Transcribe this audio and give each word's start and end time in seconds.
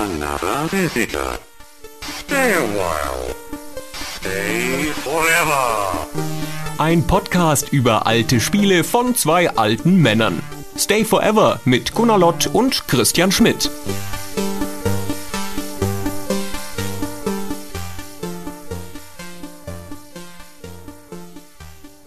another 0.00 0.66
visitor. 0.68 1.38
Stay 2.00 2.54
a 2.54 2.64
while. 2.78 3.34
Stay 3.92 4.92
forever. 5.04 6.06
Ein 6.78 7.06
Podcast 7.06 7.70
über 7.72 8.06
alte 8.06 8.40
Spiele 8.40 8.82
von 8.82 9.14
zwei 9.14 9.50
alten 9.50 9.96
Männern. 9.96 10.42
Stay 10.78 11.04
Forever 11.04 11.60
mit 11.66 11.92
Gunnar 11.94 12.18
Lott 12.18 12.48
und 12.50 12.88
Christian 12.88 13.30
Schmidt. 13.30 13.70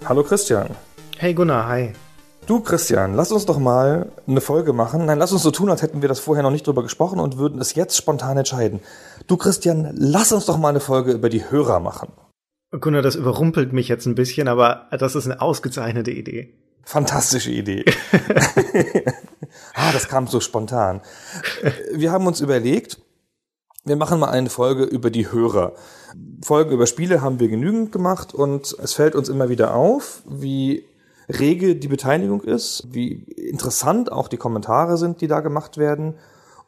Hallo 0.06 0.24
Christian. 0.24 0.76
Hey 1.20 1.36
Gunnar, 1.36 1.68
hi. 1.68 1.94
Du 2.46 2.60
Christian, 2.60 3.16
lass 3.16 3.32
uns 3.32 3.46
doch 3.46 3.58
mal 3.58 4.12
eine 4.28 4.42
Folge 4.42 4.74
machen. 4.74 5.06
Nein, 5.06 5.18
lass 5.18 5.32
uns 5.32 5.44
so 5.44 5.52
tun, 5.52 5.70
als 5.70 5.82
hätten 5.82 6.02
wir 6.02 6.10
das 6.10 6.20
vorher 6.20 6.44
noch 6.44 6.52
nicht 6.52 6.68
drüber 6.68 6.84
gesprochen 6.84 7.20
und 7.20 7.38
würden 7.38 7.62
es 7.62 7.74
jetzt 7.74 7.96
spontan 7.96 8.36
entscheiden. 8.38 8.82
Du 9.28 9.38
Christian, 9.38 9.94
lass 9.94 10.34
uns 10.34 10.46
doch 10.46 10.58
mal 10.58 10.70
eine 10.70 10.82
Folge 10.82 11.14
über 11.14 11.30
die 11.30 11.50
Hörer 11.50 11.80
machen. 11.80 12.12
Gunnar, 12.72 13.02
das 13.02 13.16
überrumpelt 13.16 13.72
mich 13.72 13.88
jetzt 13.88 14.08
ein 14.08 14.16
bisschen, 14.16 14.50
aber 14.50 14.88
das 14.92 15.16
ist 15.16 15.26
eine 15.26 15.40
ausgezeichnete 15.40 16.12
Idee. 16.12 16.54
Fantastische 16.84 17.52
Idee. 17.52 17.86
ah, 19.76 19.94
das 19.94 20.10
kam 20.10 20.28
so 20.28 20.42
spontan. 20.42 21.00
Wir 21.94 22.12
haben 22.12 22.28
uns 22.28 22.42
überlegt, 22.42 23.00
wir 23.86 23.96
machen 23.96 24.20
mal 24.20 24.32
eine 24.32 24.50
Folge 24.50 24.84
über 24.84 25.12
die 25.12 25.32
Hörer. 25.32 25.74
Folgen 26.42 26.72
über 26.72 26.88
Spiele 26.88 27.22
haben 27.22 27.40
wir 27.40 27.48
genügend 27.48 27.94
gemacht 27.94 28.34
und 28.34 28.76
es 28.82 28.94
fällt 28.94 29.16
uns 29.16 29.30
immer 29.30 29.48
wieder 29.48 29.76
auf, 29.76 30.24
wie 30.28 30.84
rege 31.30 31.76
die 31.76 31.88
Beteiligung 31.88 32.42
ist, 32.42 32.88
wie 32.92 33.24
interessant 33.36 34.12
auch 34.12 34.28
die 34.28 34.38
Kommentare 34.38 34.98
sind, 34.98 35.22
die 35.22 35.28
da 35.28 35.40
gemacht 35.42 35.78
werden. 35.78 36.16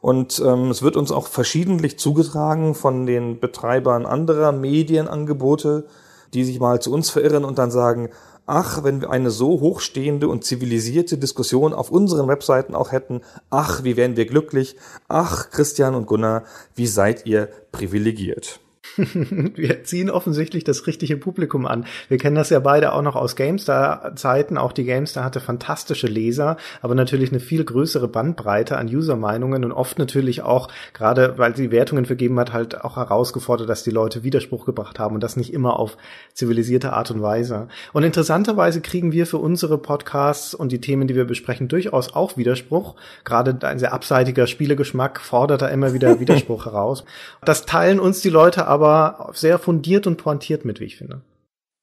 Und 0.00 0.42
ähm, 0.44 0.70
es 0.70 0.82
wird 0.82 0.96
uns 0.96 1.10
auch 1.10 1.26
verschiedentlich 1.26 1.98
zugetragen 1.98 2.74
von 2.74 3.06
den 3.06 3.40
Betreibern 3.40 4.06
anderer 4.06 4.52
Medienangebote, 4.52 5.86
die 6.34 6.44
sich 6.44 6.60
mal 6.60 6.80
zu 6.80 6.92
uns 6.92 7.10
verirren 7.10 7.44
und 7.44 7.58
dann 7.58 7.70
sagen, 7.70 8.10
ach, 8.46 8.84
wenn 8.84 9.00
wir 9.00 9.10
eine 9.10 9.30
so 9.30 9.60
hochstehende 9.60 10.28
und 10.28 10.44
zivilisierte 10.44 11.18
Diskussion 11.18 11.72
auf 11.72 11.90
unseren 11.90 12.28
Webseiten 12.28 12.74
auch 12.74 12.92
hätten, 12.92 13.22
ach, 13.50 13.84
wie 13.84 13.96
wären 13.96 14.16
wir 14.16 14.26
glücklich, 14.26 14.76
ach, 15.08 15.50
Christian 15.50 15.94
und 15.94 16.06
Gunnar, 16.06 16.44
wie 16.74 16.86
seid 16.86 17.26
ihr 17.26 17.48
privilegiert. 17.72 18.60
wir 19.54 19.84
ziehen 19.84 20.10
offensichtlich 20.10 20.64
das 20.64 20.86
richtige 20.86 21.16
Publikum 21.16 21.66
an. 21.66 21.84
Wir 22.08 22.18
kennen 22.18 22.36
das 22.36 22.50
ja 22.50 22.60
beide 22.60 22.92
auch 22.92 23.02
noch 23.02 23.16
aus 23.16 23.36
GameStar-Zeiten. 23.36 24.56
Auch 24.56 24.72
die 24.72 24.84
GameStar 24.84 25.24
hatte 25.24 25.40
fantastische 25.40 26.06
Leser, 26.06 26.56
aber 26.80 26.94
natürlich 26.94 27.30
eine 27.30 27.40
viel 27.40 27.64
größere 27.64 28.08
Bandbreite 28.08 28.78
an 28.78 28.88
User-Meinungen 28.88 29.64
und 29.64 29.72
oft 29.72 29.98
natürlich 29.98 30.42
auch, 30.42 30.68
gerade 30.94 31.36
weil 31.36 31.54
sie 31.56 31.70
Wertungen 31.70 32.06
vergeben 32.06 32.38
hat, 32.40 32.52
halt 32.52 32.82
auch 32.84 32.96
herausgefordert, 32.96 33.68
dass 33.68 33.82
die 33.82 33.90
Leute 33.90 34.24
Widerspruch 34.24 34.64
gebracht 34.64 34.98
haben 34.98 35.14
und 35.14 35.22
das 35.22 35.36
nicht 35.36 35.52
immer 35.52 35.78
auf 35.78 35.96
zivilisierte 36.32 36.92
Art 36.92 37.10
und 37.10 37.20
Weise. 37.20 37.68
Und 37.92 38.02
interessanterweise 38.02 38.80
kriegen 38.80 39.12
wir 39.12 39.26
für 39.26 39.38
unsere 39.38 39.78
Podcasts 39.78 40.54
und 40.54 40.72
die 40.72 40.80
Themen, 40.80 41.06
die 41.06 41.14
wir 41.14 41.26
besprechen, 41.26 41.68
durchaus 41.68 42.14
auch 42.14 42.36
Widerspruch. 42.36 42.94
Gerade 43.24 43.58
ein 43.66 43.78
sehr 43.78 43.92
abseitiger 43.92 44.46
Spielegeschmack 44.46 45.20
fordert 45.20 45.62
da 45.62 45.68
immer 45.68 45.92
wieder 45.92 46.20
Widerspruch 46.20 46.64
heraus. 46.64 47.04
Das 47.44 47.66
teilen 47.66 48.00
uns 48.00 48.20
die 48.20 48.30
Leute 48.30 48.66
aber 48.66 48.85
aber 48.86 49.32
sehr 49.34 49.58
fundiert 49.58 50.06
und 50.06 50.16
pointiert 50.16 50.64
mit, 50.64 50.80
wie 50.80 50.84
ich 50.84 50.96
finde. 50.96 51.22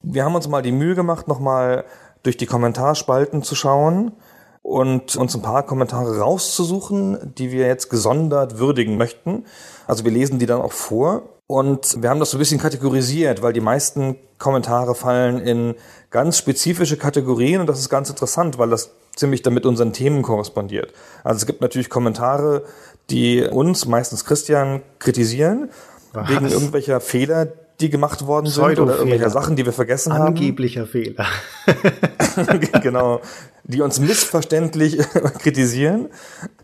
Wir 0.04 0.26
haben 0.26 0.36
uns 0.36 0.48
mal 0.48 0.62
die 0.62 0.72
Mühe 0.72 0.96
gemacht, 0.96 1.28
nochmal 1.28 1.86
durch 2.23 2.38
die 2.38 2.46
Kommentarspalten 2.46 3.44
zu 3.44 3.56
schauen 3.56 4.14
und 4.62 5.16
uns 5.16 5.36
ein 5.36 5.42
paar 5.42 5.64
Kommentare 5.64 6.20
rauszusuchen, 6.20 7.34
die 7.38 7.52
wir 7.52 7.68
jetzt 7.68 7.90
gesondert 7.90 8.59
würdigen 8.59 8.98
möchten. 8.98 9.46
Also 9.88 10.06
wir 10.06 10.12
lesen 10.12 10.40
die 10.40 10.46
dann 10.46 10.62
auch 10.62 10.72
vor 10.72 11.24
und 11.48 12.02
wir 12.02 12.09
haben 12.09 12.20
das 12.20 12.31
so 12.31 12.38
ein 12.38 12.40
bisschen 12.40 12.59
kategorisiert, 12.59 13.42
weil 13.42 13.54
die 13.54 13.62
meisten 13.62 14.16
Kommentare 14.40 14.96
fallen 14.96 15.40
in 15.40 15.76
ganz 16.09 16.38
spezifische 16.38 16.98
Kategorien 16.98 17.62
und 17.62 17.68
das 17.68 17.80
ist 17.80 17.90
ganz 17.90 18.09
interessant, 18.09 18.58
weil 18.58 18.69
das 18.69 18.92
ziemlich 19.16 19.42
damit 19.42 19.66
unseren 19.66 19.94
Themen 19.94 20.22
korrespondiert. 20.22 20.94
Also 21.24 21.38
es 21.38 21.46
gibt 21.46 21.62
natürlich 21.62 21.90
Kommentare, 21.90 22.63
die 23.09 23.44
uns, 23.44 23.86
meistens 23.86 24.25
Christian, 24.25 24.81
kritisieren 25.00 25.69
was? 26.13 26.29
Wegen 26.29 26.47
irgendwelcher 26.47 27.01
Fehler, 27.01 27.47
die 27.79 27.90
gemacht 27.90 28.25
worden 28.28 28.47
sind 28.47 28.79
oder 28.79 28.96
irgendwelcher 28.96 29.29
Sachen, 29.29 29.56
die 29.56 29.66
wir 29.66 29.74
vergessen 29.74 30.12
Angeblicher 30.12 30.81
haben. 30.81 31.25
Angeblicher 31.68 32.38
Fehler. 32.46 32.79
genau. 32.81 33.22
Die 33.63 33.81
uns 33.81 34.00
missverständlich 34.00 34.97
kritisieren. 35.40 36.09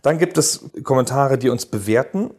Dann 0.02 0.18
gibt 0.18 0.38
es 0.38 0.70
Kommentare, 0.84 1.38
die 1.38 1.50
uns 1.50 1.66
bewerten, 1.66 2.32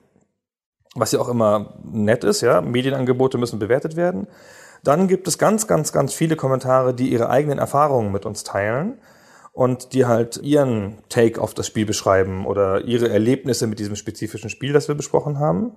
was 0.94 1.12
ja 1.12 1.20
auch 1.20 1.28
immer 1.28 1.74
nett 1.84 2.24
ist, 2.24 2.40
ja. 2.40 2.60
Medienangebote 2.60 3.38
müssen 3.38 3.58
bewertet 3.58 3.96
werden. 3.96 4.26
Dann 4.82 5.08
gibt 5.08 5.28
es 5.28 5.36
ganz, 5.36 5.66
ganz, 5.66 5.92
ganz 5.92 6.14
viele 6.14 6.36
Kommentare, 6.36 6.94
die 6.94 7.12
ihre 7.12 7.28
eigenen 7.28 7.58
Erfahrungen 7.58 8.12
mit 8.12 8.24
uns 8.24 8.44
teilen 8.44 8.98
und 9.52 9.92
die 9.92 10.06
halt 10.06 10.38
ihren 10.38 10.98
Take 11.08 11.40
auf 11.40 11.54
das 11.54 11.66
Spiel 11.66 11.84
beschreiben 11.84 12.46
oder 12.46 12.84
ihre 12.84 13.10
Erlebnisse 13.10 13.66
mit 13.66 13.78
diesem 13.78 13.96
spezifischen 13.96 14.48
Spiel, 14.48 14.72
das 14.72 14.88
wir 14.88 14.94
besprochen 14.94 15.38
haben 15.38 15.72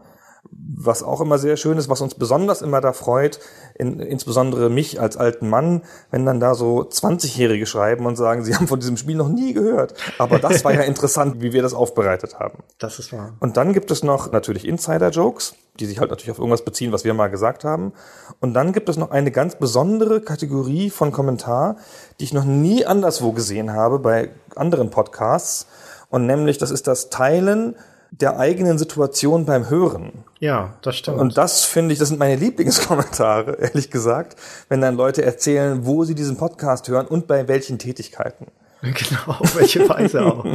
was 0.51 1.03
auch 1.03 1.21
immer 1.21 1.37
sehr 1.37 1.57
schön 1.57 1.77
ist, 1.77 1.89
was 1.89 2.01
uns 2.01 2.15
besonders 2.15 2.61
immer 2.61 2.81
da 2.81 2.93
freut, 2.93 3.39
in, 3.75 3.99
insbesondere 3.99 4.69
mich 4.69 4.99
als 4.99 5.17
alten 5.17 5.49
Mann, 5.49 5.83
wenn 6.11 6.25
dann 6.25 6.39
da 6.39 6.55
so 6.55 6.81
20-Jährige 6.81 7.65
schreiben 7.65 8.05
und 8.05 8.15
sagen, 8.15 8.43
sie 8.45 8.55
haben 8.55 8.67
von 8.67 8.79
diesem 8.79 8.97
Spiel 8.97 9.15
noch 9.15 9.29
nie 9.29 9.53
gehört. 9.53 9.93
Aber 10.17 10.39
das 10.39 10.63
war 10.65 10.73
ja 10.73 10.81
interessant, 10.83 11.41
wie 11.41 11.53
wir 11.53 11.61
das 11.61 11.73
aufbereitet 11.73 12.39
haben. 12.39 12.63
Das 12.79 12.99
ist 12.99 13.13
wahr. 13.13 13.33
Und 13.39 13.57
dann 13.57 13.73
gibt 13.73 13.91
es 13.91 14.03
noch 14.03 14.31
natürlich 14.31 14.67
Insider-Jokes, 14.67 15.55
die 15.79 15.85
sich 15.85 15.99
halt 15.99 16.09
natürlich 16.09 16.31
auf 16.31 16.39
irgendwas 16.39 16.65
beziehen, 16.65 16.91
was 16.91 17.03
wir 17.03 17.13
mal 17.13 17.29
gesagt 17.29 17.63
haben. 17.63 17.93
Und 18.39 18.53
dann 18.53 18.73
gibt 18.73 18.89
es 18.89 18.97
noch 18.97 19.11
eine 19.11 19.31
ganz 19.31 19.55
besondere 19.55 20.21
Kategorie 20.21 20.89
von 20.89 21.11
Kommentar, 21.11 21.77
die 22.19 22.25
ich 22.25 22.33
noch 22.33 22.45
nie 22.45 22.85
anderswo 22.85 23.31
gesehen 23.31 23.73
habe 23.73 23.99
bei 23.99 24.29
anderen 24.55 24.89
Podcasts. 24.89 25.67
Und 26.09 26.27
nämlich, 26.27 26.57
das 26.57 26.69
ist 26.69 26.85
das 26.85 27.09
Teilen 27.09 27.75
der 28.19 28.39
eigenen 28.39 28.77
Situation 28.77 29.45
beim 29.45 29.69
Hören. 29.69 30.11
Ja, 30.39 30.75
das 30.81 30.97
stimmt. 30.97 31.19
Und 31.19 31.37
das 31.37 31.65
finde 31.65 31.93
ich, 31.93 31.99
das 31.99 32.09
sind 32.09 32.19
meine 32.19 32.35
Lieblingskommentare, 32.35 33.53
ehrlich 33.59 33.89
gesagt, 33.89 34.37
wenn 34.69 34.81
dann 34.81 34.95
Leute 34.95 35.23
erzählen, 35.23 35.85
wo 35.85 36.03
sie 36.03 36.13
diesen 36.13 36.37
Podcast 36.37 36.87
hören 36.87 37.07
und 37.07 37.27
bei 37.27 37.47
welchen 37.47 37.79
Tätigkeiten. 37.79 38.47
Genau, 38.83 39.39
auf 39.39 39.55
welche 39.55 39.87
Weise 39.87 40.25
auch. 40.25 40.45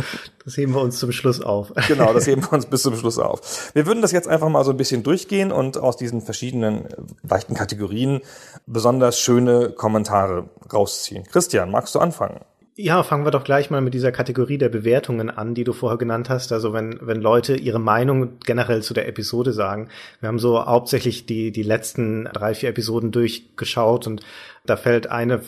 Das 0.45 0.59
heben 0.59 0.75
wir 0.75 0.83
uns 0.83 0.99
zum 0.99 1.13
Schluss 1.13 1.41
auf. 1.41 1.73
Genau, 1.89 2.13
das 2.13 2.27
heben 2.27 2.43
wir 2.43 2.53
uns 2.53 2.67
bis 2.67 2.83
zum 2.83 2.95
Schluss 2.95 3.19
auf. 3.19 3.71
Wir 3.73 3.87
würden 3.87 4.03
das 4.03 4.13
jetzt 4.13 4.29
einfach 4.29 4.51
mal 4.51 4.65
so 4.65 4.71
ein 4.71 4.77
bisschen 4.77 5.03
durchgehen 5.03 5.51
und 5.51 5.79
aus 5.79 5.97
diesen 5.97 6.21
verschiedenen 6.21 6.89
leichten 7.23 7.55
Kategorien 7.55 8.21
besonders 8.67 9.19
schöne 9.19 9.71
Kommentare 9.71 10.51
rausziehen. 10.71 11.25
Christian, 11.25 11.71
magst 11.71 11.95
du 11.95 12.01
anfangen? 12.01 12.41
Ja, 12.81 13.03
fangen 13.03 13.27
wir 13.27 13.33
doch 13.33 13.43
gleich 13.43 13.71
mal 13.71 13.81
mit 13.81 13.93
dieser 13.93 14.13
Kategorie 14.13 14.57
der 14.57 14.69
Bewertungen 14.69 15.31
an, 15.31 15.53
die 15.53 15.65
du 15.65 15.73
vorher 15.73 15.99
genannt 15.99 16.31
hast. 16.31 16.53
Also 16.53 16.73
wenn, 16.73 16.97
wenn 17.03 17.21
Leute 17.21 17.57
ihre 17.57 17.81
Meinung 17.81 18.39
generell 18.47 18.85
zu 18.85 18.95
der 18.95 19.09
Episode 19.09 19.53
sagen. 19.53 19.89
Wir 20.21 20.29
haben 20.29 20.39
so 20.39 20.65
hauptsächlich 20.65 21.27
die, 21.27 21.51
die 21.51 21.65
letzten 21.65 22.27
drei, 22.27 22.55
vier 22.55 22.69
Episoden 22.69 23.11
durchgeschaut 23.11 24.07
und 24.07 24.21
da 24.69 24.77
fällt 24.77 25.09
eine, 25.09 25.41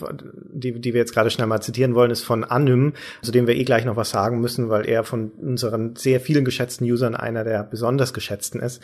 die, 0.51 0.79
die 0.79 0.93
wir 0.93 0.99
jetzt 0.99 1.13
gerade 1.13 1.29
schnell 1.29 1.47
mal 1.47 1.61
zitieren 1.61 1.95
wollen, 1.95 2.11
ist 2.11 2.23
von 2.23 2.43
Anym, 2.43 2.93
zu 3.21 3.31
dem 3.31 3.47
wir 3.47 3.55
eh 3.55 3.63
gleich 3.63 3.85
noch 3.85 3.95
was 3.95 4.09
sagen 4.09 4.41
müssen, 4.41 4.69
weil 4.69 4.87
er 4.87 5.03
von 5.03 5.31
unseren 5.31 5.95
sehr 5.95 6.19
vielen 6.19 6.45
geschätzten 6.45 6.89
Usern 6.89 7.15
einer 7.15 7.43
der 7.43 7.63
besonders 7.63 8.13
geschätzten 8.13 8.59
ist. 8.59 8.81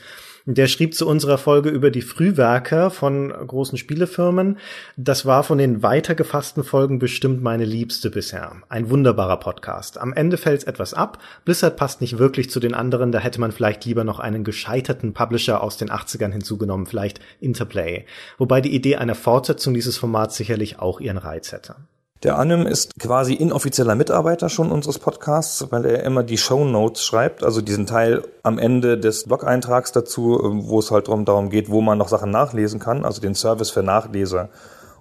Der 0.49 0.67
schrieb 0.67 0.95
zu 0.95 1.05
unserer 1.05 1.37
Folge 1.37 1.69
über 1.69 1.91
die 1.91 2.01
Frühwerke 2.01 2.89
von 2.89 3.31
großen 3.31 3.77
Spielefirmen. 3.77 4.59
Das 4.95 5.25
war 5.25 5.43
von 5.43 5.57
den 5.57 5.83
weitergefassten 5.83 6.63
Folgen 6.63 6.99
bestimmt 6.99 7.43
meine 7.43 7.65
liebste 7.65 8.09
bisher. 8.09 8.53
Ein 8.69 8.89
wunderbarer 8.89 9.41
Podcast. 9.41 9.97
Am 9.97 10.13
Ende 10.13 10.37
fällt's 10.37 10.63
etwas 10.63 10.93
ab. 10.93 11.21
Blizzard 11.43 11.75
passt 11.75 11.99
nicht 11.99 12.17
wirklich 12.17 12.49
zu 12.49 12.61
den 12.61 12.73
anderen. 12.73 13.11
Da 13.11 13.19
hätte 13.19 13.41
man 13.41 13.51
vielleicht 13.51 13.83
lieber 13.83 14.05
noch 14.05 14.19
einen 14.19 14.45
gescheiterten 14.45 15.13
Publisher 15.13 15.61
aus 15.61 15.75
den 15.75 15.89
80ern 15.89 16.31
hinzugenommen, 16.31 16.85
vielleicht 16.85 17.19
Interplay. 17.41 18.05
Wobei 18.37 18.61
die 18.61 18.73
Idee 18.73 18.95
einer 18.95 19.15
Fortsetzung 19.15 19.73
dieses 19.73 19.97
Formats 19.97 20.26
sicherlich 20.31 20.79
auch 20.79 20.99
ihren 20.99 21.17
Reiz 21.17 21.51
hätte. 21.51 21.75
Der 22.23 22.39
Anim 22.39 22.65
ist 22.65 22.99
quasi 22.99 23.35
inoffizieller 23.35 23.93
Mitarbeiter 23.93 24.49
schon 24.49 24.71
unseres 24.71 24.97
Podcasts, 24.97 25.67
weil 25.69 25.85
er 25.85 26.03
immer 26.03 26.23
die 26.23 26.39
Show 26.39 26.65
Notes 26.65 27.05
schreibt, 27.05 27.43
also 27.43 27.61
diesen 27.61 27.85
Teil 27.85 28.23
am 28.41 28.57
Ende 28.57 28.97
des 28.97 29.25
Blog-Eintrags 29.25 29.91
dazu, 29.91 30.39
wo 30.41 30.79
es 30.79 30.89
halt 30.89 31.07
darum 31.07 31.51
geht, 31.51 31.69
wo 31.69 31.81
man 31.81 31.99
noch 31.99 32.07
Sachen 32.07 32.31
nachlesen 32.31 32.79
kann, 32.79 33.05
also 33.05 33.21
den 33.21 33.35
Service 33.35 33.69
für 33.69 33.83
Nachleser 33.83 34.49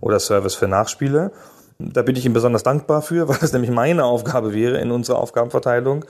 oder 0.02 0.20
Service 0.20 0.54
für 0.54 0.68
Nachspiele. 0.68 1.32
Da 1.78 2.00
bin 2.00 2.16
ich 2.16 2.24
ihm 2.24 2.32
besonders 2.32 2.62
dankbar 2.62 3.02
für, 3.02 3.28
weil 3.28 3.38
das 3.38 3.52
nämlich 3.52 3.70
meine 3.70 4.04
Aufgabe 4.04 4.54
wäre 4.54 4.80
in 4.80 4.90
unserer 4.90 5.18
Aufgabenverteilung. 5.18 6.04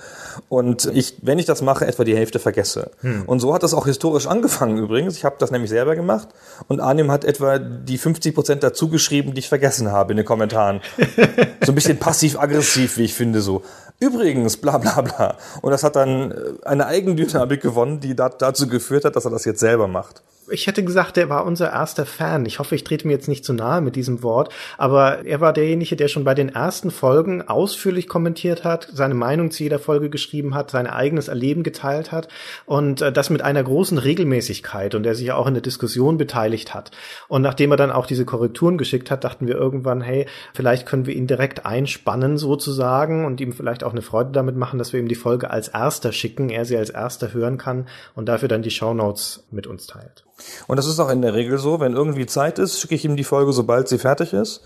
Und 0.48 0.86
ich, 0.94 1.16
wenn 1.22 1.38
ich 1.38 1.46
das 1.46 1.62
mache, 1.62 1.86
etwa 1.86 2.04
die 2.04 2.16
Hälfte 2.16 2.38
vergesse. 2.38 2.90
Hm. 3.00 3.24
Und 3.26 3.40
so 3.40 3.52
hat 3.52 3.62
das 3.62 3.74
auch 3.74 3.86
historisch 3.86 4.26
angefangen 4.26 4.78
übrigens. 4.78 5.16
Ich 5.16 5.24
habe 5.24 5.36
das 5.38 5.50
nämlich 5.50 5.70
selber 5.70 5.96
gemacht. 5.96 6.28
Und 6.68 6.80
Arnim 6.80 7.10
hat 7.10 7.24
etwa 7.24 7.58
die 7.58 7.98
50 7.98 8.34
Prozent 8.34 8.62
dazu 8.62 8.88
geschrieben, 8.88 9.34
die 9.34 9.40
ich 9.40 9.48
vergessen 9.48 9.90
habe 9.90 10.12
in 10.12 10.18
den 10.18 10.26
Kommentaren. 10.26 10.80
so 11.64 11.72
ein 11.72 11.74
bisschen 11.74 11.98
passiv-aggressiv, 11.98 12.98
wie 12.98 13.04
ich 13.04 13.14
finde, 13.14 13.40
so. 13.40 13.62
Übrigens, 13.98 14.58
bla 14.58 14.78
bla 14.78 15.00
bla. 15.00 15.36
Und 15.62 15.70
das 15.70 15.82
hat 15.82 15.96
dann 15.96 16.30
äh, 16.30 16.34
eine 16.64 16.86
Eigendynamik 16.86 17.62
gewonnen, 17.62 18.00
die 18.00 18.14
dazu 18.14 18.68
geführt 18.68 19.04
hat, 19.04 19.16
dass 19.16 19.24
er 19.24 19.30
das 19.30 19.44
jetzt 19.44 19.60
selber 19.60 19.88
macht 19.88 20.22
ich 20.48 20.66
hätte 20.66 20.84
gesagt, 20.84 21.18
er 21.18 21.28
war 21.28 21.44
unser 21.44 21.72
erster 21.72 22.06
Fan. 22.06 22.46
Ich 22.46 22.58
hoffe, 22.58 22.74
ich 22.74 22.84
trete 22.84 23.06
mir 23.06 23.12
jetzt 23.12 23.28
nicht 23.28 23.44
zu 23.44 23.52
nahe 23.52 23.80
mit 23.80 23.96
diesem 23.96 24.22
Wort, 24.22 24.52
aber 24.78 25.24
er 25.24 25.40
war 25.40 25.52
derjenige, 25.52 25.96
der 25.96 26.08
schon 26.08 26.24
bei 26.24 26.34
den 26.34 26.50
ersten 26.50 26.90
Folgen 26.90 27.42
ausführlich 27.42 28.08
kommentiert 28.08 28.64
hat, 28.64 28.88
seine 28.92 29.14
Meinung 29.14 29.50
zu 29.50 29.62
jeder 29.62 29.78
Folge 29.78 30.10
geschrieben 30.10 30.54
hat, 30.54 30.70
sein 30.70 30.86
eigenes 30.86 31.28
Erleben 31.28 31.62
geteilt 31.62 32.12
hat 32.12 32.28
und 32.64 33.02
äh, 33.02 33.12
das 33.12 33.30
mit 33.30 33.42
einer 33.42 33.62
großen 33.62 33.98
Regelmäßigkeit 33.98 34.94
und 34.94 35.02
der 35.02 35.14
sich 35.14 35.32
auch 35.32 35.46
in 35.46 35.54
der 35.54 35.62
Diskussion 35.62 36.18
beteiligt 36.18 36.74
hat. 36.74 36.90
Und 37.28 37.42
nachdem 37.42 37.70
er 37.72 37.76
dann 37.76 37.90
auch 37.90 38.06
diese 38.06 38.24
Korrekturen 38.24 38.78
geschickt 38.78 39.10
hat, 39.10 39.24
dachten 39.24 39.46
wir 39.46 39.56
irgendwann, 39.56 40.00
hey, 40.00 40.26
vielleicht 40.54 40.86
können 40.86 41.06
wir 41.06 41.14
ihn 41.14 41.26
direkt 41.26 41.66
einspannen 41.66 42.38
sozusagen 42.38 43.24
und 43.24 43.40
ihm 43.40 43.52
vielleicht 43.52 43.84
auch 43.84 43.92
eine 43.92 44.02
Freude 44.02 44.30
damit 44.32 44.56
machen, 44.56 44.78
dass 44.78 44.92
wir 44.92 45.00
ihm 45.00 45.08
die 45.08 45.14
Folge 45.14 45.50
als 45.50 45.68
erster 45.68 46.12
schicken, 46.12 46.50
er 46.50 46.64
sie 46.64 46.76
als 46.76 46.90
erster 46.90 47.32
hören 47.32 47.58
kann 47.58 47.88
und 48.14 48.26
dafür 48.26 48.48
dann 48.48 48.62
die 48.62 48.70
Shownotes 48.70 49.46
mit 49.50 49.66
uns 49.66 49.86
teilt. 49.86 50.24
Und 50.66 50.76
das 50.76 50.86
ist 50.86 51.00
auch 51.00 51.10
in 51.10 51.22
der 51.22 51.34
Regel 51.34 51.58
so, 51.58 51.80
wenn 51.80 51.94
irgendwie 51.94 52.26
Zeit 52.26 52.58
ist, 52.58 52.80
schicke 52.80 52.94
ich 52.94 53.04
ihm 53.04 53.16
die 53.16 53.24
Folge, 53.24 53.52
sobald 53.52 53.88
sie 53.88 53.98
fertig 53.98 54.32
ist. 54.32 54.62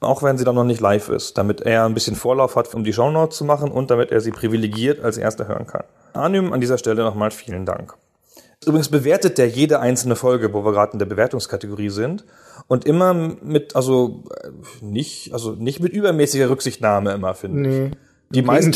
Auch 0.00 0.22
wenn 0.22 0.38
sie 0.38 0.44
dann 0.44 0.54
noch 0.54 0.64
nicht 0.64 0.80
live 0.80 1.10
ist, 1.10 1.36
damit 1.38 1.60
er 1.60 1.84
ein 1.84 1.94
bisschen 1.94 2.16
Vorlauf 2.16 2.56
hat, 2.56 2.74
um 2.74 2.82
die 2.82 2.92
Shownotes 2.92 3.36
zu 3.36 3.44
machen 3.44 3.70
und 3.70 3.90
damit 3.90 4.10
er 4.10 4.20
sie 4.20 4.30
privilegiert 4.30 5.04
als 5.04 5.18
erster 5.18 5.46
hören 5.46 5.66
kann. 5.66 5.84
Anym, 6.14 6.52
an 6.52 6.60
dieser 6.60 6.78
Stelle 6.78 7.02
nochmal 7.02 7.30
vielen 7.30 7.66
Dank. 7.66 7.94
Übrigens 8.64 8.88
bewertet 8.88 9.38
der 9.38 9.48
jede 9.48 9.80
einzelne 9.80 10.14
Folge, 10.16 10.52
wo 10.52 10.64
wir 10.64 10.72
gerade 10.72 10.92
in 10.92 10.98
der 10.98 11.06
Bewertungskategorie 11.06 11.90
sind. 11.90 12.24
Und 12.68 12.84
immer 12.84 13.12
mit, 13.12 13.74
also 13.74 14.22
nicht, 14.80 15.32
also 15.32 15.52
nicht 15.52 15.80
mit 15.80 15.92
übermäßiger 15.92 16.48
Rücksichtnahme 16.48 17.12
immer, 17.12 17.34
finde 17.34 17.60
nee. 17.60 17.86
ich. 17.86 17.92
Die 18.34 18.42
meisten, 18.42 18.72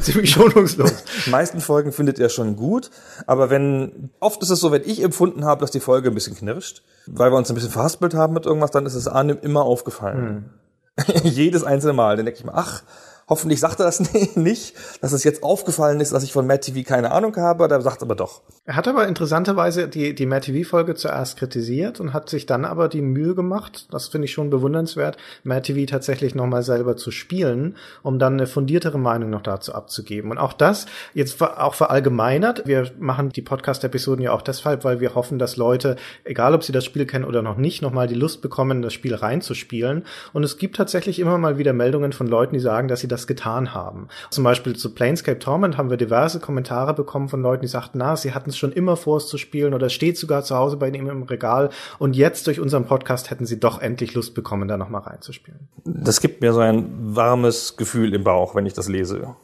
ziemlich 0.00 0.30
schonungslos. 0.30 1.04
Die 1.26 1.30
meisten 1.30 1.60
Folgen 1.60 1.92
findet 1.92 2.18
er 2.18 2.28
schon 2.28 2.56
gut, 2.56 2.90
aber 3.26 3.50
wenn, 3.50 4.10
oft 4.20 4.42
ist 4.42 4.50
es 4.50 4.60
so, 4.60 4.70
wenn 4.70 4.82
ich 4.84 5.02
empfunden 5.02 5.44
habe, 5.44 5.60
dass 5.60 5.70
die 5.70 5.80
Folge 5.80 6.10
ein 6.10 6.14
bisschen 6.14 6.36
knirscht, 6.36 6.82
weil 7.06 7.32
wir 7.32 7.36
uns 7.36 7.50
ein 7.50 7.54
bisschen 7.54 7.70
verhaspelt 7.70 8.14
haben 8.14 8.34
mit 8.34 8.44
irgendwas, 8.46 8.70
dann 8.70 8.86
ist 8.86 8.94
es 8.94 9.08
Arnim 9.08 9.38
immer 9.40 9.62
aufgefallen. 9.62 10.50
Hm. 10.96 11.22
Jedes 11.24 11.64
einzelne 11.64 11.92
Mal. 11.92 12.16
Dann 12.16 12.26
denke 12.26 12.40
ich 12.40 12.44
mir, 12.44 12.54
ach, 12.54 12.82
Hoffentlich 13.28 13.60
sagt 13.60 13.80
er 13.80 13.86
das 13.86 14.00
nicht, 14.36 14.74
dass 15.02 15.12
es 15.12 15.22
jetzt 15.22 15.42
aufgefallen 15.42 16.00
ist, 16.00 16.12
dass 16.12 16.24
ich 16.24 16.32
von 16.32 16.46
Matt 16.46 16.62
TV 16.62 16.86
keine 16.88 17.12
Ahnung 17.12 17.36
habe, 17.36 17.68
der 17.68 17.80
sagt 17.82 18.02
aber 18.02 18.14
doch. 18.14 18.40
Er 18.64 18.76
hat 18.76 18.88
aber 18.88 19.06
interessanterweise 19.06 19.88
die, 19.88 20.14
die 20.14 20.26
Matt 20.26 20.44
TV-Folge 20.44 20.94
zuerst 20.94 21.38
kritisiert 21.38 22.00
und 22.00 22.14
hat 22.14 22.30
sich 22.30 22.46
dann 22.46 22.64
aber 22.64 22.88
die 22.88 23.02
Mühe 23.02 23.34
gemacht, 23.34 23.88
das 23.90 24.08
finde 24.08 24.26
ich 24.26 24.32
schon 24.32 24.48
bewundernswert, 24.50 25.18
Matt 25.44 25.64
TV 25.64 25.90
tatsächlich 25.90 26.34
nochmal 26.34 26.62
selber 26.62 26.96
zu 26.96 27.10
spielen, 27.10 27.76
um 28.02 28.18
dann 28.18 28.34
eine 28.34 28.46
fundiertere 28.46 28.98
Meinung 28.98 29.28
noch 29.30 29.42
dazu 29.42 29.74
abzugeben. 29.74 30.30
Und 30.30 30.38
auch 30.38 30.54
das, 30.54 30.86
jetzt 31.12 31.42
auch 31.42 31.74
verallgemeinert, 31.74 32.66
wir 32.66 32.90
machen 32.98 33.28
die 33.28 33.42
Podcast-Episoden 33.42 34.22
ja 34.22 34.32
auch 34.32 34.42
deshalb, 34.42 34.84
weil 34.84 35.00
wir 35.00 35.14
hoffen, 35.14 35.38
dass 35.38 35.56
Leute, 35.56 35.96
egal 36.24 36.54
ob 36.54 36.64
sie 36.64 36.72
das 36.72 36.84
Spiel 36.84 37.04
kennen 37.04 37.24
oder 37.24 37.42
noch 37.42 37.56
nicht, 37.56 37.82
nochmal 37.82 38.06
die 38.06 38.14
Lust 38.14 38.40
bekommen, 38.40 38.80
das 38.80 38.94
Spiel 38.94 39.14
reinzuspielen. 39.14 40.04
Und 40.32 40.44
es 40.44 40.56
gibt 40.56 40.76
tatsächlich 40.76 41.18
immer 41.18 41.36
mal 41.36 41.58
wieder 41.58 41.74
Meldungen 41.74 42.12
von 42.12 42.26
Leuten, 42.26 42.54
die 42.54 42.60
sagen, 42.60 42.88
dass 42.88 43.00
sie 43.00 43.08
das 43.08 43.17
das 43.18 43.26
getan 43.26 43.74
haben. 43.74 44.08
Zum 44.30 44.44
Beispiel 44.44 44.76
zu 44.76 44.94
Planescape 44.94 45.38
Torment 45.38 45.76
haben 45.76 45.90
wir 45.90 45.96
diverse 45.96 46.40
Kommentare 46.40 46.94
bekommen 46.94 47.28
von 47.28 47.42
Leuten, 47.42 47.62
die 47.62 47.68
sagten, 47.68 47.98
na, 47.98 48.16
sie 48.16 48.32
hatten 48.32 48.50
es 48.50 48.56
schon 48.56 48.72
immer 48.72 48.96
vor, 48.96 49.18
es 49.18 49.26
zu 49.26 49.38
spielen 49.38 49.74
oder 49.74 49.86
es 49.86 49.92
steht 49.92 50.16
sogar 50.16 50.42
zu 50.44 50.56
Hause 50.56 50.76
bei 50.76 50.88
ihnen 50.88 51.08
im 51.08 51.22
Regal 51.24 51.70
und 51.98 52.16
jetzt 52.16 52.46
durch 52.46 52.60
unseren 52.60 52.86
Podcast 52.86 53.30
hätten 53.30 53.46
sie 53.46 53.60
doch 53.60 53.80
endlich 53.80 54.14
Lust 54.14 54.34
bekommen, 54.34 54.68
da 54.68 54.76
nochmal 54.76 55.02
reinzuspielen. 55.02 55.68
Das 55.84 56.20
gibt 56.20 56.40
mir 56.40 56.52
so 56.52 56.60
ein 56.60 57.16
warmes 57.16 57.76
Gefühl 57.76 58.14
im 58.14 58.24
Bauch, 58.24 58.54
wenn 58.54 58.66
ich 58.66 58.72
das 58.72 58.88
lese. 58.88 59.36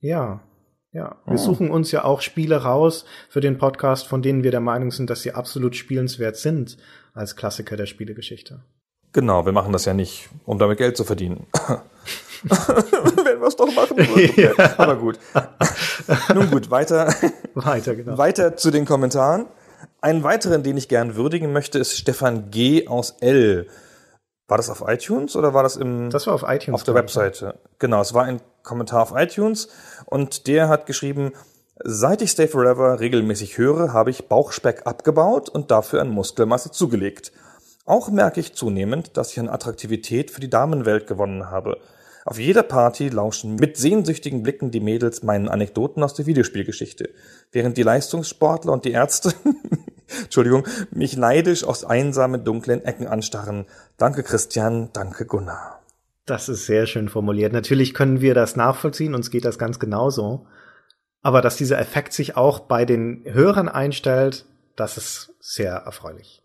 Ja, 0.00 0.40
ja, 0.92 1.16
wir 1.24 1.34
oh. 1.34 1.38
suchen 1.38 1.70
uns 1.70 1.90
ja 1.90 2.04
auch 2.04 2.20
Spiele 2.20 2.56
raus 2.56 3.06
für 3.30 3.40
den 3.40 3.56
Podcast, 3.56 4.06
von 4.06 4.20
denen 4.20 4.42
wir 4.42 4.50
der 4.50 4.60
Meinung 4.60 4.90
sind, 4.90 5.08
dass 5.08 5.22
sie 5.22 5.32
absolut 5.32 5.74
spielenswert 5.74 6.36
sind 6.36 6.76
als 7.14 7.34
Klassiker 7.34 7.76
der 7.76 7.86
Spielegeschichte. 7.86 8.62
Genau, 9.12 9.44
wir 9.44 9.52
machen 9.52 9.72
das 9.72 9.86
ja 9.86 9.94
nicht, 9.94 10.28
um 10.44 10.58
damit 10.58 10.78
Geld 10.78 10.96
zu 10.96 11.04
verdienen. 11.04 11.46
Wir 13.42 13.48
es 13.48 13.56
doch 13.56 13.74
machen 13.74 13.96
würden. 13.96 14.54
Ja. 14.56 14.78
Aber 14.78 14.96
gut. 14.96 15.18
Nun 16.34 16.48
gut, 16.50 16.70
weiter. 16.70 17.12
Weiter, 17.54 17.96
genau. 17.96 18.16
Weiter 18.16 18.56
zu 18.56 18.70
den 18.70 18.84
Kommentaren. 18.84 19.46
Einen 20.00 20.22
weiteren, 20.22 20.62
den 20.62 20.76
ich 20.76 20.88
gern 20.88 21.16
würdigen 21.16 21.52
möchte, 21.52 21.78
ist 21.78 21.98
Stefan 21.98 22.50
G. 22.50 22.86
aus 22.86 23.16
L. 23.20 23.66
War 24.46 24.56
das 24.58 24.70
auf 24.70 24.84
iTunes 24.86 25.34
oder 25.34 25.54
war 25.54 25.64
das 25.64 25.76
im? 25.76 26.10
Das 26.10 26.26
war 26.28 26.34
auf 26.34 26.44
iTunes. 26.46 26.80
Auf 26.80 26.84
der 26.84 26.94
Webseite. 26.94 27.58
Genau, 27.80 28.00
es 28.00 28.14
war 28.14 28.24
ein 28.24 28.40
Kommentar 28.62 29.02
auf 29.02 29.12
iTunes 29.14 29.68
und 30.06 30.46
der 30.46 30.68
hat 30.68 30.86
geschrieben, 30.86 31.32
Seit 31.84 32.22
ich 32.22 32.30
Stay 32.30 32.46
Forever 32.46 33.00
regelmäßig 33.00 33.58
höre, 33.58 33.92
habe 33.92 34.10
ich 34.10 34.28
Bauchspeck 34.28 34.82
abgebaut 34.86 35.48
und 35.48 35.72
dafür 35.72 36.00
an 36.00 36.10
Muskelmasse 36.10 36.70
zugelegt. 36.70 37.32
Auch 37.86 38.08
merke 38.08 38.38
ich 38.38 38.54
zunehmend, 38.54 39.16
dass 39.16 39.32
ich 39.32 39.40
an 39.40 39.48
Attraktivität 39.48 40.30
für 40.30 40.40
die 40.40 40.50
Damenwelt 40.50 41.08
gewonnen 41.08 41.50
habe. 41.50 41.78
Auf 42.24 42.38
jeder 42.38 42.62
Party 42.62 43.08
lauschen 43.08 43.56
mit 43.56 43.76
sehnsüchtigen 43.76 44.42
Blicken 44.42 44.70
die 44.70 44.80
Mädels 44.80 45.22
meinen 45.22 45.48
Anekdoten 45.48 46.02
aus 46.02 46.14
der 46.14 46.26
Videospielgeschichte, 46.26 47.10
während 47.50 47.76
die 47.76 47.82
Leistungssportler 47.82 48.72
und 48.72 48.84
die 48.84 48.92
Ärzte, 48.92 49.34
Entschuldigung, 50.22 50.66
mich 50.90 51.16
neidisch 51.16 51.64
aus 51.64 51.84
einsamen, 51.84 52.44
dunklen 52.44 52.84
Ecken 52.84 53.08
anstarren. 53.08 53.66
Danke 53.96 54.22
Christian, 54.22 54.90
danke 54.92 55.26
Gunnar. 55.26 55.80
Das 56.24 56.48
ist 56.48 56.66
sehr 56.66 56.86
schön 56.86 57.08
formuliert. 57.08 57.52
Natürlich 57.52 57.94
können 57.94 58.20
wir 58.20 58.34
das 58.34 58.54
nachvollziehen, 58.54 59.14
uns 59.14 59.30
geht 59.30 59.44
das 59.44 59.58
ganz 59.58 59.80
genauso. 59.80 60.46
Aber 61.22 61.40
dass 61.40 61.56
dieser 61.56 61.78
Effekt 61.78 62.12
sich 62.12 62.36
auch 62.36 62.60
bei 62.60 62.84
den 62.84 63.24
Hörern 63.24 63.68
einstellt, 63.68 64.44
das 64.76 64.96
ist 64.96 65.34
sehr 65.40 65.72
erfreulich 65.72 66.41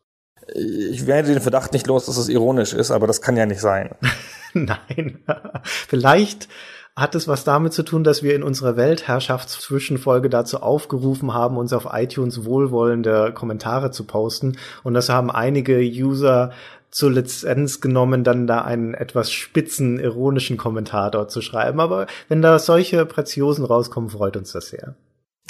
ich 0.53 1.07
werde 1.07 1.33
den 1.33 1.41
Verdacht 1.41 1.73
nicht 1.73 1.87
los, 1.87 2.05
dass 2.05 2.17
es 2.17 2.29
ironisch 2.29 2.73
ist, 2.73 2.91
aber 2.91 3.07
das 3.07 3.21
kann 3.21 3.37
ja 3.37 3.45
nicht 3.45 3.61
sein. 3.61 3.91
Nein. 4.53 5.19
Vielleicht 5.63 6.47
hat 6.95 7.13
es 7.13 7.27
was 7.27 7.43
damit 7.43 7.73
zu 7.73 7.83
tun, 7.83 8.03
dass 8.03 8.23
wir 8.23 8.35
in 8.35 8.41
unserer 8.41 8.75
Weltherrschaftszwischenfolge 8.75 10.29
dazu 10.29 10.61
aufgerufen 10.61 11.33
haben, 11.33 11.57
uns 11.57 11.71
auf 11.71 11.87
iTunes 11.91 12.43
wohlwollende 12.43 13.33
Kommentare 13.33 13.91
zu 13.91 14.05
posten. 14.05 14.57
Und 14.83 14.95
das 14.95 15.09
haben 15.09 15.29
einige 15.29 15.77
User 15.79 16.51
zur 16.89 17.11
Lizenz 17.11 17.81
genommen, 17.81 18.23
dann 18.23 18.47
da 18.47 18.61
einen 18.61 18.95
etwas 18.95 19.31
spitzen, 19.31 19.99
ironischen 19.99 20.57
Kommentar 20.57 21.11
dort 21.11 21.29
zu 21.29 21.41
schreiben. 21.41 21.79
Aber 21.79 22.07
wenn 22.29 22.41
da 22.41 22.57
solche 22.57 23.05
Preziosen 23.05 23.65
rauskommen, 23.65 24.09
freut 24.09 24.35
uns 24.35 24.53
das 24.53 24.69
sehr. 24.69 24.95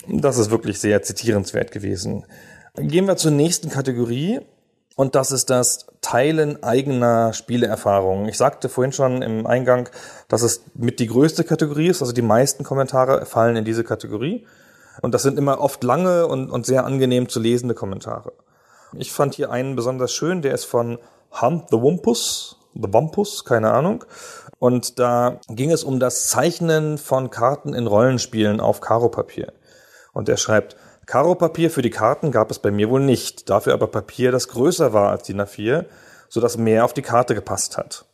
Das 0.09 0.37
ist 0.37 0.51
wirklich 0.51 0.79
sehr 0.79 1.01
zitierenswert 1.01 1.71
gewesen. 1.71 2.25
Gehen 2.75 3.07
wir 3.07 3.15
zur 3.15 3.31
nächsten 3.31 3.69
Kategorie. 3.69 4.41
Und 4.97 5.13
das 5.13 5.31
ist 5.31 5.51
das 5.51 5.85
Teilen 6.01 6.63
eigener 6.63 7.31
Spieleerfahrungen. 7.31 8.27
Ich 8.27 8.37
sagte 8.37 8.67
vorhin 8.67 8.91
schon 8.91 9.21
im 9.21 9.45
Eingang, 9.45 9.89
dass 10.27 10.41
es 10.41 10.63
mit 10.73 10.99
die 10.99 11.05
größte 11.05 11.43
Kategorie 11.43 11.89
ist. 11.89 12.01
Also 12.01 12.13
die 12.13 12.23
meisten 12.23 12.63
Kommentare 12.63 13.27
fallen 13.27 13.57
in 13.57 13.63
diese 13.63 13.83
Kategorie. 13.83 14.47
Und 15.03 15.13
das 15.13 15.21
sind 15.21 15.37
immer 15.37 15.61
oft 15.61 15.83
lange 15.83 16.25
und, 16.25 16.49
und 16.49 16.65
sehr 16.65 16.83
angenehm 16.83 17.29
zu 17.29 17.39
lesende 17.39 17.75
Kommentare. 17.75 18.33
Ich 18.95 19.11
fand 19.11 19.35
hier 19.35 19.51
einen 19.51 19.75
besonders 19.75 20.11
schön, 20.11 20.41
der 20.41 20.55
ist 20.55 20.65
von 20.65 20.97
Hunt 21.41 21.65
the 21.69 21.79
Wumpus, 21.79 22.57
The 22.73 22.91
Wumpus, 22.91 23.45
keine 23.45 23.73
Ahnung. 23.73 24.03
Und 24.57 24.97
da 24.97 25.39
ging 25.47 25.69
es 25.69 25.83
um 25.83 25.99
das 25.99 26.27
Zeichnen 26.29 26.97
von 26.97 27.29
Karten 27.29 27.75
in 27.75 27.85
Rollenspielen 27.85 28.59
auf 28.59 28.81
Karopapier. 28.81 29.53
Und 30.13 30.27
er 30.27 30.37
schreibt, 30.37 30.75
Karopapier 31.07 31.71
für 31.71 31.81
die 31.81 31.89
Karten 31.89 32.31
gab 32.31 32.51
es 32.51 32.59
bei 32.59 32.69
mir 32.69 32.89
wohl 32.89 32.99
nicht, 32.99 33.49
dafür 33.49 33.73
aber 33.73 33.87
Papier, 33.87 34.33
das 34.33 34.49
größer 34.49 34.91
war 34.91 35.09
als 35.09 35.23
DIN 35.23 35.41
A4, 35.41 35.85
sodass 36.27 36.57
mehr 36.57 36.83
auf 36.83 36.93
die 36.93 37.01
Karte 37.01 37.33
gepasst 37.33 37.77
hat. 37.77 38.05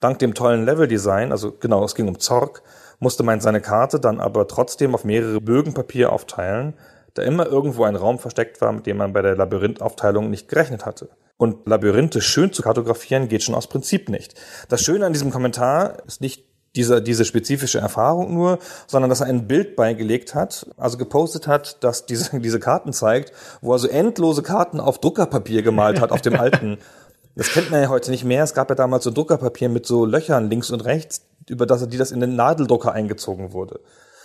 Dank 0.00 0.18
dem 0.18 0.34
tollen 0.34 0.66
Leveldesign, 0.66 1.30
also 1.30 1.52
genau, 1.52 1.84
es 1.84 1.94
ging 1.94 2.08
um 2.08 2.18
Zorg, 2.18 2.62
musste 2.98 3.22
man 3.22 3.40
seine 3.40 3.60
Karte 3.60 4.00
dann 4.00 4.18
aber 4.18 4.48
trotzdem 4.48 4.92
auf 4.96 5.04
mehrere 5.04 5.40
Bögen 5.40 5.72
Papier 5.72 6.12
aufteilen, 6.12 6.74
da 7.14 7.22
immer 7.22 7.46
irgendwo 7.46 7.84
ein 7.84 7.94
Raum 7.94 8.18
versteckt 8.18 8.60
war, 8.60 8.72
mit 8.72 8.86
dem 8.86 8.96
man 8.96 9.12
bei 9.12 9.22
der 9.22 9.36
Labyrinthaufteilung 9.36 10.28
nicht 10.28 10.48
gerechnet 10.48 10.84
hatte. 10.84 11.10
Und 11.36 11.68
Labyrinthe 11.68 12.20
schön 12.20 12.52
zu 12.52 12.62
kartografieren 12.62 13.28
geht 13.28 13.44
schon 13.44 13.54
aus 13.54 13.68
Prinzip 13.68 14.08
nicht. 14.08 14.34
Das 14.68 14.82
Schöne 14.82 15.06
an 15.06 15.12
diesem 15.12 15.30
Kommentar 15.30 16.02
ist 16.08 16.20
nicht 16.20 16.51
diese, 16.74 17.02
diese 17.02 17.24
spezifische 17.24 17.78
Erfahrung 17.78 18.32
nur, 18.32 18.58
sondern 18.86 19.10
dass 19.10 19.20
er 19.20 19.26
ein 19.26 19.46
Bild 19.46 19.76
beigelegt 19.76 20.34
hat, 20.34 20.66
also 20.76 20.96
gepostet 20.96 21.46
hat, 21.46 21.82
dass 21.84 22.06
diese, 22.06 22.40
diese 22.40 22.60
Karten 22.60 22.92
zeigt, 22.92 23.32
wo 23.60 23.72
er 23.72 23.78
so 23.78 23.88
endlose 23.88 24.42
Karten 24.42 24.80
auf 24.80 24.98
Druckerpapier 24.98 25.62
gemalt 25.62 26.00
hat, 26.00 26.12
auf 26.12 26.22
dem 26.22 26.36
alten 26.36 26.78
Das 27.34 27.48
kennt 27.48 27.70
man 27.70 27.80
ja 27.80 27.88
heute 27.88 28.10
nicht 28.10 28.24
mehr. 28.24 28.44
Es 28.44 28.54
gab 28.54 28.68
ja 28.68 28.74
damals 28.74 29.04
so 29.04 29.10
Druckerpapier 29.10 29.68
mit 29.68 29.86
so 29.86 30.04
Löchern 30.04 30.50
links 30.50 30.70
und 30.70 30.84
rechts, 30.84 31.22
über 31.48 31.66
das, 31.66 31.88
die 31.88 31.96
das 31.96 32.12
in 32.12 32.20
den 32.20 32.36
Nadeldrucker 32.36 32.92
eingezogen 32.92 33.52
wurde. 33.52 33.80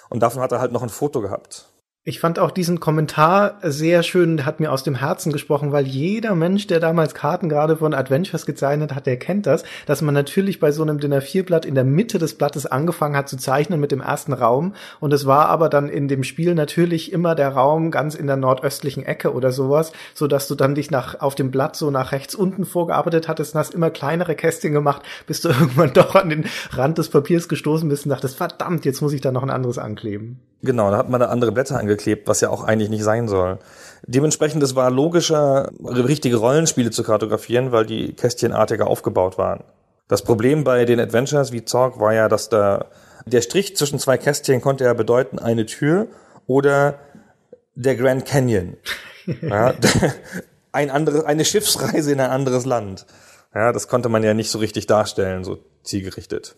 Und 0.10 0.22
davon 0.22 0.42
hat 0.42 0.52
er 0.52 0.60
halt 0.60 0.72
noch 0.72 0.84
ein 0.84 0.90
Foto 0.90 1.22
gehabt. 1.22 1.68
Ich 2.10 2.22
fand 2.22 2.40
auch 2.40 2.52
diesen 2.52 2.80
Kommentar 2.80 3.58
sehr 3.64 4.02
schön, 4.02 4.46
hat 4.46 4.62
mir 4.62 4.72
aus 4.72 4.82
dem 4.82 4.96
Herzen 4.96 5.34
gesprochen, 5.34 5.74
weil 5.74 5.86
jeder 5.86 6.36
Mensch, 6.36 6.66
der 6.66 6.80
damals 6.80 7.14
Karten 7.14 7.50
gerade 7.50 7.76
von 7.76 7.94
Adventures 7.94 8.46
gezeichnet 8.46 8.96
hat, 8.96 9.08
der 9.08 9.20
kennt 9.20 9.46
das, 9.46 9.66
dass 9.88 10.02
man 10.02 10.14
natürlich 10.14 10.62
bei 10.62 10.72
so 10.72 10.84
einem 10.84 11.02
Dinner 11.02 11.20
4 11.20 11.46
Blatt 11.46 11.66
in 11.66 11.76
der 11.76 11.84
Mitte 11.84 12.18
des 12.18 12.36
Blattes 12.36 12.66
angefangen 12.66 13.18
hat 13.18 13.28
zu 13.28 13.36
zeichnen 13.36 13.82
mit 13.82 13.92
dem 13.92 14.00
ersten 14.00 14.32
Raum 14.32 14.74
und 15.02 15.12
es 15.12 15.26
war 15.26 15.50
aber 15.50 15.68
dann 15.68 15.90
in 15.90 16.08
dem 16.08 16.24
Spiel 16.24 16.56
natürlich 16.56 17.12
immer 17.12 17.36
der 17.36 17.50
Raum 17.50 17.92
ganz 17.92 18.16
in 18.16 18.28
der 18.28 18.38
nordöstlichen 18.38 19.06
Ecke 19.06 19.34
oder 19.34 19.52
sowas, 19.52 19.92
so 20.14 20.28
dass 20.28 20.48
du 20.48 20.56
dann 20.56 20.76
dich 20.76 20.90
nach 20.90 21.20
auf 21.20 21.36
dem 21.36 21.52
Blatt 21.52 21.76
so 21.76 21.92
nach 21.92 22.14
rechts 22.14 22.36
unten 22.36 22.64
vorgearbeitet 22.64 23.28
hattest 23.28 23.54
und 23.54 23.60
hast 23.60 23.74
immer 23.74 23.90
kleinere 23.90 24.36
Kästchen 24.36 24.72
gemacht, 24.72 25.02
bis 25.26 25.42
du 25.42 25.50
irgendwann 25.50 25.92
doch 25.92 26.16
an 26.16 26.30
den 26.30 26.46
Rand 26.72 27.00
des 27.00 27.10
Papiers 27.10 27.50
gestoßen 27.50 27.90
bist 27.90 28.06
und 28.06 28.12
dachtest, 28.12 28.38
verdammt, 28.38 28.86
jetzt 28.86 29.02
muss 29.02 29.12
ich 29.12 29.20
da 29.20 29.34
noch 29.34 29.44
ein 29.44 29.50
anderes 29.50 29.78
ankleben. 29.78 30.40
Genau, 30.64 30.90
da 30.90 30.98
hat 30.98 31.10
man 31.10 31.20
da 31.20 31.28
andere 31.28 31.52
Blätter 31.52 31.78
angeklebt, 31.78 31.97
was 32.26 32.42
ja 32.42 32.50
auch 32.50 32.64
eigentlich 32.64 32.90
nicht 32.90 33.04
sein 33.04 33.28
soll. 33.28 33.60
Dementsprechend, 34.06 34.62
es 34.64 34.76
war 34.76 34.92
logischer, 34.92 35.72
richtige 35.84 36.38
Rollenspiele 36.38 36.92
zu 36.92 37.04
kartografieren, 37.04 37.72
weil 37.72 37.86
die 37.86 38.14
kästchenartiger 38.14 38.88
aufgebaut 38.88 39.38
waren. 39.38 39.64
Das 40.08 40.22
Problem 40.22 40.64
bei 40.64 40.86
den 40.86 41.00
Adventures 41.00 41.52
wie 41.52 41.66
Zorg 41.66 42.00
war 42.00 42.14
ja, 42.14 42.30
dass 42.30 42.50
da 42.50 42.86
der 43.26 43.42
Strich 43.42 43.76
zwischen 43.76 44.00
zwei 44.00 44.18
Kästchen 44.18 44.62
konnte 44.62 44.86
ja 44.86 44.94
bedeuten 44.94 45.40
eine 45.40 45.66
Tür 45.66 46.08
oder 46.46 47.00
der 47.76 47.96
Grand 47.96 48.26
Canyon. 48.26 48.78
Ja, 49.42 49.74
ein 50.72 50.90
anderes, 50.90 51.26
eine 51.26 51.44
Schiffsreise 51.44 52.14
in 52.14 52.22
ein 52.22 52.30
anderes 52.30 52.66
Land. 52.66 53.06
Ja, 53.54 53.74
das 53.74 53.90
konnte 53.90 54.08
man 54.08 54.24
ja 54.24 54.34
nicht 54.34 54.50
so 54.50 54.58
richtig 54.58 54.88
darstellen, 54.88 55.44
so 55.44 55.58
zielgerichtet. 55.84 56.56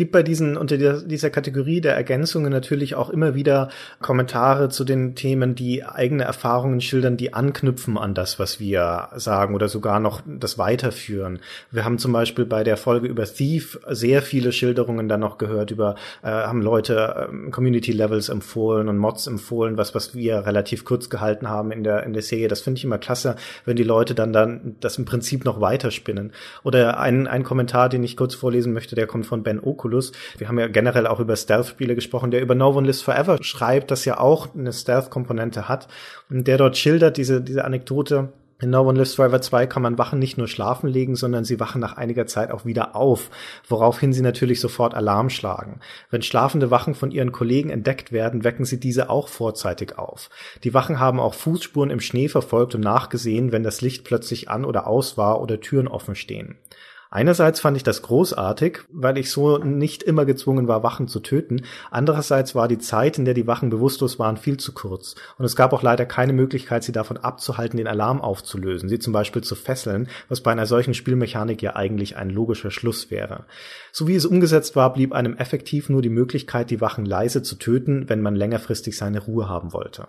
Gibt 0.00 0.12
bei 0.12 0.22
diesen, 0.22 0.56
unter 0.56 0.78
dieser 0.78 1.28
Kategorie 1.28 1.82
der 1.82 1.94
Ergänzungen 1.94 2.50
natürlich 2.50 2.94
auch 2.94 3.10
immer 3.10 3.34
wieder 3.34 3.68
Kommentare 4.00 4.70
zu 4.70 4.84
den 4.84 5.14
Themen, 5.14 5.54
die 5.54 5.84
eigene 5.84 6.24
Erfahrungen 6.24 6.80
schildern, 6.80 7.18
die 7.18 7.34
anknüpfen 7.34 7.98
an 7.98 8.14
das, 8.14 8.38
was 8.38 8.58
wir 8.58 9.10
sagen 9.16 9.54
oder 9.54 9.68
sogar 9.68 10.00
noch 10.00 10.22
das 10.24 10.56
weiterführen. 10.56 11.40
Wir 11.70 11.84
haben 11.84 11.98
zum 11.98 12.14
Beispiel 12.14 12.46
bei 12.46 12.64
der 12.64 12.78
Folge 12.78 13.08
über 13.08 13.26
Thief 13.26 13.78
sehr 13.90 14.22
viele 14.22 14.52
Schilderungen 14.52 15.06
dann 15.06 15.20
noch 15.20 15.36
gehört 15.36 15.70
über, 15.70 15.96
äh, 16.22 16.28
haben 16.28 16.62
Leute 16.62 17.28
äh, 17.30 17.50
Community 17.50 17.92
Levels 17.92 18.30
empfohlen 18.30 18.88
und 18.88 18.96
Mods 18.96 19.26
empfohlen, 19.26 19.76
was, 19.76 19.94
was 19.94 20.14
wir 20.14 20.46
relativ 20.46 20.86
kurz 20.86 21.10
gehalten 21.10 21.50
haben 21.50 21.72
in 21.72 21.84
der, 21.84 22.04
in 22.04 22.14
der 22.14 22.22
Serie. 22.22 22.48
Das 22.48 22.62
finde 22.62 22.78
ich 22.78 22.84
immer 22.84 22.96
klasse, 22.96 23.36
wenn 23.66 23.76
die 23.76 23.82
Leute 23.82 24.14
dann 24.14 24.32
dann 24.32 24.76
das 24.80 24.96
im 24.96 25.04
Prinzip 25.04 25.44
noch 25.44 25.60
weiterspinnen. 25.60 26.32
Oder 26.64 26.98
ein, 27.00 27.26
ein 27.26 27.44
Kommentar, 27.44 27.90
den 27.90 28.02
ich 28.02 28.16
kurz 28.16 28.34
vorlesen 28.34 28.72
möchte, 28.72 28.94
der 28.94 29.06
kommt 29.06 29.26
von 29.26 29.42
Ben 29.42 29.60
Oak 29.60 29.89
Oculus. 29.90 30.12
Wir 30.38 30.48
haben 30.48 30.58
ja 30.58 30.68
generell 30.68 31.06
auch 31.06 31.20
über 31.20 31.36
Stealth-Spiele 31.36 31.94
gesprochen, 31.94 32.30
der 32.30 32.40
über 32.40 32.54
No 32.54 32.70
One 32.70 32.86
Lives 32.86 33.02
Forever 33.02 33.38
schreibt, 33.42 33.90
das 33.90 34.04
ja 34.04 34.18
auch 34.18 34.54
eine 34.54 34.72
Stealth-Komponente 34.72 35.68
hat 35.68 35.88
und 36.30 36.46
der 36.46 36.58
dort 36.58 36.76
schildert 36.76 37.16
diese, 37.16 37.40
diese 37.40 37.64
Anekdote, 37.64 38.32
in 38.62 38.68
No 38.68 38.82
One 38.82 38.98
Lives 38.98 39.14
Forever 39.14 39.40
2 39.40 39.66
kann 39.66 39.80
man 39.80 39.96
Wachen 39.96 40.18
nicht 40.18 40.36
nur 40.36 40.46
schlafen 40.46 40.86
legen, 40.86 41.16
sondern 41.16 41.46
sie 41.46 41.58
wachen 41.60 41.80
nach 41.80 41.96
einiger 41.96 42.26
Zeit 42.26 42.50
auch 42.50 42.66
wieder 42.66 42.94
auf, 42.94 43.30
woraufhin 43.66 44.12
sie 44.12 44.20
natürlich 44.20 44.60
sofort 44.60 44.94
Alarm 44.94 45.30
schlagen. 45.30 45.80
Wenn 46.10 46.20
schlafende 46.20 46.70
Wachen 46.70 46.94
von 46.94 47.10
ihren 47.10 47.32
Kollegen 47.32 47.70
entdeckt 47.70 48.12
werden, 48.12 48.44
wecken 48.44 48.66
sie 48.66 48.78
diese 48.78 49.08
auch 49.08 49.28
vorzeitig 49.28 49.96
auf. 49.96 50.28
Die 50.62 50.74
Wachen 50.74 51.00
haben 51.00 51.20
auch 51.20 51.32
Fußspuren 51.32 51.88
im 51.88 52.00
Schnee 52.00 52.28
verfolgt 52.28 52.74
und 52.74 52.82
nachgesehen, 52.82 53.50
wenn 53.50 53.62
das 53.62 53.80
Licht 53.80 54.04
plötzlich 54.04 54.50
an 54.50 54.66
oder 54.66 54.86
aus 54.86 55.16
war 55.16 55.40
oder 55.40 55.60
Türen 55.60 55.88
offen 55.88 56.14
stehen. 56.14 56.58
Einerseits 57.12 57.58
fand 57.58 57.76
ich 57.76 57.82
das 57.82 58.02
großartig, 58.02 58.82
weil 58.88 59.18
ich 59.18 59.32
so 59.32 59.58
nicht 59.58 60.04
immer 60.04 60.24
gezwungen 60.24 60.68
war, 60.68 60.84
Wachen 60.84 61.08
zu 61.08 61.18
töten. 61.18 61.62
Andererseits 61.90 62.54
war 62.54 62.68
die 62.68 62.78
Zeit, 62.78 63.18
in 63.18 63.24
der 63.24 63.34
die 63.34 63.48
Wachen 63.48 63.68
bewusstlos 63.68 64.20
waren, 64.20 64.36
viel 64.36 64.58
zu 64.58 64.72
kurz. 64.72 65.16
Und 65.36 65.44
es 65.44 65.56
gab 65.56 65.72
auch 65.72 65.82
leider 65.82 66.06
keine 66.06 66.32
Möglichkeit, 66.32 66.84
sie 66.84 66.92
davon 66.92 67.16
abzuhalten, 67.16 67.78
den 67.78 67.88
Alarm 67.88 68.20
aufzulösen, 68.20 68.88
sie 68.88 69.00
zum 69.00 69.12
Beispiel 69.12 69.42
zu 69.42 69.56
fesseln, 69.56 70.08
was 70.28 70.40
bei 70.40 70.52
einer 70.52 70.66
solchen 70.66 70.94
Spielmechanik 70.94 71.60
ja 71.62 71.74
eigentlich 71.74 72.16
ein 72.16 72.30
logischer 72.30 72.70
Schluss 72.70 73.10
wäre. 73.10 73.44
So 73.90 74.06
wie 74.06 74.14
es 74.14 74.24
umgesetzt 74.24 74.76
war, 74.76 74.92
blieb 74.92 75.12
einem 75.12 75.36
effektiv 75.36 75.88
nur 75.88 76.02
die 76.02 76.10
Möglichkeit, 76.10 76.70
die 76.70 76.80
Wachen 76.80 77.04
leise 77.04 77.42
zu 77.42 77.56
töten, 77.56 78.08
wenn 78.08 78.22
man 78.22 78.36
längerfristig 78.36 78.96
seine 78.96 79.18
Ruhe 79.18 79.48
haben 79.48 79.72
wollte. 79.72 80.06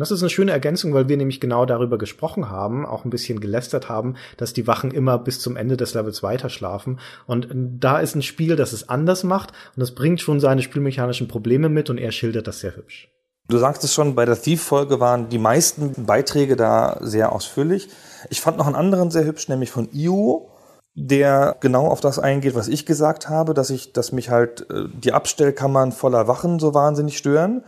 Und 0.00 0.04
das 0.04 0.12
ist 0.12 0.22
eine 0.22 0.30
schöne 0.30 0.52
Ergänzung, 0.52 0.94
weil 0.94 1.10
wir 1.10 1.18
nämlich 1.18 1.42
genau 1.42 1.66
darüber 1.66 1.98
gesprochen 1.98 2.48
haben, 2.48 2.86
auch 2.86 3.04
ein 3.04 3.10
bisschen 3.10 3.38
gelästert 3.38 3.90
haben, 3.90 4.14
dass 4.38 4.54
die 4.54 4.66
Wachen 4.66 4.92
immer 4.92 5.18
bis 5.18 5.40
zum 5.40 5.58
Ende 5.58 5.76
des 5.76 5.92
Levels 5.92 6.22
weiter 6.22 6.48
schlafen. 6.48 6.98
Und 7.26 7.48
da 7.52 8.00
ist 8.00 8.14
ein 8.14 8.22
Spiel, 8.22 8.56
das 8.56 8.72
es 8.72 8.88
anders 8.88 9.24
macht 9.24 9.50
und 9.76 9.80
das 9.80 9.94
bringt 9.94 10.22
schon 10.22 10.40
seine 10.40 10.62
spielmechanischen 10.62 11.28
Probleme 11.28 11.68
mit 11.68 11.90
und 11.90 11.98
er 11.98 12.12
schildert 12.12 12.46
das 12.46 12.60
sehr 12.60 12.76
hübsch. 12.76 13.10
Du 13.48 13.58
sagst 13.58 13.84
es 13.84 13.92
schon, 13.92 14.14
bei 14.14 14.24
der 14.24 14.40
Thief-Folge 14.40 15.00
waren 15.00 15.28
die 15.28 15.36
meisten 15.36 16.06
Beiträge 16.06 16.56
da 16.56 16.96
sehr 17.02 17.32
ausführlich. 17.32 17.90
Ich 18.30 18.40
fand 18.40 18.56
noch 18.56 18.68
einen 18.68 18.76
anderen 18.76 19.10
sehr 19.10 19.26
hübsch, 19.26 19.50
nämlich 19.50 19.70
von 19.70 19.90
Io, 19.92 20.48
der 20.94 21.58
genau 21.60 21.88
auf 21.88 22.00
das 22.00 22.18
eingeht, 22.18 22.54
was 22.54 22.68
ich 22.68 22.86
gesagt 22.86 23.28
habe, 23.28 23.52
dass 23.52 23.68
ich, 23.68 23.92
dass 23.92 24.12
mich 24.12 24.30
halt 24.30 24.62
äh, 24.70 24.84
die 24.94 25.12
Abstellkammern 25.12 25.92
voller 25.92 26.26
Wachen 26.26 26.58
so 26.58 26.72
wahnsinnig 26.72 27.18
stören 27.18 27.64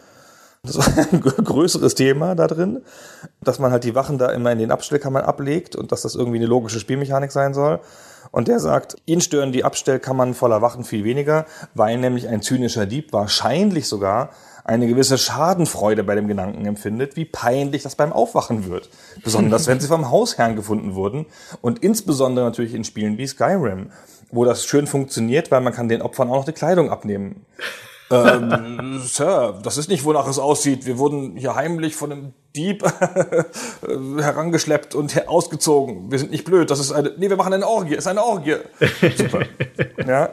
das 0.64 0.78
war 0.78 1.07
ein 1.12 1.21
größeres 1.21 1.97
Thema 1.97 2.37
da 2.37 2.47
drin, 2.47 2.83
dass 3.42 3.59
man 3.59 3.73
halt 3.73 3.83
die 3.83 3.97
Wachen 3.97 4.19
da 4.19 4.31
immer 4.31 4.52
in 4.52 4.59
den 4.59 4.71
Abstellkammern 4.71 5.25
ablegt 5.25 5.75
und 5.75 5.90
dass 5.90 6.02
das 6.02 6.14
irgendwie 6.14 6.38
eine 6.38 6.47
logische 6.47 6.78
Spielmechanik 6.78 7.33
sein 7.33 7.52
soll. 7.52 7.81
Und 8.31 8.47
der 8.47 8.61
sagt, 8.61 8.95
ihn 9.04 9.21
stören 9.21 9.50
die 9.50 9.64
Abstellkammern 9.64 10.35
voller 10.35 10.62
Wachen 10.62 10.85
viel 10.85 11.02
weniger, 11.02 11.47
weil 11.75 11.99
nämlich 11.99 12.28
ein 12.28 12.42
zynischer 12.42 12.87
Dieb 12.87 13.12
wahrscheinlich 13.12 13.88
sogar 13.88 14.31
eine 14.64 14.87
gewisse 14.87 15.19
Schadenfreude 15.19 16.04
bei 16.04 16.14
dem 16.14 16.28
Gedanken 16.28 16.64
empfindet, 16.64 17.16
wie 17.16 17.25
peinlich 17.25 17.83
das 17.83 17.97
beim 17.97 18.12
Aufwachen 18.12 18.71
wird. 18.71 18.88
Besonders 19.25 19.66
wenn 19.66 19.81
sie 19.81 19.88
vom 19.88 20.12
Hausherrn 20.12 20.54
gefunden 20.54 20.95
wurden 20.95 21.26
und 21.61 21.81
insbesondere 21.81 22.45
natürlich 22.45 22.75
in 22.75 22.85
Spielen 22.85 23.19
wie 23.19 23.26
Skyrim, 23.26 23.90
wo 24.31 24.45
das 24.45 24.64
schön 24.64 24.87
funktioniert, 24.87 25.50
weil 25.50 25.61
man 25.61 25.73
kann 25.73 25.88
den 25.88 26.02
Opfern 26.02 26.31
auch 26.31 26.37
noch 26.37 26.45
die 26.45 26.52
Kleidung 26.52 26.88
abnehmen 26.88 27.45
ähm, 28.12 29.00
Sir, 29.04 29.59
das 29.62 29.78
ist 29.78 29.88
nicht, 29.88 30.04
wonach 30.04 30.28
es 30.28 30.38
aussieht. 30.38 30.87
Wir 30.87 30.99
wurden 30.99 31.37
hier 31.37 31.54
heimlich 31.54 31.97
von 31.97 32.12
einem 32.12 32.33
Dieb 32.54 32.85
herangeschleppt 33.83 34.95
und 34.95 35.26
ausgezogen. 35.28 36.11
Wir 36.11 36.19
sind 36.19 36.31
nicht 36.31 36.45
blöd. 36.45 36.71
Das 36.71 36.81
ist 36.81 36.92
eine, 36.92 37.12
nee, 37.16 37.31
wir 37.31 37.37
machen 37.37 37.52
eine 37.52 37.66
Orgie. 37.66 37.95
Es 37.95 38.00
ist 38.00 38.07
eine 38.09 38.23
Orgie. 38.23 38.57
Super. 39.16 39.47
ja. 40.07 40.31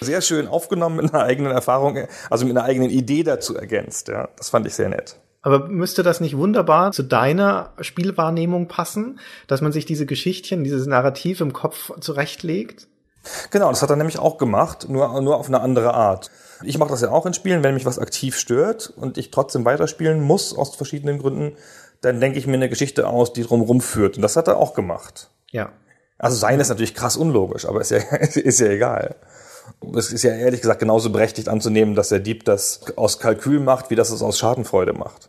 Sehr 0.00 0.20
schön 0.20 0.46
aufgenommen 0.46 0.96
mit 0.96 1.14
einer 1.14 1.24
eigenen 1.24 1.52
Erfahrung, 1.52 1.98
also 2.28 2.44
mit 2.44 2.56
einer 2.56 2.66
eigenen 2.66 2.90
Idee 2.90 3.22
dazu 3.22 3.56
ergänzt. 3.56 4.08
Ja. 4.08 4.28
Das 4.36 4.50
fand 4.50 4.66
ich 4.66 4.74
sehr 4.74 4.88
nett. 4.88 5.16
Aber 5.40 5.68
müsste 5.68 6.02
das 6.02 6.20
nicht 6.20 6.36
wunderbar 6.36 6.92
zu 6.92 7.02
deiner 7.02 7.72
Spielwahrnehmung 7.80 8.68
passen, 8.68 9.20
dass 9.46 9.60
man 9.60 9.72
sich 9.72 9.86
diese 9.86 10.04
Geschichtchen, 10.04 10.64
dieses 10.64 10.86
Narrativ 10.86 11.40
im 11.40 11.52
Kopf 11.52 11.92
zurechtlegt? 12.00 12.87
Genau, 13.50 13.68
das 13.68 13.82
hat 13.82 13.90
er 13.90 13.96
nämlich 13.96 14.18
auch 14.18 14.38
gemacht, 14.38 14.88
nur, 14.88 15.20
nur 15.20 15.36
auf 15.36 15.48
eine 15.48 15.60
andere 15.60 15.94
Art. 15.94 16.30
Ich 16.62 16.78
mache 16.78 16.90
das 16.90 17.02
ja 17.02 17.10
auch 17.10 17.26
in 17.26 17.34
Spielen, 17.34 17.62
wenn 17.62 17.74
mich 17.74 17.86
was 17.86 17.98
aktiv 17.98 18.36
stört 18.36 18.92
und 18.96 19.18
ich 19.18 19.30
trotzdem 19.30 19.64
weiterspielen 19.64 20.20
muss 20.20 20.56
aus 20.56 20.74
verschiedenen 20.74 21.18
Gründen, 21.18 21.56
dann 22.00 22.20
denke 22.20 22.38
ich 22.38 22.46
mir 22.46 22.54
eine 22.54 22.68
Geschichte 22.68 23.06
aus, 23.06 23.32
die 23.32 23.42
drumherum 23.42 23.80
führt. 23.80 24.16
Und 24.16 24.22
das 24.22 24.36
hat 24.36 24.48
er 24.48 24.56
auch 24.56 24.74
gemacht. 24.74 25.30
Ja. 25.50 25.72
Also 26.18 26.36
sein 26.36 26.58
ist 26.58 26.68
natürlich 26.68 26.94
krass 26.94 27.16
unlogisch, 27.16 27.66
aber 27.66 27.80
ist 27.80 27.90
ja, 27.90 27.98
ist 28.20 28.60
ja 28.60 28.68
egal. 28.68 29.16
Es 29.96 30.12
ist 30.12 30.22
ja 30.22 30.32
ehrlich 30.32 30.60
gesagt 30.60 30.80
genauso 30.80 31.10
berechtigt 31.10 31.48
anzunehmen, 31.48 31.94
dass 31.94 32.08
der 32.08 32.20
Dieb 32.20 32.44
das 32.44 32.96
aus 32.96 33.18
Kalkül 33.18 33.60
macht, 33.60 33.90
wie 33.90 33.94
das 33.94 34.10
es 34.10 34.22
aus 34.22 34.38
Schadenfreude 34.38 34.94
macht. 34.94 35.28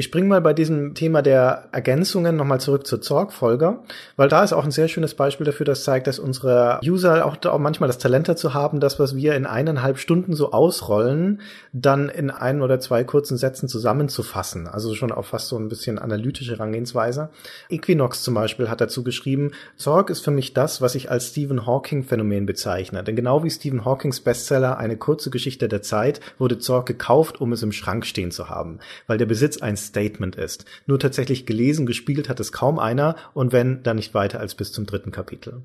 Ich 0.00 0.06
springe 0.06 0.28
mal 0.28 0.40
bei 0.40 0.54
diesem 0.54 0.94
Thema 0.94 1.20
der 1.20 1.68
Ergänzungen 1.72 2.34
nochmal 2.34 2.58
zurück 2.58 2.86
zur 2.86 3.02
Zorg-Folge, 3.02 3.80
weil 4.16 4.30
da 4.30 4.42
ist 4.42 4.54
auch 4.54 4.64
ein 4.64 4.70
sehr 4.70 4.88
schönes 4.88 5.12
Beispiel 5.12 5.44
dafür, 5.44 5.66
das 5.66 5.84
zeigt, 5.84 6.06
dass 6.06 6.18
unsere 6.18 6.80
User 6.82 7.26
auch, 7.26 7.36
auch 7.44 7.58
manchmal 7.58 7.86
das 7.86 7.98
Talent 7.98 8.26
dazu 8.26 8.54
haben, 8.54 8.80
das, 8.80 8.98
was 8.98 9.14
wir 9.14 9.34
in 9.34 9.44
eineinhalb 9.44 9.98
Stunden 9.98 10.32
so 10.32 10.52
ausrollen, 10.52 11.42
dann 11.74 12.08
in 12.08 12.30
ein 12.30 12.62
oder 12.62 12.80
zwei 12.80 13.04
kurzen 13.04 13.36
Sätzen 13.36 13.68
zusammenzufassen. 13.68 14.68
Also 14.68 14.94
schon 14.94 15.12
auf 15.12 15.26
fast 15.26 15.48
so 15.48 15.58
ein 15.58 15.68
bisschen 15.68 15.98
analytische 15.98 16.52
Herangehensweise. 16.52 17.28
Equinox 17.68 18.22
zum 18.22 18.32
Beispiel 18.32 18.70
hat 18.70 18.80
dazu 18.80 19.04
geschrieben, 19.04 19.50
Zorg 19.76 20.08
ist 20.08 20.24
für 20.24 20.30
mich 20.30 20.54
das, 20.54 20.80
was 20.80 20.94
ich 20.94 21.10
als 21.10 21.28
Stephen 21.28 21.66
Hawking-Phänomen 21.66 22.46
bezeichne. 22.46 23.04
Denn 23.04 23.16
genau 23.16 23.44
wie 23.44 23.50
Stephen 23.50 23.84
Hawkings 23.84 24.20
Bestseller 24.20 24.78
Eine 24.78 24.96
kurze 24.96 25.28
Geschichte 25.28 25.68
der 25.68 25.82
Zeit 25.82 26.22
wurde 26.38 26.58
Zorg 26.58 26.86
gekauft, 26.86 27.38
um 27.42 27.52
es 27.52 27.62
im 27.62 27.72
Schrank 27.72 28.06
stehen 28.06 28.30
zu 28.30 28.48
haben, 28.48 28.78
weil 29.06 29.18
der 29.18 29.26
Besitz 29.26 29.60
ein 29.60 29.76
Statement 29.90 30.36
ist. 30.36 30.64
Nur 30.86 30.98
tatsächlich 30.98 31.46
gelesen, 31.46 31.86
gespielt 31.86 32.28
hat 32.28 32.40
es 32.40 32.52
kaum 32.52 32.78
einer 32.78 33.16
und 33.34 33.52
wenn, 33.52 33.82
dann 33.82 33.96
nicht 33.96 34.14
weiter 34.14 34.40
als 34.40 34.54
bis 34.54 34.72
zum 34.72 34.86
dritten 34.86 35.12
Kapitel. 35.12 35.62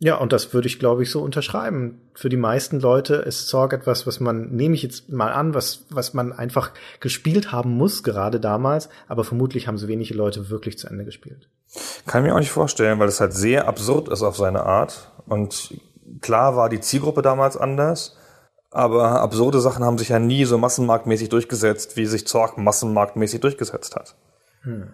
Ja, 0.00 0.16
und 0.16 0.32
das 0.32 0.54
würde 0.54 0.68
ich, 0.68 0.78
glaube 0.78 1.02
ich, 1.02 1.10
so 1.10 1.20
unterschreiben. 1.22 2.00
Für 2.14 2.28
die 2.28 2.36
meisten 2.36 2.78
Leute 2.78 3.16
ist 3.16 3.48
Zorg 3.48 3.72
etwas, 3.72 4.06
was 4.06 4.20
man, 4.20 4.50
nehme 4.50 4.76
ich 4.76 4.84
jetzt 4.84 5.08
mal 5.08 5.32
an, 5.32 5.54
was, 5.54 5.86
was 5.90 6.14
man 6.14 6.32
einfach 6.32 6.70
gespielt 7.00 7.50
haben 7.50 7.70
muss, 7.70 8.04
gerade 8.04 8.38
damals, 8.38 8.90
aber 9.08 9.24
vermutlich 9.24 9.66
haben 9.66 9.76
so 9.76 9.88
wenige 9.88 10.14
Leute 10.14 10.50
wirklich 10.50 10.78
zu 10.78 10.86
Ende 10.86 11.04
gespielt. 11.04 11.48
Kann 12.06 12.22
ich 12.22 12.28
mir 12.28 12.34
auch 12.34 12.40
nicht 12.40 12.52
vorstellen, 12.52 13.00
weil 13.00 13.08
es 13.08 13.20
halt 13.20 13.32
sehr 13.32 13.66
absurd 13.66 14.08
ist 14.08 14.22
auf 14.22 14.36
seine 14.36 14.62
Art. 14.62 15.10
Und 15.26 15.74
klar 16.20 16.54
war 16.54 16.68
die 16.68 16.80
Zielgruppe 16.80 17.22
damals 17.22 17.56
anders, 17.56 18.16
aber 18.70 19.20
absurde 19.20 19.60
Sachen 19.60 19.84
haben 19.84 19.98
sich 19.98 20.10
ja 20.10 20.18
nie 20.18 20.44
so 20.44 20.58
massenmarktmäßig 20.58 21.28
durchgesetzt, 21.28 21.96
wie 21.96 22.06
sich 22.06 22.26
Zorg 22.26 22.58
massenmarktmäßig 22.58 23.40
durchgesetzt 23.40 23.96
hat. 23.96 24.16
Hm. 24.62 24.92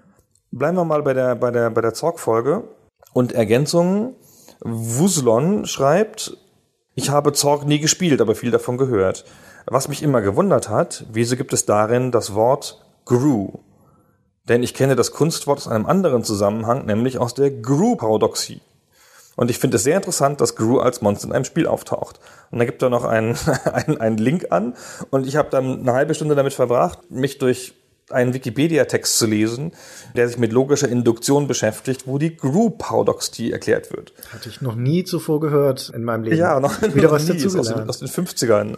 Bleiben 0.50 0.76
wir 0.76 0.84
mal 0.84 1.02
bei 1.02 1.14
der, 1.14 1.34
bei 1.34 1.50
der, 1.50 1.70
bei 1.70 1.80
der 1.80 1.94
Zorg-Folge 1.94 2.64
und 3.12 3.32
Ergänzungen 3.32 4.14
Wuslon 4.60 5.66
schreibt, 5.66 6.36
ich 6.94 7.10
habe 7.10 7.32
Zorg 7.32 7.66
nie 7.66 7.80
gespielt, 7.80 8.20
aber 8.20 8.34
viel 8.34 8.52
davon 8.52 8.78
gehört. 8.78 9.24
Was 9.66 9.88
mich 9.88 10.02
immer 10.02 10.20
gewundert 10.20 10.68
hat, 10.68 11.06
wieso 11.10 11.36
gibt 11.36 11.52
es 11.52 11.66
darin 11.66 12.12
das 12.12 12.34
Wort 12.34 12.84
Gru? 13.04 13.60
Denn 14.48 14.62
ich 14.62 14.74
kenne 14.74 14.94
das 14.94 15.10
Kunstwort 15.10 15.58
aus 15.58 15.68
einem 15.68 15.86
anderen 15.86 16.22
Zusammenhang, 16.22 16.86
nämlich 16.86 17.18
aus 17.18 17.34
der 17.34 17.50
Gru-Paradoxie. 17.50 18.60
Und 19.36 19.50
ich 19.50 19.58
finde 19.58 19.76
es 19.76 19.84
sehr 19.84 19.96
interessant, 19.96 20.40
dass 20.40 20.54
Gru 20.56 20.78
als 20.78 21.02
Monster 21.02 21.28
in 21.28 21.32
einem 21.32 21.44
Spiel 21.44 21.66
auftaucht. 21.66 22.20
Und 22.50 22.58
da 22.58 22.64
gibt 22.64 22.82
er 22.82 22.90
noch 22.90 23.04
einen, 23.04 23.36
einen, 23.72 23.98
einen 23.98 24.18
Link 24.18 24.46
an. 24.50 24.74
Und 25.10 25.26
ich 25.26 25.36
habe 25.36 25.50
dann 25.50 25.80
eine 25.80 25.92
halbe 25.92 26.14
Stunde 26.14 26.34
damit 26.34 26.52
verbracht, 26.52 27.10
mich 27.10 27.38
durch 27.38 27.74
einen 28.10 28.34
Wikipedia-Text 28.34 29.18
zu 29.18 29.26
lesen, 29.26 29.72
der 30.14 30.28
sich 30.28 30.38
mit 30.38 30.52
logischer 30.52 30.88
Induktion 30.88 31.46
beschäftigt, 31.46 32.06
wo 32.06 32.18
die 32.18 32.36
Group-Paradoxie 32.36 33.50
erklärt 33.50 33.90
wird. 33.92 34.12
Hatte 34.32 34.48
ich 34.48 34.60
noch 34.60 34.74
nie 34.74 35.04
zuvor 35.04 35.40
gehört 35.40 35.90
in 35.94 36.04
meinem 36.04 36.24
Leben. 36.24 36.36
Ja, 36.36 36.60
noch, 36.60 36.82
wieder 36.94 37.08
noch 37.08 37.12
was 37.12 37.26
nie, 37.28 37.42
dazu 37.42 37.58
aus 37.58 37.68
den, 37.68 37.88
aus 37.88 37.98
den 37.98 38.08
50ern. 38.08 38.76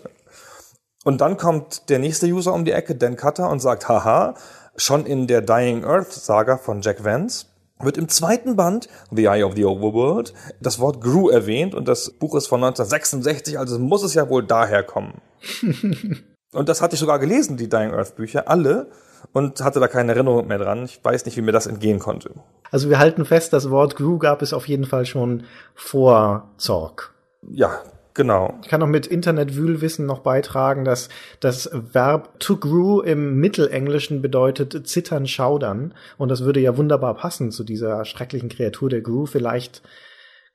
Und 1.04 1.20
dann 1.20 1.36
kommt 1.36 1.88
der 1.88 1.98
nächste 1.98 2.26
User 2.26 2.52
um 2.52 2.64
die 2.64 2.72
Ecke, 2.72 2.94
Dan 2.94 3.16
Cutter, 3.16 3.50
und 3.50 3.60
sagt, 3.60 3.88
haha, 3.88 4.34
schon 4.76 5.06
in 5.06 5.26
der 5.26 5.40
Dying 5.40 5.84
Earth 5.84 6.12
Saga 6.12 6.56
von 6.56 6.82
Jack 6.82 7.04
Vance 7.04 7.46
wird 7.78 7.98
im 7.98 8.08
zweiten 8.08 8.56
Band, 8.56 8.88
The 9.10 9.26
Eye 9.26 9.44
of 9.44 9.54
the 9.54 9.64
Overworld, 9.64 10.32
das 10.60 10.78
Wort 10.78 11.00
Gru 11.00 11.28
erwähnt 11.28 11.74
und 11.74 11.88
das 11.88 12.10
Buch 12.10 12.34
ist 12.34 12.46
von 12.46 12.62
1966, 12.62 13.58
also 13.58 13.78
muss 13.78 14.02
es 14.02 14.14
ja 14.14 14.28
wohl 14.28 14.44
daher 14.44 14.82
kommen. 14.82 15.20
und 16.52 16.68
das 16.68 16.80
hatte 16.80 16.94
ich 16.94 17.00
sogar 17.00 17.18
gelesen, 17.18 17.56
die 17.56 17.68
Dying 17.68 17.92
Earth 17.92 18.16
Bücher, 18.16 18.48
alle 18.48 18.90
und 19.32 19.60
hatte 19.60 19.80
da 19.80 19.88
keine 19.88 20.12
Erinnerung 20.12 20.46
mehr 20.46 20.58
dran. 20.58 20.84
Ich 20.84 21.00
weiß 21.02 21.24
nicht, 21.26 21.36
wie 21.36 21.42
mir 21.42 21.52
das 21.52 21.66
entgehen 21.66 21.98
konnte. 21.98 22.30
Also 22.70 22.88
wir 22.88 22.98
halten 22.98 23.24
fest, 23.24 23.52
das 23.52 23.70
Wort 23.70 23.96
Grew 23.96 24.18
gab 24.18 24.42
es 24.42 24.52
auf 24.52 24.68
jeden 24.68 24.84
Fall 24.84 25.06
schon 25.06 25.44
vor 25.74 26.50
Zorg. 26.56 27.14
Ja, 27.48 27.82
genau. 28.16 28.58
Ich 28.62 28.68
kann 28.68 28.80
noch 28.80 28.88
mit 28.88 29.06
Internetwühlwissen 29.06 30.06
noch 30.06 30.18
beitragen, 30.20 30.84
dass 30.84 31.08
das 31.38 31.70
Verb 31.72 32.40
to 32.40 32.56
grew 32.56 33.00
im 33.00 33.36
Mittelenglischen 33.36 34.20
bedeutet 34.22 34.88
zittern, 34.88 35.28
schaudern. 35.28 35.94
Und 36.18 36.30
das 36.30 36.42
würde 36.44 36.58
ja 36.58 36.76
wunderbar 36.76 37.14
passen 37.14 37.52
zu 37.52 37.62
dieser 37.62 38.04
schrecklichen 38.04 38.48
Kreatur 38.48 38.88
der 38.88 39.02
Grew. 39.02 39.26
Vielleicht 39.26 39.82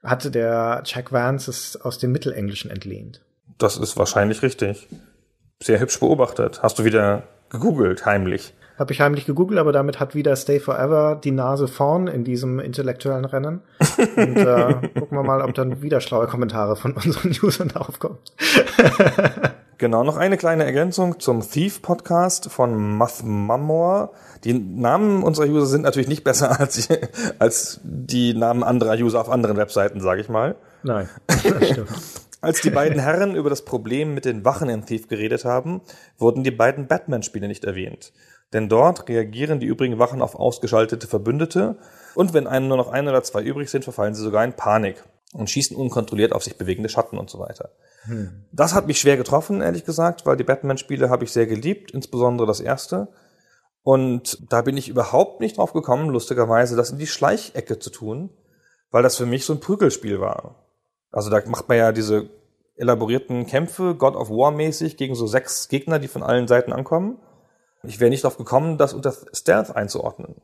hatte 0.03 0.31
der 0.31 0.83
Jack 0.85 1.13
Vance 1.13 1.49
es 1.49 1.79
aus 1.79 1.99
dem 1.99 2.11
Mittelenglischen 2.11 2.69
entlehnt. 2.69 3.21
Das 3.57 3.77
ist 3.77 3.95
wahrscheinlich 3.95 4.41
richtig. 4.41 4.87
Sehr 5.61 5.79
hübsch 5.79 5.99
beobachtet. 5.99 6.63
Hast 6.63 6.79
du 6.79 6.83
wieder 6.83 7.23
gegoogelt, 7.49 8.05
heimlich? 8.05 8.53
Habe 8.77 8.93
ich 8.93 9.01
heimlich 9.01 9.25
gegoogelt, 9.25 9.59
aber 9.59 9.71
damit 9.71 9.99
hat 9.99 10.15
wieder 10.15 10.35
Stay 10.35 10.59
Forever 10.59 11.19
die 11.21 11.31
Nase 11.31 11.67
vorn 11.67 12.07
in 12.07 12.23
diesem 12.23 12.59
intellektuellen 12.59 13.25
Rennen. 13.25 13.61
Und 14.15 14.37
äh, 14.37 14.89
gucken 14.99 15.17
wir 15.17 15.23
mal, 15.23 15.41
ob 15.41 15.53
dann 15.53 15.81
wieder 15.81 16.01
schlaue 16.01 16.27
Kommentare 16.27 16.75
von 16.75 16.93
unseren 16.93 17.31
Usern 17.43 17.67
darauf 17.69 17.99
kommen. 17.99 18.17
Genau, 19.81 20.03
noch 20.03 20.15
eine 20.15 20.37
kleine 20.37 20.63
Ergänzung 20.63 21.19
zum 21.19 21.41
Thief-Podcast 21.41 22.51
von 22.51 22.97
Muff 22.97 23.23
Mamor. 23.23 24.11
Die 24.43 24.53
Namen 24.53 25.23
unserer 25.23 25.47
User 25.47 25.65
sind 25.65 25.81
natürlich 25.81 26.07
nicht 26.07 26.23
besser 26.23 26.59
als, 26.59 26.87
als 27.39 27.79
die 27.83 28.35
Namen 28.35 28.63
anderer 28.63 28.93
User 28.93 29.19
auf 29.19 29.27
anderen 29.27 29.57
Webseiten, 29.57 29.99
sage 29.99 30.21
ich 30.21 30.29
mal. 30.29 30.55
Nein, 30.83 31.09
das 31.25 31.41
stimmt. 31.67 31.89
Als 32.41 32.61
die 32.61 32.69
beiden 32.69 32.99
Herren 32.99 33.35
über 33.35 33.49
das 33.49 33.65
Problem 33.65 34.13
mit 34.13 34.25
den 34.25 34.45
Wachen 34.45 34.69
in 34.69 34.85
Thief 34.85 35.07
geredet 35.07 35.45
haben, 35.45 35.81
wurden 36.17 36.43
die 36.43 36.51
beiden 36.51 36.85
Batman-Spiele 36.85 37.47
nicht 37.47 37.63
erwähnt. 37.65 38.13
Denn 38.53 38.67
dort 38.67 39.07
reagieren 39.07 39.59
die 39.59 39.65
übrigen 39.65 39.99
Wachen 39.99 40.21
auf 40.21 40.35
ausgeschaltete 40.35 41.07
Verbündete 41.07 41.77
und 42.15 42.33
wenn 42.33 42.47
einem 42.47 42.67
nur 42.67 42.77
noch 42.77 42.89
ein 42.89 43.07
oder 43.07 43.23
zwei 43.23 43.41
übrig 43.41 43.69
sind, 43.69 43.83
verfallen 43.83 44.13
sie 44.13 44.23
sogar 44.23 44.43
in 44.43 44.53
Panik 44.53 45.03
und 45.33 45.49
schießen 45.49 45.77
unkontrolliert 45.77 46.33
auf 46.33 46.43
sich 46.43 46.57
bewegende 46.57 46.89
Schatten 46.89 47.17
und 47.17 47.29
so 47.29 47.39
weiter. 47.39 47.69
Hm. 48.03 48.45
Das 48.51 48.73
hat 48.73 48.87
mich 48.87 48.99
schwer 48.99 49.15
getroffen, 49.15 49.61
ehrlich 49.61 49.85
gesagt, 49.85 50.25
weil 50.25 50.35
die 50.35 50.43
Batman-Spiele 50.43 51.09
habe 51.09 51.23
ich 51.23 51.31
sehr 51.31 51.47
geliebt, 51.47 51.91
insbesondere 51.91 52.47
das 52.47 52.59
erste. 52.59 53.07
Und 53.83 54.51
da 54.51 54.61
bin 54.61 54.77
ich 54.77 54.89
überhaupt 54.89 55.39
nicht 55.39 55.57
drauf 55.57 55.73
gekommen, 55.73 56.09
lustigerweise, 56.09 56.75
das 56.75 56.91
in 56.91 56.99
die 56.99 57.07
Schleichecke 57.07 57.79
zu 57.79 57.89
tun, 57.89 58.29
weil 58.91 59.03
das 59.03 59.15
für 59.15 59.25
mich 59.25 59.45
so 59.45 59.53
ein 59.53 59.59
Prügelspiel 59.59 60.19
war. 60.19 60.67
Also 61.11 61.29
da 61.29 61.41
macht 61.45 61.69
man 61.69 61.77
ja 61.77 61.91
diese 61.91 62.29
elaborierten 62.75 63.45
Kämpfe, 63.47 63.95
God 63.95 64.15
of 64.15 64.29
War 64.29 64.51
mäßig, 64.51 64.97
gegen 64.97 65.15
so 65.15 65.27
sechs 65.27 65.67
Gegner, 65.69 65.99
die 65.99 66.07
von 66.07 66.23
allen 66.23 66.47
Seiten 66.47 66.73
ankommen. 66.73 67.17
Ich 67.83 67.99
wäre 67.99 68.09
nicht 68.09 68.23
darauf 68.23 68.37
gekommen, 68.37 68.77
das 68.77 68.93
unter 68.93 69.13
Stealth 69.33 69.75
einzuordnen. 69.75 70.35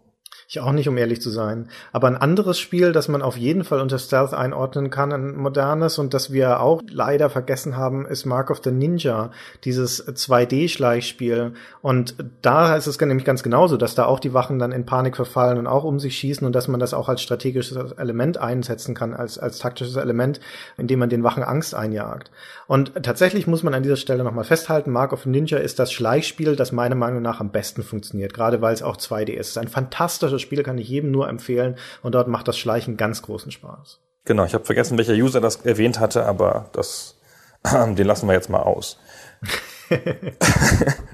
Ich 0.49 0.61
auch 0.61 0.71
nicht, 0.71 0.87
um 0.87 0.95
ehrlich 0.95 1.21
zu 1.21 1.29
sein. 1.29 1.67
Aber 1.91 2.07
ein 2.07 2.15
anderes 2.15 2.57
Spiel, 2.57 2.93
das 2.93 3.09
man 3.09 3.21
auf 3.21 3.35
jeden 3.35 3.65
Fall 3.65 3.81
unter 3.81 3.99
Stealth 3.99 4.33
einordnen 4.33 4.89
kann, 4.89 5.11
ein 5.11 5.35
modernes 5.35 5.99
und 5.99 6.13
das 6.13 6.31
wir 6.31 6.61
auch 6.61 6.81
leider 6.89 7.29
vergessen 7.29 7.75
haben, 7.75 8.05
ist 8.05 8.23
Mark 8.23 8.49
of 8.49 8.61
the 8.63 8.71
Ninja, 8.71 9.31
dieses 9.65 10.07
2D-Schleichspiel. 10.07 11.51
Und 11.81 12.15
da 12.41 12.77
ist 12.77 12.87
es 12.87 12.97
nämlich 12.97 13.25
ganz 13.25 13.43
genauso, 13.43 13.75
dass 13.75 13.93
da 13.93 14.05
auch 14.05 14.21
die 14.21 14.33
Wachen 14.33 14.57
dann 14.57 14.71
in 14.71 14.85
Panik 14.85 15.17
verfallen 15.17 15.57
und 15.57 15.67
auch 15.67 15.83
um 15.83 15.99
sich 15.99 16.17
schießen 16.17 16.47
und 16.47 16.53
dass 16.53 16.69
man 16.69 16.79
das 16.79 16.93
auch 16.93 17.09
als 17.09 17.21
strategisches 17.21 17.91
Element 17.97 18.37
einsetzen 18.37 18.95
kann, 18.95 19.13
als, 19.13 19.37
als 19.37 19.59
taktisches 19.59 19.97
Element, 19.97 20.39
indem 20.77 20.99
man 20.99 21.09
den 21.09 21.25
Wachen 21.25 21.43
Angst 21.43 21.75
einjagt. 21.75 22.31
Und 22.67 22.93
tatsächlich 23.03 23.47
muss 23.47 23.63
man 23.63 23.73
an 23.73 23.83
dieser 23.83 23.97
Stelle 23.97 24.23
nochmal 24.23 24.45
festhalten, 24.45 24.91
Mark 24.91 25.11
of 25.11 25.23
the 25.23 25.29
Ninja 25.29 25.57
ist 25.57 25.77
das 25.77 25.91
Schleichspiel, 25.91 26.55
das 26.55 26.71
meiner 26.71 26.95
Meinung 26.95 27.21
nach 27.21 27.41
am 27.41 27.51
besten 27.51 27.83
funktioniert, 27.83 28.33
gerade 28.33 28.61
weil 28.61 28.73
es 28.73 28.81
auch 28.81 28.95
2D 28.95 29.31
ist. 29.31 29.47
Es 29.47 29.49
ist 29.49 29.57
ein 29.57 29.67
fantastisches 29.67 30.36
das 30.37 30.41
Spiel 30.41 30.63
kann 30.63 30.77
ich 30.77 30.87
jedem 30.87 31.11
nur 31.11 31.27
empfehlen 31.27 31.75
und 32.01 32.15
dort 32.15 32.27
macht 32.27 32.47
das 32.47 32.57
Schleichen 32.57 32.97
ganz 32.97 33.21
großen 33.21 33.51
Spaß. 33.51 33.99
Genau, 34.25 34.43
ich 34.45 34.53
habe 34.53 34.65
vergessen, 34.65 34.97
welcher 34.97 35.13
User 35.13 35.39
das 35.39 35.57
erwähnt 35.65 35.99
hatte, 35.99 36.25
aber 36.25 36.69
das, 36.73 37.15
den 37.65 38.05
lassen 38.05 38.27
wir 38.27 38.33
jetzt 38.33 38.49
mal 38.49 38.61
aus. 38.61 38.99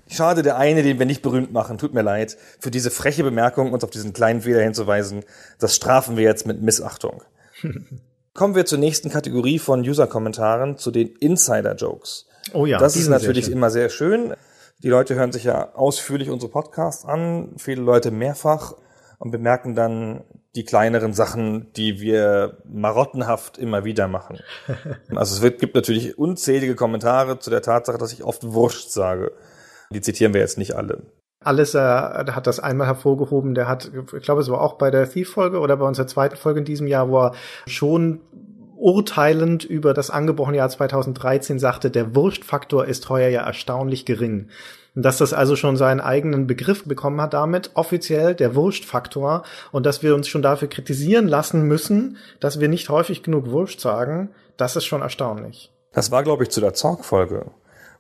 Schade, 0.07 0.41
der 0.41 0.57
eine, 0.57 0.81
den 0.81 0.97
wir 0.97 1.05
nicht 1.05 1.21
berühmt 1.21 1.53
machen, 1.53 1.77
tut 1.77 1.93
mir 1.93 2.01
leid, 2.01 2.37
für 2.59 2.71
diese 2.71 2.89
freche 2.89 3.23
Bemerkung, 3.23 3.71
uns 3.71 3.83
auf 3.83 3.91
diesen 3.91 4.13
kleinen 4.13 4.41
Fehler 4.41 4.61
hinzuweisen, 4.61 5.23
das 5.59 5.75
strafen 5.75 6.17
wir 6.17 6.23
jetzt 6.23 6.47
mit 6.47 6.61
Missachtung. 6.61 7.21
Kommen 8.33 8.55
wir 8.55 8.65
zur 8.65 8.79
nächsten 8.79 9.11
Kategorie 9.11 9.59
von 9.59 9.81
User-Kommentaren, 9.81 10.79
zu 10.79 10.89
den 10.89 11.09
Insider-Jokes. 11.09 12.25
Oh 12.53 12.65
ja, 12.65 12.79
das 12.79 12.95
ist 12.95 13.09
natürlich 13.09 13.51
immer 13.51 13.69
sehr 13.69 13.89
schön. 13.89 14.33
Die 14.79 14.89
Leute 14.89 15.15
hören 15.15 15.31
sich 15.31 15.43
ja 15.43 15.75
ausführlich 15.75 16.29
unsere 16.29 16.51
Podcasts 16.51 17.05
an, 17.05 17.53
viele 17.57 17.81
Leute 17.81 18.09
mehrfach 18.09 18.73
und 19.23 19.31
bemerken 19.31 19.73
dann 19.73 20.25
die 20.53 20.65
kleineren 20.65 21.13
Sachen, 21.13 21.71
die 21.77 22.01
wir 22.01 22.57
marottenhaft 22.65 23.57
immer 23.57 23.85
wieder 23.85 24.09
machen. 24.09 24.39
Also 25.15 25.35
es 25.35 25.41
wird, 25.41 25.59
gibt 25.59 25.75
natürlich 25.75 26.17
unzählige 26.17 26.75
Kommentare 26.75 27.39
zu 27.39 27.49
der 27.49 27.61
Tatsache, 27.61 27.97
dass 27.97 28.11
ich 28.11 28.25
oft 28.25 28.43
Wurscht 28.43 28.89
sage. 28.89 29.31
Die 29.91 30.01
zitieren 30.01 30.33
wir 30.33 30.41
jetzt 30.41 30.57
nicht 30.57 30.75
alle. 30.75 31.03
Alles, 31.39 31.73
äh, 31.73 31.79
hat 31.79 32.47
das 32.47 32.59
einmal 32.59 32.87
hervorgehoben. 32.87 33.53
Der 33.53 33.67
hat, 33.69 33.91
ich 33.93 34.23
glaube, 34.23 34.41
es 34.41 34.49
war 34.49 34.59
auch 34.59 34.77
bei 34.77 34.91
der 34.91 35.09
Thief-Folge 35.09 35.59
oder 35.59 35.77
bei 35.77 35.85
unserer 35.85 36.07
zweiten 36.07 36.35
Folge 36.35 36.59
in 36.59 36.65
diesem 36.65 36.87
Jahr, 36.87 37.09
wo 37.09 37.19
er 37.19 37.33
schon 37.65 38.19
urteilend 38.83 39.63
über 39.63 39.93
das 39.93 40.09
angebrochene 40.09 40.57
Jahr 40.57 40.69
2013 40.69 41.57
sagte, 41.57 41.89
der 41.89 42.15
Wurstfaktor 42.15 42.85
ist 42.85 43.09
heuer 43.09 43.29
ja 43.29 43.41
erstaunlich 43.41 44.05
gering. 44.05 44.49
Dass 44.93 45.17
das 45.17 45.33
also 45.33 45.55
schon 45.55 45.77
seinen 45.77 46.01
eigenen 46.01 46.45
Begriff 46.47 46.83
bekommen 46.83 47.21
hat 47.21 47.33
damit, 47.33 47.71
offiziell 47.75 48.35
der 48.35 48.55
Wurstfaktor, 48.55 49.43
und 49.71 49.85
dass 49.85 50.03
wir 50.03 50.13
uns 50.13 50.27
schon 50.27 50.41
dafür 50.41 50.67
kritisieren 50.67 51.27
lassen 51.27 51.63
müssen, 51.63 52.17
dass 52.41 52.59
wir 52.59 52.67
nicht 52.67 52.89
häufig 52.89 53.23
genug 53.23 53.49
Wurst 53.49 53.79
sagen, 53.79 54.29
das 54.57 54.75
ist 54.75 54.85
schon 54.85 55.01
erstaunlich. 55.01 55.71
Das 55.93 56.11
war, 56.11 56.21
glaube 56.21 56.43
ich, 56.43 56.49
zu 56.49 56.59
der 56.59 56.73
Zorg-Folge, 56.73 57.45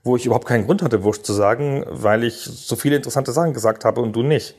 wo 0.03 0.17
ich 0.17 0.25
überhaupt 0.25 0.47
keinen 0.47 0.65
Grund 0.65 0.81
hatte, 0.81 1.03
Wurst 1.03 1.25
zu 1.25 1.31
sagen, 1.31 1.85
weil 1.89 2.25
ich 2.25 2.35
so 2.35 2.75
viele 2.75 2.97
interessante 2.97 3.31
Sachen 3.31 3.53
gesagt 3.53 3.85
habe 3.85 4.01
und 4.01 4.13
du 4.13 4.21
nicht. 4.21 4.55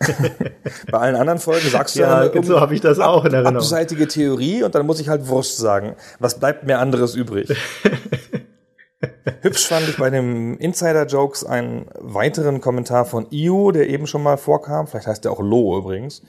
Bei 0.90 0.98
allen 0.98 1.16
anderen 1.16 1.38
Folgen 1.38 1.68
sagst 1.68 1.96
du 1.96 2.00
ja, 2.00 2.24
ja 2.24 2.42
so 2.42 2.60
habe 2.60 2.74
ich 2.74 2.80
das 2.80 2.98
auch 2.98 3.24
in 3.26 3.34
Erinnerung. 3.34 3.58
Abseitige 3.58 4.08
Theorie 4.08 4.62
und 4.62 4.74
dann 4.74 4.86
muss 4.86 4.98
ich 5.00 5.08
halt 5.08 5.28
Wurst 5.28 5.58
sagen. 5.58 5.94
Was 6.18 6.38
bleibt 6.38 6.64
mir 6.64 6.78
anderes 6.78 7.14
übrig? 7.14 7.54
Hübsch 9.42 9.68
fand 9.68 9.88
ich 9.88 9.98
bei 9.98 10.10
dem 10.10 10.58
Insider-Jokes 10.58 11.44
einen 11.44 11.86
weiteren 12.00 12.60
Kommentar 12.60 13.04
von 13.04 13.26
Io, 13.30 13.70
der 13.70 13.88
eben 13.88 14.06
schon 14.06 14.22
mal 14.22 14.38
vorkam. 14.38 14.86
Vielleicht 14.86 15.06
heißt 15.06 15.24
der 15.24 15.32
auch 15.32 15.40
Lo 15.40 15.78
übrigens. 15.78 16.22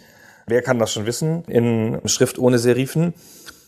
Wer 0.45 0.61
kann 0.61 0.79
das 0.79 0.91
schon 0.91 1.05
wissen? 1.05 1.43
In 1.45 2.01
Schrift 2.05 2.37
ohne 2.37 2.59
Serifen. 2.59 3.13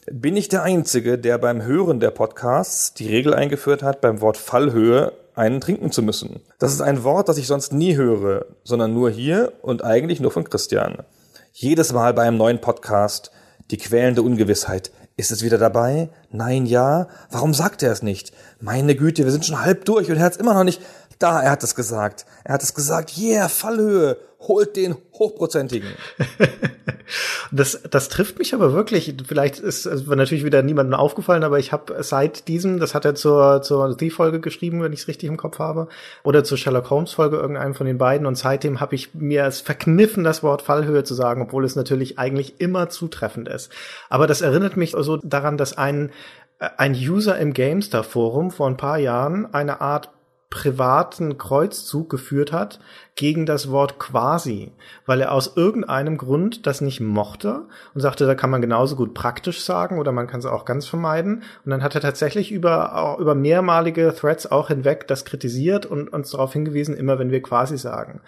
Bin 0.09 0.35
ich 0.35 0.49
der 0.49 0.63
Einzige, 0.63 1.17
der 1.17 1.37
beim 1.37 1.63
Hören 1.63 1.99
der 1.99 2.11
Podcasts 2.11 2.93
die 2.93 3.07
Regel 3.07 3.33
eingeführt 3.33 3.83
hat, 3.83 4.01
beim 4.01 4.21
Wort 4.21 4.37
Fallhöhe 4.37 5.13
einen 5.35 5.61
trinken 5.61 5.91
zu 5.91 6.01
müssen. 6.01 6.41
Das 6.59 6.73
ist 6.73 6.81
ein 6.81 7.03
Wort, 7.03 7.29
das 7.29 7.37
ich 7.37 7.47
sonst 7.47 7.71
nie 7.71 7.95
höre, 7.95 8.45
sondern 8.63 8.93
nur 8.93 9.09
hier 9.09 9.53
und 9.61 9.83
eigentlich 9.83 10.19
nur 10.19 10.31
von 10.31 10.43
Christian. 10.43 10.97
Jedes 11.53 11.93
Mal 11.93 12.13
bei 12.13 12.23
einem 12.23 12.37
neuen 12.37 12.61
Podcast 12.61 13.31
die 13.69 13.77
quälende 13.77 14.23
Ungewissheit. 14.23 14.91
Ist 15.17 15.31
es 15.31 15.43
wieder 15.43 15.57
dabei? 15.57 16.09
Nein, 16.31 16.65
ja. 16.65 17.07
Warum 17.29 17.53
sagt 17.53 17.83
er 17.83 17.91
es 17.91 18.01
nicht? 18.01 18.33
Meine 18.59 18.95
Güte, 18.95 19.23
wir 19.23 19.31
sind 19.31 19.45
schon 19.45 19.63
halb 19.63 19.85
durch 19.85 20.09
und 20.09 20.17
er 20.17 20.23
hat 20.23 20.33
es 20.33 20.39
immer 20.39 20.53
noch 20.53 20.63
nicht. 20.63 20.81
Da, 21.21 21.41
er 21.41 21.51
hat 21.51 21.63
es 21.63 21.75
gesagt. 21.75 22.25
Er 22.43 22.55
hat 22.55 22.63
es 22.63 22.73
gesagt. 22.73 23.17
Yeah, 23.17 23.47
Fallhöhe. 23.47 24.17
Holt 24.39 24.75
den 24.75 24.95
hochprozentigen. 25.13 25.89
Das, 27.51 27.81
das 27.89 28.07
trifft 28.07 28.39
mich 28.39 28.53
aber 28.53 28.71
wirklich. 28.71 29.13
Vielleicht 29.27 29.59
ist 29.59 29.85
es 29.85 30.07
natürlich 30.07 30.45
wieder 30.45 30.63
niemandem 30.63 30.97
aufgefallen, 30.97 31.43
aber 31.43 31.59
ich 31.59 31.73
habe 31.73 32.01
seit 32.03 32.47
diesem, 32.47 32.79
das 32.79 32.95
hat 32.95 33.03
er 33.03 33.15
zur, 33.15 33.61
zur 33.61 33.97
The-Folge 33.99 34.39
geschrieben, 34.39 34.81
wenn 34.81 34.93
ich 34.93 35.01
es 35.01 35.07
richtig 35.09 35.27
im 35.27 35.35
Kopf 35.35 35.59
habe, 35.59 35.89
oder 36.23 36.45
zur 36.45 36.57
Sherlock 36.57 36.89
Holmes-Folge, 36.89 37.35
irgendeinem 37.35 37.73
von 37.73 37.85
den 37.85 37.97
beiden. 37.97 38.25
Und 38.25 38.35
seitdem 38.35 38.79
habe 38.79 38.95
ich 38.95 39.13
mir 39.13 39.45
es 39.45 39.59
verkniffen, 39.59 40.23
das 40.23 40.43
Wort 40.43 40.61
Fallhöhe 40.61 41.03
zu 41.03 41.13
sagen, 41.13 41.41
obwohl 41.41 41.65
es 41.65 41.75
natürlich 41.75 42.17
eigentlich 42.17 42.61
immer 42.61 42.87
zutreffend 42.89 43.49
ist. 43.49 43.69
Aber 44.09 44.27
das 44.27 44.41
erinnert 44.41 44.77
mich 44.77 44.95
so 44.97 45.17
daran, 45.17 45.57
dass 45.57 45.77
ein, 45.77 46.11
ein 46.59 46.93
User 46.93 47.37
im 47.37 47.53
GameStar-Forum 47.53 48.51
vor 48.51 48.67
ein 48.67 48.77
paar 48.77 48.99
Jahren 48.99 49.53
eine 49.53 49.81
Art 49.81 50.09
privaten 50.51 51.37
Kreuzzug 51.37 52.09
geführt 52.09 52.51
hat 52.51 52.79
gegen 53.15 53.45
das 53.47 53.71
Wort 53.71 53.97
quasi, 53.99 54.71
weil 55.05 55.21
er 55.21 55.31
aus 55.31 55.55
irgendeinem 55.55 56.17
Grund 56.17 56.67
das 56.67 56.81
nicht 56.81 56.99
mochte 56.99 57.63
und 57.95 58.01
sagte, 58.01 58.27
da 58.27 58.35
kann 58.35 58.49
man 58.49 58.61
genauso 58.61 58.97
gut 58.97 59.13
praktisch 59.13 59.61
sagen 59.61 59.97
oder 59.97 60.11
man 60.11 60.27
kann 60.27 60.41
es 60.41 60.45
auch 60.45 60.65
ganz 60.65 60.85
vermeiden. 60.85 61.43
Und 61.65 61.71
dann 61.71 61.81
hat 61.81 61.95
er 61.95 62.01
tatsächlich 62.01 62.51
über, 62.51 63.17
über 63.19 63.33
mehrmalige 63.33 64.13
Threads 64.13 64.51
auch 64.51 64.67
hinweg 64.67 65.07
das 65.07 65.25
kritisiert 65.25 65.85
und 65.85 66.09
uns 66.09 66.31
darauf 66.31 66.53
hingewiesen, 66.53 66.95
immer 66.97 67.17
wenn 67.17 67.31
wir 67.31 67.41
quasi 67.41 67.77
sagen. 67.77 68.21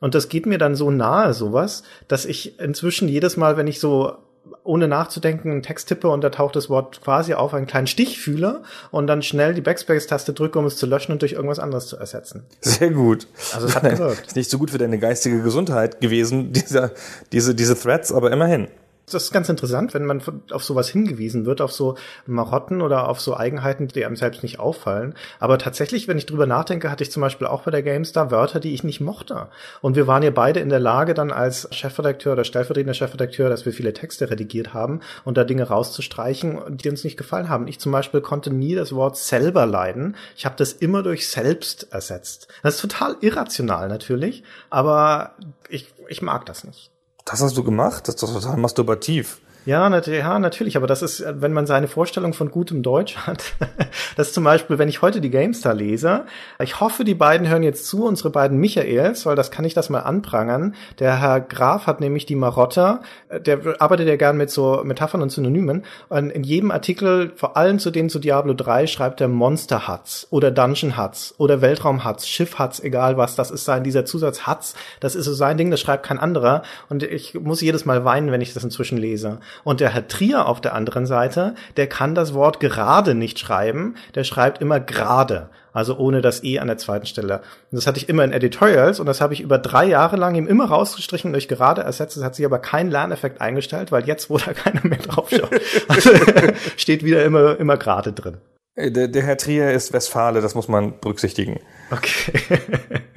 Und 0.00 0.14
das 0.14 0.28
geht 0.28 0.46
mir 0.46 0.58
dann 0.58 0.74
so 0.74 0.90
nahe, 0.90 1.32
sowas, 1.32 1.82
dass 2.08 2.26
ich 2.26 2.60
inzwischen 2.60 3.08
jedes 3.08 3.38
Mal, 3.38 3.56
wenn 3.56 3.66
ich 3.66 3.80
so 3.80 4.18
ohne 4.64 4.88
nachzudenken 4.88 5.50
einen 5.50 5.62
Text 5.62 5.88
tippe 5.88 6.08
und 6.08 6.22
da 6.22 6.30
taucht 6.30 6.56
das 6.56 6.68
Wort 6.68 7.02
quasi 7.02 7.34
auf 7.34 7.54
einen 7.54 7.66
kleinen 7.66 7.86
Stichfühler 7.86 8.62
und 8.90 9.06
dann 9.06 9.22
schnell 9.22 9.54
die 9.54 9.60
Backspace-Taste 9.60 10.32
drücke, 10.32 10.58
um 10.58 10.66
es 10.66 10.76
zu 10.76 10.86
löschen 10.86 11.12
und 11.12 11.22
durch 11.22 11.32
irgendwas 11.32 11.58
anderes 11.58 11.86
zu 11.86 11.96
ersetzen. 11.96 12.44
Sehr 12.60 12.90
gut. 12.90 13.26
Also 13.54 13.66
es 13.66 13.76
hat 13.76 13.82
gewirkt. 13.90 14.28
Ist 14.28 14.36
nicht 14.36 14.50
so 14.50 14.58
gut 14.58 14.70
für 14.70 14.78
deine 14.78 14.98
geistige 14.98 15.42
Gesundheit 15.42 16.00
gewesen, 16.00 16.52
diese, 16.52 16.92
diese, 17.32 17.54
diese 17.54 17.78
Threads, 17.78 18.12
aber 18.12 18.30
immerhin 18.30 18.68
das 19.14 19.24
ist 19.24 19.32
ganz 19.32 19.48
interessant, 19.48 19.94
wenn 19.94 20.06
man 20.06 20.22
auf 20.50 20.64
sowas 20.64 20.88
hingewiesen 20.88 21.46
wird, 21.46 21.60
auf 21.60 21.72
so 21.72 21.96
Marotten 22.26 22.82
oder 22.82 23.08
auf 23.08 23.20
so 23.20 23.36
Eigenheiten, 23.36 23.88
die 23.88 24.04
einem 24.04 24.16
selbst 24.16 24.42
nicht 24.42 24.58
auffallen. 24.58 25.14
Aber 25.38 25.58
tatsächlich, 25.58 26.08
wenn 26.08 26.18
ich 26.18 26.26
drüber 26.26 26.46
nachdenke, 26.46 26.90
hatte 26.90 27.02
ich 27.02 27.10
zum 27.10 27.20
Beispiel 27.20 27.46
auch 27.46 27.62
bei 27.62 27.70
der 27.70 27.82
GameStar 27.82 28.30
Wörter, 28.30 28.60
die 28.60 28.74
ich 28.74 28.84
nicht 28.84 29.00
mochte. 29.00 29.48
Und 29.80 29.96
wir 29.96 30.06
waren 30.06 30.22
ja 30.22 30.30
beide 30.30 30.60
in 30.60 30.68
der 30.68 30.80
Lage, 30.80 31.14
dann 31.14 31.30
als 31.30 31.68
Chefredakteur 31.72 32.34
oder 32.34 32.44
stellvertretender 32.44 32.94
Chefredakteur, 32.94 33.48
dass 33.48 33.66
wir 33.66 33.72
viele 33.72 33.92
Texte 33.92 34.30
redigiert 34.30 34.74
haben 34.74 35.00
und 35.24 35.36
da 35.36 35.44
Dinge 35.44 35.64
rauszustreichen, 35.64 36.60
die 36.76 36.90
uns 36.90 37.04
nicht 37.04 37.16
gefallen 37.16 37.48
haben. 37.48 37.68
Ich 37.68 37.78
zum 37.78 37.92
Beispiel 37.92 38.20
konnte 38.20 38.52
nie 38.52 38.74
das 38.74 38.94
Wort 38.94 39.16
selber 39.16 39.66
leiden. 39.66 40.16
Ich 40.36 40.44
habe 40.44 40.56
das 40.56 40.72
immer 40.72 41.02
durch 41.02 41.28
selbst 41.28 41.92
ersetzt. 41.92 42.48
Das 42.62 42.76
ist 42.76 42.80
total 42.80 43.16
irrational 43.20 43.88
natürlich, 43.88 44.44
aber 44.68 45.34
ich, 45.68 45.92
ich 46.08 46.22
mag 46.22 46.46
das 46.46 46.64
nicht. 46.64 46.89
Das 47.24 47.40
hast 47.40 47.56
du 47.56 47.64
gemacht? 47.64 48.08
Das 48.08 48.16
ist 48.16 48.22
doch 48.22 48.32
total 48.32 48.56
masturbativ. 48.56 49.40
Ja, 49.66 49.90
nat 49.90 50.06
ja, 50.06 50.38
natürlich, 50.38 50.78
aber 50.78 50.86
das 50.86 51.02
ist, 51.02 51.22
wenn 51.26 51.52
man 51.52 51.66
seine 51.66 51.86
Vorstellung 51.86 52.32
von 52.32 52.50
gutem 52.50 52.82
Deutsch 52.82 53.18
hat. 53.18 53.56
das 54.16 54.28
ist 54.28 54.34
zum 54.34 54.44
Beispiel, 54.44 54.78
wenn 54.78 54.88
ich 54.88 55.02
heute 55.02 55.20
die 55.20 55.28
GameStar 55.28 55.74
lese, 55.74 56.24
ich 56.58 56.80
hoffe, 56.80 57.04
die 57.04 57.14
beiden 57.14 57.46
hören 57.46 57.62
jetzt 57.62 57.86
zu, 57.86 58.06
unsere 58.06 58.30
beiden 58.30 58.58
Michaels, 58.58 59.26
weil 59.26 59.36
das 59.36 59.50
kann 59.50 59.66
ich 59.66 59.74
das 59.74 59.90
mal 59.90 60.00
anprangern. 60.00 60.74
Der 60.98 61.20
Herr 61.20 61.40
Graf 61.40 61.86
hat 61.86 62.00
nämlich 62.00 62.24
die 62.24 62.36
Marotta, 62.36 63.02
der 63.30 63.80
arbeitet 63.80 64.08
ja 64.08 64.16
gern 64.16 64.38
mit 64.38 64.50
so 64.50 64.80
Metaphern 64.82 65.20
und 65.20 65.30
Synonymen. 65.30 65.84
Und 66.08 66.30
in 66.30 66.42
jedem 66.42 66.70
Artikel, 66.70 67.32
vor 67.36 67.58
allem 67.58 67.78
zu 67.78 67.90
denen 67.90 68.08
zu 68.08 68.18
Diablo 68.18 68.54
3, 68.54 68.86
schreibt 68.86 69.20
er 69.20 69.28
Monster 69.28 69.88
Huts 69.88 70.26
oder 70.30 70.50
Dungeon 70.50 70.96
Huts 70.96 71.34
oder 71.36 71.60
Weltraum 71.60 72.06
Huts, 72.06 72.26
Schiff 72.26 72.58
Huts, 72.58 72.80
egal 72.80 73.18
was. 73.18 73.36
Das 73.36 73.50
ist 73.50 73.66
sein, 73.66 73.84
dieser 73.84 74.06
Zusatz 74.06 74.46
Huts, 74.46 74.74
das 75.00 75.14
ist 75.14 75.26
so 75.26 75.34
sein 75.34 75.58
Ding, 75.58 75.70
das 75.70 75.80
schreibt 75.80 76.06
kein 76.06 76.18
anderer. 76.18 76.62
Und 76.88 77.02
ich 77.02 77.34
muss 77.34 77.60
jedes 77.60 77.84
Mal 77.84 78.06
weinen, 78.06 78.32
wenn 78.32 78.40
ich 78.40 78.54
das 78.54 78.64
inzwischen 78.64 78.96
lese. 78.96 79.38
Und 79.64 79.80
der 79.80 79.90
Herr 79.90 80.08
Trier 80.08 80.46
auf 80.46 80.60
der 80.60 80.74
anderen 80.74 81.06
Seite, 81.06 81.54
der 81.76 81.88
kann 81.88 82.14
das 82.14 82.34
Wort 82.34 82.60
gerade 82.60 83.14
nicht 83.14 83.38
schreiben, 83.38 83.96
der 84.14 84.24
schreibt 84.24 84.60
immer 84.60 84.80
gerade, 84.80 85.50
also 85.72 85.96
ohne 85.96 86.20
das 86.20 86.42
E 86.42 86.58
an 86.58 86.68
der 86.68 86.78
zweiten 86.78 87.06
Stelle. 87.06 87.38
Und 87.70 87.76
das 87.76 87.86
hatte 87.86 87.98
ich 87.98 88.08
immer 88.08 88.24
in 88.24 88.32
Editorials 88.32 89.00
und 89.00 89.06
das 89.06 89.20
habe 89.20 89.34
ich 89.34 89.40
über 89.40 89.58
drei 89.58 89.86
Jahre 89.86 90.16
lang 90.16 90.34
ihm 90.34 90.46
immer 90.46 90.66
rausgestrichen 90.66 91.28
und 91.28 91.32
durch 91.32 91.48
gerade 91.48 91.82
ersetzt. 91.82 92.16
Es 92.16 92.24
hat 92.24 92.34
sich 92.34 92.44
aber 92.44 92.58
kein 92.58 92.90
Lerneffekt 92.90 93.40
eingestellt, 93.40 93.92
weil 93.92 94.06
jetzt, 94.06 94.30
wo 94.30 94.38
da 94.38 94.52
keiner 94.54 94.80
mehr 94.84 94.98
drauf 94.98 95.30
schaut, 95.30 95.60
also 95.88 96.10
steht 96.76 97.04
wieder 97.04 97.24
immer, 97.24 97.58
immer 97.58 97.76
gerade 97.76 98.12
drin. 98.12 98.38
Der, 98.76 99.08
der 99.08 99.22
Herr 99.22 99.36
Trier 99.36 99.72
ist 99.72 99.92
Westfale, 99.92 100.40
das 100.40 100.54
muss 100.54 100.68
man 100.68 101.00
berücksichtigen. 101.00 101.60
Okay. 101.90 102.60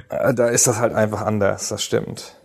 da 0.35 0.47
ist 0.49 0.67
das 0.67 0.79
halt 0.79 0.93
einfach 0.93 1.21
anders, 1.21 1.69
das 1.69 1.83
stimmt. 1.83 2.35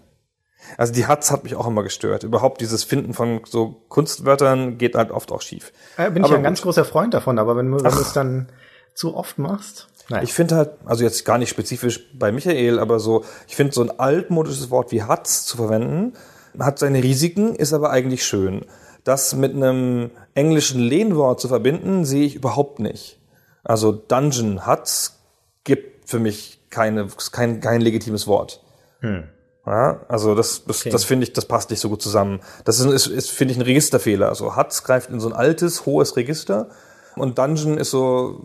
Also 0.76 0.92
die 0.92 1.06
Hatz 1.06 1.30
hat 1.30 1.44
mich 1.44 1.56
auch 1.56 1.66
immer 1.66 1.82
gestört. 1.82 2.24
Überhaupt 2.24 2.60
dieses 2.60 2.84
Finden 2.84 3.14
von 3.14 3.40
so 3.46 3.82
Kunstwörtern 3.88 4.78
geht 4.78 4.94
halt 4.94 5.10
oft 5.10 5.32
auch 5.32 5.42
schief. 5.42 5.72
Äh, 5.96 6.10
bin 6.10 6.22
aber 6.22 6.32
ich 6.32 6.32
ein 6.32 6.40
gut. 6.40 6.44
ganz 6.44 6.62
großer 6.62 6.84
Freund 6.84 7.14
davon, 7.14 7.38
aber 7.38 7.56
wenn, 7.56 7.72
wenn 7.72 7.78
du 7.78 8.00
es 8.00 8.12
dann 8.12 8.48
zu 8.94 9.16
oft 9.16 9.38
machst. 9.38 9.88
Naja. 10.08 10.22
Ich 10.22 10.32
finde 10.32 10.56
halt, 10.56 10.70
also 10.84 11.04
jetzt 11.04 11.24
gar 11.24 11.38
nicht 11.38 11.50
spezifisch 11.50 12.00
bei 12.14 12.32
Michael, 12.32 12.78
aber 12.78 12.98
so, 12.98 13.24
ich 13.46 13.56
finde 13.56 13.74
so 13.74 13.82
ein 13.82 13.98
altmodisches 13.98 14.70
Wort 14.70 14.90
wie 14.90 15.02
Hatz 15.02 15.44
zu 15.44 15.56
verwenden, 15.56 16.14
hat 16.58 16.78
seine 16.78 17.02
Risiken, 17.02 17.54
ist 17.54 17.72
aber 17.72 17.90
eigentlich 17.90 18.24
schön. 18.24 18.64
Das 19.04 19.34
mit 19.34 19.54
einem 19.54 20.10
englischen 20.34 20.80
Lehnwort 20.80 21.40
zu 21.40 21.48
verbinden, 21.48 22.04
sehe 22.04 22.24
ich 22.24 22.34
überhaupt 22.34 22.78
nicht. 22.78 23.18
Also 23.64 23.92
Dungeon 23.92 24.66
Hatz 24.66 25.20
gibt 25.64 26.08
für 26.08 26.18
mich 26.18 26.60
keine, 26.70 27.06
kein, 27.32 27.60
kein 27.60 27.80
legitimes 27.80 28.26
Wort. 28.26 28.62
Hm. 29.00 29.24
Ja, 29.68 30.00
also 30.08 30.34
das, 30.34 30.64
das, 30.64 30.80
okay. 30.80 30.88
das 30.88 31.04
finde 31.04 31.24
ich, 31.24 31.34
das 31.34 31.44
passt 31.44 31.68
nicht 31.68 31.80
so 31.80 31.90
gut 31.90 32.00
zusammen. 32.00 32.40
Das 32.64 32.80
ist, 32.80 32.86
ist, 32.86 33.06
ist 33.06 33.30
finde 33.30 33.52
ich, 33.52 33.58
ein 33.58 33.62
Registerfehler. 33.62 34.30
Also 34.30 34.56
Hatz 34.56 34.82
greift 34.82 35.10
in 35.10 35.20
so 35.20 35.28
ein 35.28 35.34
altes, 35.34 35.84
hohes 35.84 36.16
Register 36.16 36.70
und 37.16 37.38
Dungeon 37.38 37.76
ist 37.76 37.90
so, 37.90 38.40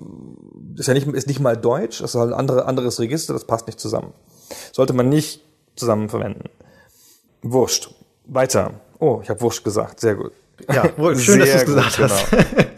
ist 0.76 0.88
ja 0.88 0.94
nicht, 0.94 1.08
ist 1.08 1.28
nicht 1.28 1.40
mal 1.40 1.56
Deutsch, 1.56 2.02
das 2.02 2.14
ist 2.14 2.20
halt 2.20 2.34
ein 2.34 2.38
andere, 2.38 2.66
anderes 2.66 3.00
Register, 3.00 3.32
das 3.32 3.46
passt 3.46 3.68
nicht 3.68 3.80
zusammen. 3.80 4.14
Sollte 4.74 4.92
man 4.92 5.08
nicht 5.08 5.42
zusammen 5.78 6.10
verwenden. 6.10 6.50
Wurscht. 7.42 7.94
Weiter. 8.26 8.72
Oh, 9.00 9.22
ich 9.24 9.30
habe 9.30 9.40
Wurscht 9.40 9.64
gesagt. 9.64 10.02
Sehr 10.02 10.16
gut. 10.16 10.34
Ja, 10.68 10.84
schön, 11.16 11.40
dass 11.40 11.50
du 11.50 11.56
es 11.56 11.66
gesagt 11.66 11.98
gut, 11.98 12.10
hast. 12.10 12.28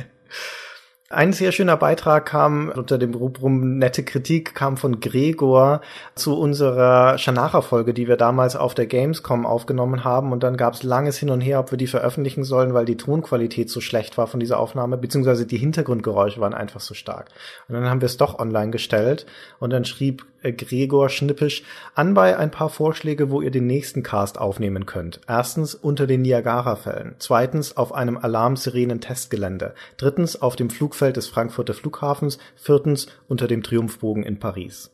Ein 1.15 1.31
sehr 1.31 1.53
schöner 1.53 1.77
Beitrag 1.77 2.25
kam 2.25 2.67
unter 2.75 2.97
dem 2.97 3.13
Rubrum 3.13 3.77
nette 3.77 4.03
Kritik 4.03 4.53
kam 4.53 4.75
von 4.75 4.99
Gregor 4.99 5.79
zu 6.13 6.37
unserer 6.37 7.17
Shanacha-Folge, 7.17 7.93
die 7.93 8.09
wir 8.09 8.17
damals 8.17 8.57
auf 8.57 8.75
der 8.75 8.85
Gamescom 8.85 9.45
aufgenommen 9.45 10.03
haben. 10.03 10.33
Und 10.33 10.43
dann 10.43 10.57
gab 10.57 10.73
es 10.73 10.83
langes 10.83 11.17
Hin 11.17 11.29
und 11.29 11.39
Her, 11.39 11.61
ob 11.61 11.71
wir 11.71 11.77
die 11.77 11.87
veröffentlichen 11.87 12.43
sollen, 12.43 12.73
weil 12.73 12.83
die 12.83 12.97
Tonqualität 12.97 13.69
so 13.69 13.79
schlecht 13.79 14.17
war 14.17 14.27
von 14.27 14.41
dieser 14.41 14.59
Aufnahme, 14.59 14.97
beziehungsweise 14.97 15.45
die 15.45 15.55
Hintergrundgeräusche 15.55 16.41
waren 16.41 16.53
einfach 16.53 16.81
so 16.81 16.93
stark. 16.93 17.29
Und 17.69 17.75
dann 17.75 17.89
haben 17.89 18.01
wir 18.01 18.07
es 18.07 18.17
doch 18.17 18.37
online 18.37 18.71
gestellt 18.71 19.25
und 19.59 19.69
dann 19.69 19.85
schrieb 19.85 20.25
Gregor 20.53 21.09
schnippisch 21.09 21.63
anbei 21.93 22.37
ein 22.37 22.51
paar 22.51 22.69
Vorschläge, 22.69 23.29
wo 23.29 23.41
ihr 23.41 23.51
den 23.51 23.67
nächsten 23.67 24.03
Cast 24.03 24.37
aufnehmen 24.37 24.85
könnt. 24.85 25.21
Erstens 25.27 25.75
unter 25.75 26.07
den 26.07 26.21
Niagara-Fällen. 26.21 27.15
Zweitens 27.19 27.77
auf 27.77 27.93
einem 27.93 28.17
Alarmsirenen-Testgelände. 28.17 29.73
Drittens 29.97 30.41
auf 30.41 30.55
dem 30.55 30.69
Flugfeld 30.69 31.17
des 31.17 31.27
Frankfurter 31.27 31.73
Flughafens. 31.73 32.37
Viertens 32.55 33.07
unter 33.27 33.47
dem 33.47 33.63
Triumphbogen 33.63 34.23
in 34.23 34.39
Paris. 34.39 34.91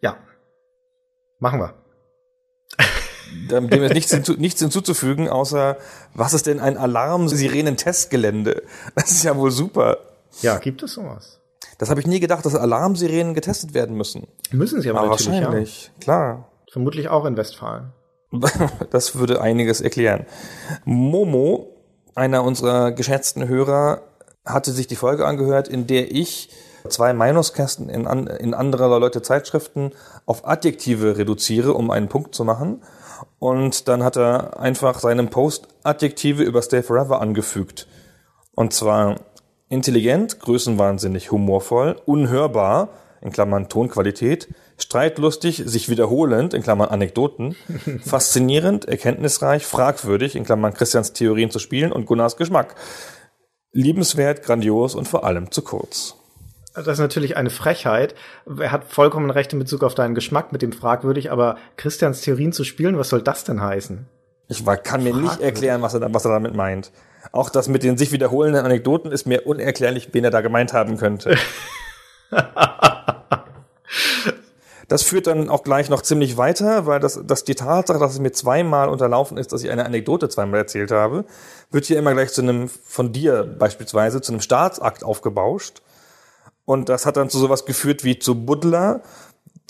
Ja. 0.00 0.16
Machen 1.38 1.60
wir. 1.60 1.74
Dem 3.48 3.70
ist 3.70 3.94
nichts, 3.94 4.12
hinzu, 4.12 4.34
nichts 4.34 4.60
hinzuzufügen, 4.60 5.28
außer 5.28 5.76
was 6.14 6.34
ist 6.34 6.46
denn 6.46 6.58
ein 6.58 6.76
Alarm-Sirenen-Testgelände? 6.76 8.62
Das 8.94 9.10
ist 9.12 9.22
ja 9.22 9.36
wohl 9.36 9.50
super. 9.50 9.98
Ja, 10.42 10.58
gibt 10.58 10.82
es 10.82 10.94
sowas? 10.94 11.39
Das 11.80 11.88
habe 11.88 11.98
ich 11.98 12.06
nie 12.06 12.20
gedacht, 12.20 12.44
dass 12.44 12.54
Alarmsirenen 12.54 13.32
getestet 13.32 13.72
werden 13.72 13.96
müssen. 13.96 14.26
Müssen 14.50 14.82
sie 14.82 14.90
aber, 14.90 15.00
aber 15.00 15.08
natürlich, 15.08 15.40
wahrscheinlich, 15.40 15.84
ja. 15.86 15.92
klar. 16.04 16.48
Vermutlich 16.70 17.08
auch 17.08 17.24
in 17.24 17.38
Westfalen. 17.38 17.94
Das 18.90 19.16
würde 19.16 19.40
einiges 19.40 19.80
erklären. 19.80 20.26
Momo, 20.84 21.74
einer 22.14 22.44
unserer 22.44 22.92
geschätzten 22.92 23.48
Hörer, 23.48 24.02
hatte 24.44 24.72
sich 24.72 24.88
die 24.88 24.96
Folge 24.96 25.26
angehört, 25.26 25.68
in 25.68 25.86
der 25.86 26.14
ich 26.14 26.50
zwei 26.86 27.14
Meinungskästen 27.14 27.88
in, 27.88 28.04
in 28.04 28.52
anderer 28.52 29.00
Leute 29.00 29.22
Zeitschriften 29.22 29.92
auf 30.26 30.46
Adjektive 30.46 31.16
reduziere, 31.16 31.72
um 31.72 31.90
einen 31.90 32.08
Punkt 32.08 32.34
zu 32.34 32.44
machen. 32.44 32.82
Und 33.38 33.88
dann 33.88 34.04
hat 34.04 34.18
er 34.18 34.60
einfach 34.60 34.98
seinem 34.98 35.30
Post 35.30 35.68
Adjektive 35.82 36.42
über 36.42 36.60
Stay 36.60 36.82
Forever 36.82 37.22
angefügt. 37.22 37.86
Und 38.54 38.74
zwar 38.74 39.16
intelligent, 39.70 40.40
größenwahnsinnig, 40.40 41.30
humorvoll, 41.30 41.96
unhörbar, 42.04 42.90
in 43.22 43.32
Klammern 43.32 43.68
Tonqualität, 43.68 44.48
streitlustig, 44.76 45.62
sich 45.64 45.88
wiederholend, 45.88 46.52
in 46.54 46.62
Klammern 46.62 46.88
Anekdoten, 46.88 47.54
faszinierend, 48.04 48.86
erkenntnisreich, 48.86 49.64
fragwürdig, 49.64 50.36
in 50.36 50.44
Klammern 50.44 50.74
Christians 50.74 51.12
Theorien 51.12 51.50
zu 51.50 51.58
spielen 51.58 51.92
und 51.92 52.06
Gunnars 52.06 52.36
Geschmack. 52.36 52.74
Liebenswert, 53.72 54.42
grandios 54.42 54.94
und 54.94 55.06
vor 55.06 55.24
allem 55.24 55.50
zu 55.50 55.62
kurz. 55.62 56.16
Das 56.74 56.86
ist 56.86 56.98
natürlich 56.98 57.36
eine 57.36 57.50
Frechheit. 57.50 58.14
Er 58.58 58.72
hat 58.72 58.84
vollkommen 58.84 59.30
recht 59.30 59.52
in 59.52 59.58
Bezug 59.58 59.82
auf 59.84 59.94
deinen 59.94 60.14
Geschmack 60.14 60.52
mit 60.52 60.62
dem 60.62 60.72
fragwürdig, 60.72 61.30
aber 61.30 61.56
Christians 61.76 62.22
Theorien 62.22 62.52
zu 62.52 62.64
spielen, 62.64 62.98
was 62.98 63.08
soll 63.08 63.22
das 63.22 63.44
denn 63.44 63.60
heißen? 63.60 64.06
Ich 64.48 64.64
kann 64.82 65.04
mir 65.04 65.14
nicht 65.14 65.40
erklären, 65.40 65.82
was 65.82 65.94
er, 65.94 66.12
was 66.12 66.24
er 66.24 66.32
damit 66.32 66.54
meint. 66.54 66.90
Auch 67.32 67.50
das 67.50 67.68
mit 67.68 67.82
den 67.82 67.96
sich 67.98 68.12
wiederholenden 68.12 68.64
Anekdoten 68.64 69.12
ist 69.12 69.26
mir 69.26 69.46
unerklärlich, 69.46 70.08
wen 70.12 70.24
er 70.24 70.30
da 70.30 70.40
gemeint 70.40 70.72
haben 70.72 70.96
könnte. 70.96 71.36
Das 74.90 75.04
führt 75.04 75.28
dann 75.28 75.48
auch 75.48 75.62
gleich 75.62 75.88
noch 75.88 76.02
ziemlich 76.02 76.36
weiter, 76.36 76.84
weil 76.84 76.98
das, 76.98 77.20
das 77.24 77.44
die 77.44 77.54
Tatsache, 77.54 78.00
dass 78.00 78.14
es 78.14 78.18
mir 78.18 78.32
zweimal 78.32 78.88
unterlaufen 78.88 79.38
ist, 79.38 79.52
dass 79.52 79.62
ich 79.62 79.70
eine 79.70 79.86
Anekdote 79.86 80.28
zweimal 80.28 80.58
erzählt 80.58 80.90
habe, 80.90 81.26
wird 81.70 81.84
hier 81.84 81.96
immer 81.96 82.12
gleich 82.12 82.32
zu 82.32 82.42
einem, 82.42 82.68
von 82.68 83.12
dir 83.12 83.44
beispielsweise, 83.44 84.20
zu 84.20 84.32
einem 84.32 84.40
Staatsakt 84.40 85.04
aufgebauscht. 85.04 85.80
Und 86.64 86.88
das 86.88 87.06
hat 87.06 87.16
dann 87.16 87.30
zu 87.30 87.38
sowas 87.38 87.66
geführt 87.66 88.02
wie 88.02 88.18
zu 88.18 88.44
Buddler, 88.44 89.02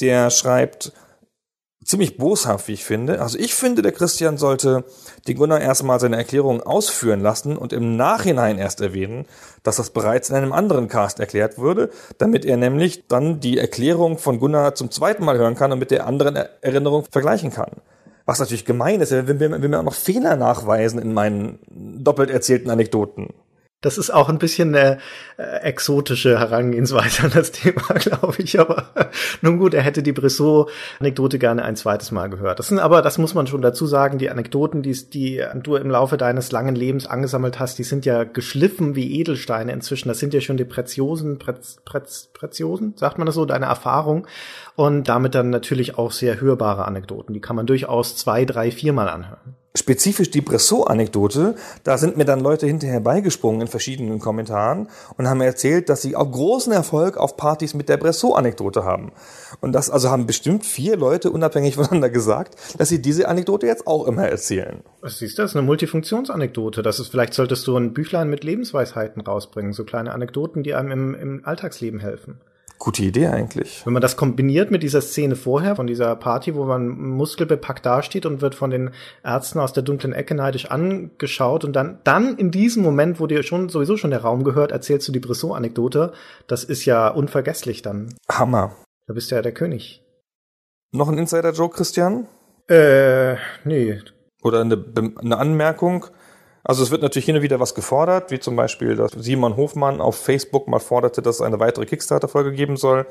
der 0.01 0.31
schreibt, 0.31 0.95
ziemlich 1.85 2.19
boshaft, 2.19 2.69
wie 2.69 2.75
ich 2.75 2.85
finde. 2.85 3.21
Also 3.21 3.39
ich 3.39 3.55
finde, 3.55 3.83
der 3.83 3.93
Christian 3.93 4.37
sollte 4.37 4.85
die 5.27 5.35
Gunnar 5.35 5.61
erstmal 5.61 5.99
seine 5.99 6.17
Erklärung 6.17 6.63
ausführen 6.63 7.21
lassen 7.21 7.57
und 7.57 7.73
im 7.73 7.97
Nachhinein 7.97 8.59
erst 8.59 8.81
erwähnen, 8.81 9.27
dass 9.63 9.77
das 9.77 9.91
bereits 9.91 10.29
in 10.29 10.37
einem 10.37 10.53
anderen 10.53 10.89
Cast 10.89 11.21
erklärt 11.21 11.59
würde, 11.59 11.91
damit 12.19 12.45
er 12.45 12.57
nämlich 12.57 13.07
dann 13.09 13.41
die 13.41 13.59
Erklärung 13.59 14.19
von 14.19 14.39
Gunnar 14.39 14.75
zum 14.75 14.91
zweiten 14.91 15.25
Mal 15.25 15.39
hören 15.39 15.57
kann 15.57 15.73
und 15.73 15.79
mit 15.79 15.91
der 15.91 16.07
anderen 16.07 16.37
Erinnerung 16.37 17.05
vergleichen 17.11 17.51
kann. 17.51 17.71
Was 18.27 18.39
natürlich 18.39 18.65
gemein 18.67 19.01
ist, 19.01 19.11
will 19.11 19.35
mir, 19.35 19.63
will 19.63 19.69
mir 19.69 19.81
auch 19.81 19.85
noch 19.85 19.95
Fehler 19.95 20.37
nachweisen 20.37 21.01
in 21.01 21.15
meinen 21.15 21.59
doppelt 21.69 22.31
erzählten 22.31 22.71
Anekdoten. 22.71 23.31
Das 23.83 23.97
ist 23.97 24.11
auch 24.11 24.29
ein 24.29 24.39
bisschen 24.39 24.75
eine 24.75 24.99
äh, 25.39 25.63
exotische 25.63 26.39
Herangehensweise 26.39 27.25
an 27.25 27.31
das 27.35 27.51
Thema, 27.51 27.81
glaube 27.95 28.35
ich. 28.43 28.61
Aber 28.61 28.91
nun 29.41 29.59
gut, 29.59 29.73
er 29.73 29.81
hätte 29.81 30.03
die 30.03 30.13
Bressot-Anekdote 30.13 31.39
gerne 31.39 31.65
ein 31.65 31.77
zweites 31.77 32.11
Mal 32.11 32.29
gehört. 32.29 32.59
Das 32.59 32.69
sind 32.69 32.79
aber, 32.79 33.01
das 33.01 33.17
muss 33.17 33.33
man 33.33 33.47
schon 33.47 33.63
dazu 33.63 33.87
sagen, 33.87 34.19
die 34.19 34.29
Anekdoten, 34.29 34.83
die, 34.83 34.93
die 35.09 35.43
du 35.63 35.77
im 35.77 35.89
Laufe 35.89 36.19
deines 36.19 36.53
langen 36.53 36.75
Lebens 36.75 37.07
angesammelt 37.07 37.59
hast, 37.59 37.79
die 37.79 37.85
sind 37.85 38.05
ja 38.05 38.25
geschliffen 38.25 38.97
wie 38.97 39.19
Edelsteine 39.19 39.73
inzwischen. 39.73 40.09
Das 40.09 40.19
sind 40.19 40.35
ja 40.35 40.43
schon 40.43 40.59
die 40.59 40.67
Preziosen, 40.67 41.39
Prez, 41.39 41.79
Prez, 41.87 42.29
Preziosen, 42.35 42.93
sagt 42.97 43.17
man 43.17 43.25
das 43.25 43.35
so, 43.35 43.47
deine 43.47 43.67
Erfahrung. 43.67 44.27
Und 44.77 45.09
damit 45.09 45.35
dann 45.35 45.49
natürlich 45.49 45.97
auch 45.97 46.13
sehr 46.13 46.39
hörbare 46.39 46.85
Anekdoten. 46.85 47.33
Die 47.33 47.41
kann 47.41 47.57
man 47.57 47.67
durchaus 47.67 48.15
zwei, 48.17 48.45
drei, 48.45 48.71
viermal 48.71 49.09
anhören 49.09 49.57
spezifisch 49.77 50.31
die 50.31 50.41
Bressot-Anekdote, 50.41 51.55
da 51.85 51.97
sind 51.97 52.17
mir 52.17 52.25
dann 52.25 52.41
Leute 52.41 52.67
hinterher 52.67 53.01
beigesprungen 53.01 53.63
in 53.63 53.67
verschiedenen 53.69 54.19
Kommentaren 54.19 54.89
und 55.17 55.29
haben 55.29 55.41
erzählt, 55.41 55.89
dass 55.89 56.03
sie 56.03 56.17
auch 56.17 56.31
großen 56.31 56.73
Erfolg 56.73 57.17
auf 57.17 57.37
Partys 57.37 57.75
mit 57.75 57.89
der 57.89 57.97
Bressot-Anekdote 57.97 58.85
haben. 58.85 59.13
Und 59.61 59.73
das 59.73 59.89
also 59.89 60.11
haben 60.11 60.27
bestimmt 60.27 60.67
vier 60.67 60.97
Leute 60.97 61.31
unabhängig 61.31 61.75
voneinander 61.77 62.11
gesagt, 62.11 62.57
dass 62.79 62.89
sie 62.89 63.01
diese 63.01 63.29
Anekdote 63.29 63.67
jetzt 63.67 63.87
auch 63.87 64.07
immer 64.07 64.27
erzählen. 64.27 64.83
Was 65.03 65.19
siehst 65.19 65.39
du, 65.39 65.43
das 65.43 65.53
ist 65.53 65.57
eine 65.57 65.67
Multifunktionsanekdote. 65.67 66.83
Das 66.83 66.99
ist, 66.99 67.09
vielleicht 67.09 67.35
solltest 67.35 67.67
du 67.67 67.77
ein 67.77 67.95
Büchlein 67.95 68.29
mit 68.29 68.43
Lebensweisheiten 68.43 69.23
rausbringen, 69.23 69.73
so 69.73 69.85
kleine 69.85 70.13
Anekdoten, 70.13 70.65
die 70.65 70.75
einem 70.75 70.91
im, 70.91 71.15
im 71.15 71.45
Alltagsleben 71.45 72.01
helfen. 72.01 72.41
Gute 72.81 73.03
Idee 73.03 73.27
eigentlich. 73.27 73.85
Wenn 73.85 73.93
man 73.93 74.01
das 74.01 74.17
kombiniert 74.17 74.71
mit 74.71 74.83
dieser 74.83 75.03
Szene 75.03 75.37
vorher, 75.37 75.77
von 75.77 75.87
dieser 75.87 76.17
Party, 76.17 76.55
wo 76.55 76.65
man 76.65 76.89
muskelbepackt 76.89 77.85
dasteht 77.85 78.25
und 78.25 78.41
wird 78.41 78.55
von 78.55 78.71
den 78.71 78.93
Ärzten 79.23 79.59
aus 79.59 79.75
der 79.75 79.83
dunklen 79.83 80.15
Ecke 80.15 80.35
neidisch 80.35 80.65
angeschaut 80.65 81.67
und 81.67 81.75
dann, 81.75 81.99
dann 82.05 82.39
in 82.39 82.51
diesem 82.51 82.83
Moment, 82.83 83.21
wo 83.21 83.27
dir 83.27 83.43
schon 83.43 83.69
sowieso 83.69 83.99
schon 83.99 84.13
der 84.13 84.23
Raum 84.23 84.45
gehört, 84.45 84.73
erzählst 84.73 85.07
du 85.07 85.13
die 85.13 85.21
Bressot-Anekdote. 85.21 86.15
Das 86.47 86.65
ist 86.65 86.87
ja 86.87 87.09
unvergesslich 87.09 87.83
dann. 87.83 88.15
Hammer. 88.31 88.75
Da 89.07 89.13
bist 89.13 89.31
du 89.31 89.35
ja 89.35 89.43
der 89.43 89.53
König. 89.53 90.03
Noch 90.93 91.11
ein 91.11 91.19
Insider-Joke, 91.19 91.77
Christian? 91.77 92.29
Äh, 92.67 93.35
nee. 93.65 94.01
Oder 94.43 94.63
eine, 94.63 94.83
eine 95.21 95.37
Anmerkung? 95.37 96.07
Also 96.63 96.83
es 96.83 96.91
wird 96.91 97.03
natürlich 97.03 97.27
hin 97.27 97.37
und 97.37 97.43
wieder 97.43 97.61
was 97.61 97.75
gefordert, 97.75 98.31
wie 98.31 98.39
zum 98.39 98.57
Beispiel, 98.57 98.97
dass 98.97 99.13
Simon 99.13 99.57
Hofmann 99.57 100.01
auf 100.01 100.17
Facebook 100.17 100.69
mal 100.69 100.79
forderte, 100.79 101.23
dass 101.23 101.37
es 101.37 101.41
eine 101.41 101.59
weitere 101.59 101.87
Kickstarter-Folge 101.87 102.53
geben 102.53 102.77
soll. 102.77 103.07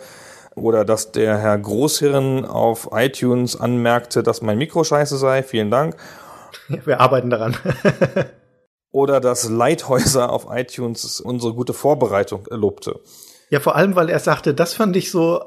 Oder 0.55 0.85
dass 0.85 1.12
der 1.12 1.38
Herr 1.38 1.57
Großhirn 1.57 2.45
auf 2.45 2.89
iTunes 2.91 3.59
anmerkte, 3.59 4.23
dass 4.23 4.41
mein 4.41 4.57
Mikro 4.57 4.83
scheiße 4.83 5.17
sei. 5.17 5.43
Vielen 5.43 5.71
Dank. 5.71 5.95
Wir 6.67 6.99
arbeiten 6.99 7.29
daran. 7.29 7.55
Oder 8.91 9.19
dass 9.19 9.49
Lighthäuser 9.49 10.31
auf 10.31 10.47
iTunes 10.49 11.21
unsere 11.21 11.53
gute 11.53 11.73
Vorbereitung 11.73 12.45
lobte. 12.49 12.99
Ja, 13.49 13.59
vor 13.59 13.75
allem, 13.75 13.95
weil 13.95 14.09
er 14.09 14.19
sagte, 14.19 14.53
das 14.53 14.73
fand 14.73 14.95
ich 14.95 15.12
so 15.12 15.43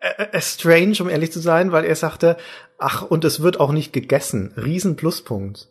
äh, 0.00 0.24
äh, 0.32 0.40
strange, 0.40 0.96
um 1.00 1.08
ehrlich 1.08 1.32
zu 1.32 1.40
sein, 1.40 1.72
weil 1.72 1.84
er 1.84 1.96
sagte, 1.96 2.36
ach, 2.78 3.02
und 3.02 3.24
es 3.24 3.42
wird 3.42 3.60
auch 3.60 3.72
nicht 3.72 3.92
gegessen. 3.92 4.52
Riesen 4.56 4.96
Pluspunkt. 4.96 5.68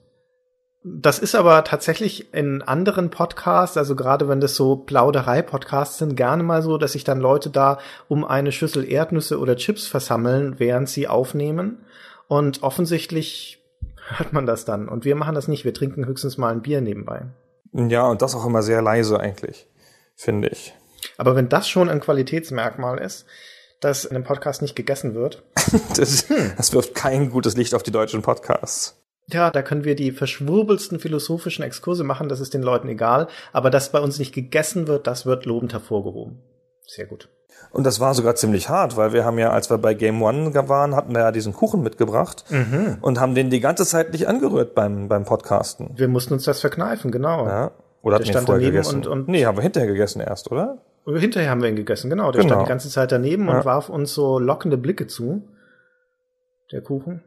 Das 0.83 1.19
ist 1.19 1.35
aber 1.35 1.63
tatsächlich 1.63 2.33
in 2.33 2.63
anderen 2.63 3.11
Podcasts, 3.11 3.77
also 3.77 3.95
gerade 3.95 4.27
wenn 4.27 4.39
das 4.39 4.55
so 4.55 4.75
Plauderei-Podcasts 4.77 5.99
sind, 5.99 6.15
gerne 6.15 6.41
mal 6.41 6.63
so, 6.63 6.79
dass 6.79 6.93
sich 6.93 7.03
dann 7.03 7.19
Leute 7.19 7.51
da 7.51 7.77
um 8.07 8.25
eine 8.25 8.51
Schüssel 8.51 8.89
Erdnüsse 8.89 9.39
oder 9.39 9.55
Chips 9.55 9.85
versammeln, 9.85 10.55
während 10.57 10.89
sie 10.89 11.07
aufnehmen. 11.07 11.85
Und 12.27 12.63
offensichtlich 12.63 13.63
hört 14.07 14.33
man 14.33 14.47
das 14.47 14.65
dann. 14.65 14.89
Und 14.89 15.05
wir 15.05 15.15
machen 15.15 15.35
das 15.35 15.47
nicht. 15.47 15.65
Wir 15.65 15.73
trinken 15.73 16.07
höchstens 16.07 16.39
mal 16.39 16.51
ein 16.51 16.63
Bier 16.63 16.81
nebenbei. 16.81 17.27
Ja, 17.73 18.07
und 18.07 18.23
das 18.23 18.33
auch 18.33 18.45
immer 18.45 18.63
sehr 18.63 18.81
leise 18.81 19.19
eigentlich, 19.19 19.67
finde 20.15 20.47
ich. 20.47 20.73
Aber 21.17 21.35
wenn 21.35 21.47
das 21.47 21.69
schon 21.69 21.89
ein 21.89 21.99
Qualitätsmerkmal 21.99 22.97
ist, 22.97 23.25
dass 23.81 24.05
in 24.05 24.15
einem 24.15 24.23
Podcast 24.23 24.61
nicht 24.61 24.75
gegessen 24.75 25.15
wird. 25.15 25.43
das, 25.97 26.25
das 26.57 26.73
wirft 26.73 26.95
kein 26.95 27.29
gutes 27.29 27.57
Licht 27.57 27.75
auf 27.75 27.83
die 27.83 27.91
deutschen 27.91 28.21
Podcasts. 28.21 29.00
Ja, 29.27 29.49
da 29.49 29.61
können 29.61 29.85
wir 29.85 29.95
die 29.95 30.11
verschwurbelsten 30.11 30.99
philosophischen 30.99 31.63
Exkurse 31.63 32.03
machen, 32.03 32.27
das 32.27 32.39
ist 32.39 32.53
den 32.53 32.63
Leuten 32.63 32.89
egal. 32.89 33.27
Aber 33.53 33.69
dass 33.69 33.91
bei 33.91 33.99
uns 33.99 34.19
nicht 34.19 34.33
gegessen 34.33 34.87
wird, 34.87 35.07
das 35.07 35.25
wird 35.25 35.45
lobend 35.45 35.73
hervorgehoben. 35.73 36.39
Sehr 36.85 37.05
gut. 37.05 37.29
Und 37.71 37.85
das 37.85 37.99
war 37.99 38.13
sogar 38.13 38.35
ziemlich 38.35 38.69
hart, 38.69 38.97
weil 38.97 39.13
wir 39.13 39.23
haben 39.23 39.37
ja, 39.37 39.51
als 39.51 39.69
wir 39.69 39.77
bei 39.77 39.93
Game 39.93 40.21
One 40.21 40.53
waren, 40.67 40.95
hatten 40.95 41.13
wir 41.13 41.21
ja 41.21 41.31
diesen 41.31 41.53
Kuchen 41.53 41.81
mitgebracht 41.83 42.43
mhm. 42.49 42.97
und 43.01 43.19
haben 43.19 43.35
den 43.35 43.49
die 43.49 43.59
ganze 43.59 43.85
Zeit 43.85 44.11
nicht 44.11 44.27
angerührt 44.27 44.75
beim, 44.75 45.07
beim 45.07 45.23
Podcasten. 45.23 45.91
Wir 45.95 46.07
mussten 46.07 46.33
uns 46.33 46.43
das 46.43 46.59
verkneifen, 46.59 47.11
genau. 47.11 47.45
Ja. 47.45 47.71
Oder 48.01 48.15
hatten 48.15 48.27
wir 48.27 48.41
vorher 48.41 48.71
gegessen? 48.71 48.95
Und, 48.95 49.07
und 49.07 49.27
nee, 49.27 49.45
haben 49.45 49.57
wir 49.57 49.61
hinterher 49.61 49.87
gegessen 49.87 50.21
erst, 50.21 50.51
oder? 50.51 50.79
Hinterher 51.05 51.49
haben 51.49 51.61
wir 51.61 51.69
ihn 51.69 51.75
gegessen, 51.75 52.09
genau. 52.09 52.31
Der 52.31 52.41
genau. 52.41 52.55
stand 52.55 52.67
die 52.67 52.69
ganze 52.69 52.89
Zeit 52.89 53.11
daneben 53.11 53.47
ja. 53.47 53.57
und 53.57 53.65
warf 53.65 53.89
uns 53.89 54.13
so 54.13 54.39
lockende 54.39 54.77
Blicke 54.77 55.07
zu. 55.07 55.47
Der 56.71 56.81
Kuchen. 56.81 57.23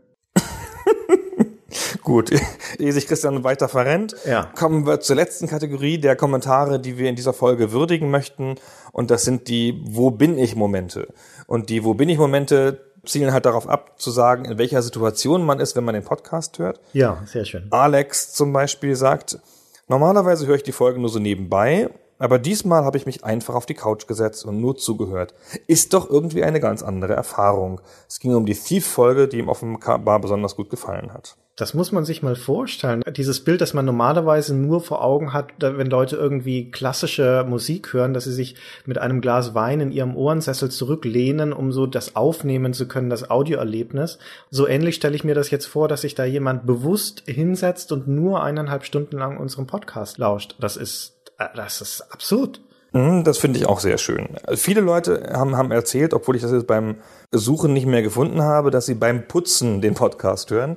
Gut, 2.05 2.31
ehe 2.79 2.93
sich 2.93 3.07
Christian 3.07 3.43
weiter 3.45 3.69
verrennt, 3.69 4.15
ja. 4.27 4.45
kommen 4.55 4.87
wir 4.87 5.01
zur 5.01 5.17
letzten 5.17 5.49
Kategorie 5.49 5.99
der 5.99 6.17
Kommentare, 6.17 6.79
die 6.79 6.99
wir 6.99 7.09
in 7.09 7.17
dieser 7.17 7.33
Folge 7.33 7.73
würdigen 7.73 8.11
möchten. 8.11 8.57
Und 8.93 9.11
das 9.11 9.25
sind 9.25 9.49
die 9.49 9.83
Wo 9.87 10.11
bin 10.11 10.39
ich 10.39 10.55
Momente. 10.55 11.09
Und 11.47 11.71
die 11.71 11.83
Wo 11.83 11.95
bin 11.95 12.09
ich 12.11 12.19
Momente 12.19 12.93
zielen 13.07 13.33
halt 13.33 13.47
darauf 13.47 13.69
ab, 13.69 14.01
zu 14.01 14.11
sagen, 14.11 14.45
in 14.45 14.59
welcher 14.59 14.83
Situation 14.83 15.45
man 15.45 15.61
ist, 15.61 15.77
wenn 15.77 15.85
man 15.85 15.95
den 15.95 16.05
Podcast 16.05 16.59
hört. 16.59 16.81
Ja, 16.93 17.23
sehr 17.27 17.45
schön. 17.45 17.67
Alex 17.71 18.33
zum 18.33 18.53
Beispiel 18.53 18.97
sagt, 18.97 19.39
normalerweise 19.89 20.47
höre 20.47 20.57
ich 20.57 20.63
die 20.63 20.73
Folge 20.73 21.01
nur 21.01 21.09
so 21.09 21.19
nebenbei 21.19 21.91
aber 22.25 22.39
diesmal 22.39 22.85
habe 22.85 22.97
ich 22.97 23.05
mich 23.05 23.23
einfach 23.23 23.55
auf 23.55 23.67
die 23.67 23.75
Couch 23.75 24.07
gesetzt 24.07 24.47
und 24.47 24.59
nur 24.59 24.79
zugehört. 24.79 25.35
Ist 25.67 25.93
doch 25.93 26.09
irgendwie 26.09 26.43
eine 26.43 26.59
ganz 26.59 26.83
andere 26.83 27.13
Erfahrung. 27.13 27.83
Es 28.09 28.19
ging 28.19 28.35
um 28.35 28.47
die 28.47 28.55
Thief-Folge, 28.55 29.29
die 29.29 29.41
ihm 29.41 29.51
offenbar 29.51 30.21
besonders 30.21 30.57
gut 30.57 30.71
gefallen 30.71 31.13
hat. 31.13 31.37
Das 31.57 31.75
muss 31.75 31.93
man 31.93 32.07
sich 32.07 32.23
mal 32.23 32.35
vorstellen. 32.35 33.03
Dieses 33.15 33.45
Bild, 33.45 33.61
das 33.61 33.75
man 33.75 33.85
normalerweise 33.85 34.55
nur 34.55 34.81
vor 34.81 35.05
Augen 35.05 35.35
hat, 35.35 35.53
wenn 35.59 35.89
Leute 35.89 36.17
irgendwie 36.17 36.71
klassische 36.71 37.45
Musik 37.47 37.93
hören, 37.93 38.15
dass 38.15 38.25
sie 38.25 38.33
sich 38.33 38.57
mit 38.87 38.97
einem 38.97 39.21
Glas 39.21 39.55
Wein 39.55 39.81
in 39.81 39.93
ihrem 39.93 40.17
Ohrensessel 40.17 40.71
zurücklehnen, 40.71 41.53
um 41.53 41.73
so 41.73 41.87
das 41.87 42.17
aufnehmen 42.17 42.73
zu 42.73 42.89
können, 42.89 43.11
das 43.11 43.31
Audioerlebnis. 43.31 44.19
So 44.51 44.67
ähnlich 44.67 44.95
stelle 44.97 45.15
ich 45.15 45.25
mir 45.25 45.35
das 45.35 45.51
jetzt 45.51 45.67
vor, 45.67 45.89
dass 45.89 46.01
sich 46.01 46.15
da 46.15 46.25
jemand 46.25 46.67
bewusst 46.67 47.23
hinsetzt 47.27 47.93
und 47.93 48.09
nur 48.09 48.43
eineinhalb 48.43 48.85
Stunden 48.85 49.19
lang 49.19 49.37
unserem 49.37 49.67
Podcast 49.67 50.17
lauscht. 50.19 50.57
Das 50.59 50.77
ist 50.77 51.14
das 51.55 51.81
ist 51.81 52.01
absurd. 52.13 52.61
Mhm, 52.93 53.25
das 53.25 53.39
finde 53.39 53.59
ich 53.59 53.67
auch 53.67 53.81
sehr 53.81 53.99
schön. 53.99 54.37
Viele 54.55 54.81
Leute 54.81 55.31
haben, 55.33 55.57
haben 55.57 55.73
erzählt, 55.73 56.15
obwohl 56.15 56.37
ich 56.37 56.43
das 56.43 56.53
jetzt 56.53 56.67
beim 56.67 56.97
Suchen 57.33 57.73
nicht 57.73 57.87
mehr 57.87 58.03
gefunden 58.03 58.43
habe, 58.43 58.71
dass 58.71 58.87
sie 58.87 58.95
beim 58.95 59.27
Putzen 59.27 59.81
den 59.81 59.95
Podcast 59.95 60.51
hören. 60.51 60.77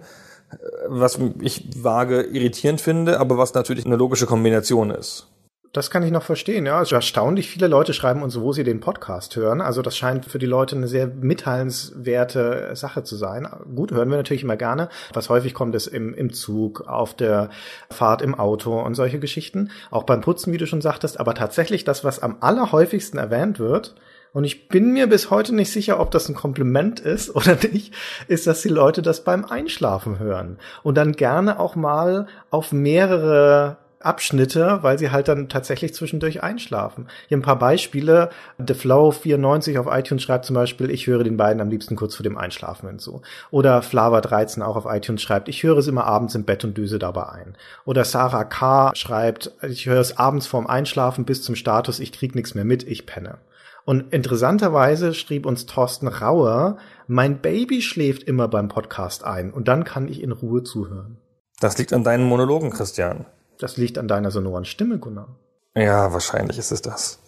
was 0.87 1.19
ich 1.41 1.69
vage 1.75 2.21
irritierend 2.21 2.79
finde, 2.81 3.19
aber 3.19 3.37
was 3.37 3.53
natürlich 3.53 3.85
eine 3.85 3.97
logische 3.97 4.25
Kombination 4.25 4.91
ist. 4.91 5.27
Das 5.73 5.91
kann 5.91 6.03
ich 6.03 6.11
noch 6.11 6.23
verstehen, 6.23 6.65
ja. 6.65 6.77
Also 6.77 6.95
erstaunlich 6.95 7.49
viele 7.49 7.67
Leute 7.67 7.93
schreiben 7.93 8.23
uns, 8.23 8.39
wo 8.39 8.53
sie 8.53 8.63
den 8.63 8.79
Podcast 8.79 9.35
hören. 9.35 9.61
Also 9.61 9.81
das 9.81 9.97
scheint 9.97 10.25
für 10.25 10.39
die 10.39 10.45
Leute 10.45 10.75
eine 10.75 10.87
sehr 10.87 11.07
mitteilenswerte 11.07 12.75
Sache 12.75 13.03
zu 13.03 13.15
sein. 13.15 13.47
Gut, 13.75 13.91
hören 13.91 14.09
wir 14.09 14.17
natürlich 14.17 14.43
immer 14.43 14.57
gerne. 14.57 14.89
Was 15.13 15.29
häufig 15.29 15.53
kommt, 15.53 15.75
ist 15.75 15.87
im, 15.87 16.13
im 16.13 16.33
Zug, 16.33 16.87
auf 16.87 17.15
der 17.15 17.49
Fahrt 17.89 18.21
im 18.21 18.35
Auto 18.35 18.79
und 18.79 18.95
solche 18.95 19.19
Geschichten. 19.19 19.69
Auch 19.91 20.03
beim 20.03 20.21
Putzen, 20.21 20.53
wie 20.53 20.57
du 20.57 20.67
schon 20.67 20.81
sagtest. 20.81 21.19
Aber 21.19 21.33
tatsächlich 21.33 21.83
das, 21.83 22.03
was 22.03 22.19
am 22.23 22.37
allerhäufigsten 22.39 23.19
erwähnt 23.19 23.59
wird, 23.59 23.95
und 24.33 24.43
ich 24.43 24.67
bin 24.67 24.93
mir 24.93 25.07
bis 25.07 25.31
heute 25.31 25.55
nicht 25.55 25.71
sicher, 25.71 25.99
ob 25.99 26.11
das 26.11 26.29
ein 26.29 26.35
Kompliment 26.35 26.99
ist 26.99 27.35
oder 27.35 27.57
nicht, 27.71 27.93
ist, 28.27 28.45
dass 28.45 28.61
die 28.61 28.69
Leute 28.69 29.01
das 29.01 29.23
beim 29.23 29.45
Einschlafen 29.45 30.19
hören. 30.19 30.59
Und 30.83 30.95
dann 30.95 31.13
gerne 31.13 31.59
auch 31.59 31.75
mal 31.75 32.27
auf 32.51 32.71
mehrere 32.71 33.77
Abschnitte, 33.99 34.79
weil 34.81 34.99
sie 34.99 35.11
halt 35.11 35.27
dann 35.27 35.49
tatsächlich 35.49 35.93
zwischendurch 35.93 36.43
einschlafen. 36.43 37.07
Hier 37.27 37.37
ein 37.37 37.41
paar 37.41 37.59
Beispiele. 37.59 38.29
The 38.57 38.73
Flow 38.73 39.11
94 39.11 39.79
auf 39.79 39.87
iTunes 39.89 40.23
schreibt 40.23 40.45
zum 40.45 40.53
Beispiel, 40.53 40.89
ich 40.91 41.07
höre 41.07 41.23
den 41.23 41.37
beiden 41.37 41.61
am 41.61 41.69
liebsten 41.69 41.95
kurz 41.95 42.15
vor 42.15 42.23
dem 42.23 42.37
Einschlafen 42.37 42.87
hinzu. 42.87 43.21
Oder 43.51 43.81
Flava 43.81 44.21
13 44.21 44.61
auch 44.61 44.75
auf 44.75 44.85
iTunes 44.87 45.21
schreibt, 45.21 45.49
ich 45.49 45.63
höre 45.63 45.77
es 45.77 45.87
immer 45.87 46.05
abends 46.05 46.35
im 46.35 46.43
Bett 46.43 46.63
und 46.63 46.77
düse 46.77 46.99
dabei 46.99 47.29
ein. 47.29 47.57
Oder 47.85 48.05
Sarah 48.05 48.43
K. 48.43 48.91
schreibt, 48.95 49.51
ich 49.61 49.85
höre 49.85 49.99
es 49.99 50.17
abends 50.17 50.47
vorm 50.47 50.67
Einschlafen 50.67 51.25
bis 51.25 51.41
zum 51.41 51.55
Status, 51.55 51.99
ich 51.99 52.11
krieg 52.11 52.35
nichts 52.35 52.55
mehr 52.55 52.65
mit, 52.65 52.83
ich 52.83 53.05
penne. 53.05 53.39
Und 53.87 54.13
interessanterweise 54.13 55.13
schrieb 55.13 55.45
uns 55.45 55.65
Thorsten 55.65 56.09
Rauer, 56.09 56.77
mein 57.07 57.39
Baby 57.39 57.81
schläft 57.81 58.23
immer 58.23 58.49
beim 58.49 58.67
Podcast 58.67 59.23
ein 59.23 59.53
und 59.53 59.69
dann 59.69 59.85
kann 59.85 60.09
ich 60.09 60.21
in 60.21 60.33
Ruhe 60.33 60.63
zuhören. 60.63 61.17
Das 61.61 61.77
liegt 61.77 61.93
an 61.93 62.03
deinen 62.03 62.25
Monologen, 62.25 62.69
Christian. 62.69 63.25
Das 63.59 63.77
liegt 63.77 63.97
an 63.97 64.07
deiner 64.07 64.31
sonoren 64.31 64.65
Stimme, 64.65 64.99
Gunnar. 64.99 65.35
Ja, 65.75 66.13
wahrscheinlich 66.13 66.57
ist 66.57 66.71
es 66.71 66.81
das. 66.81 67.19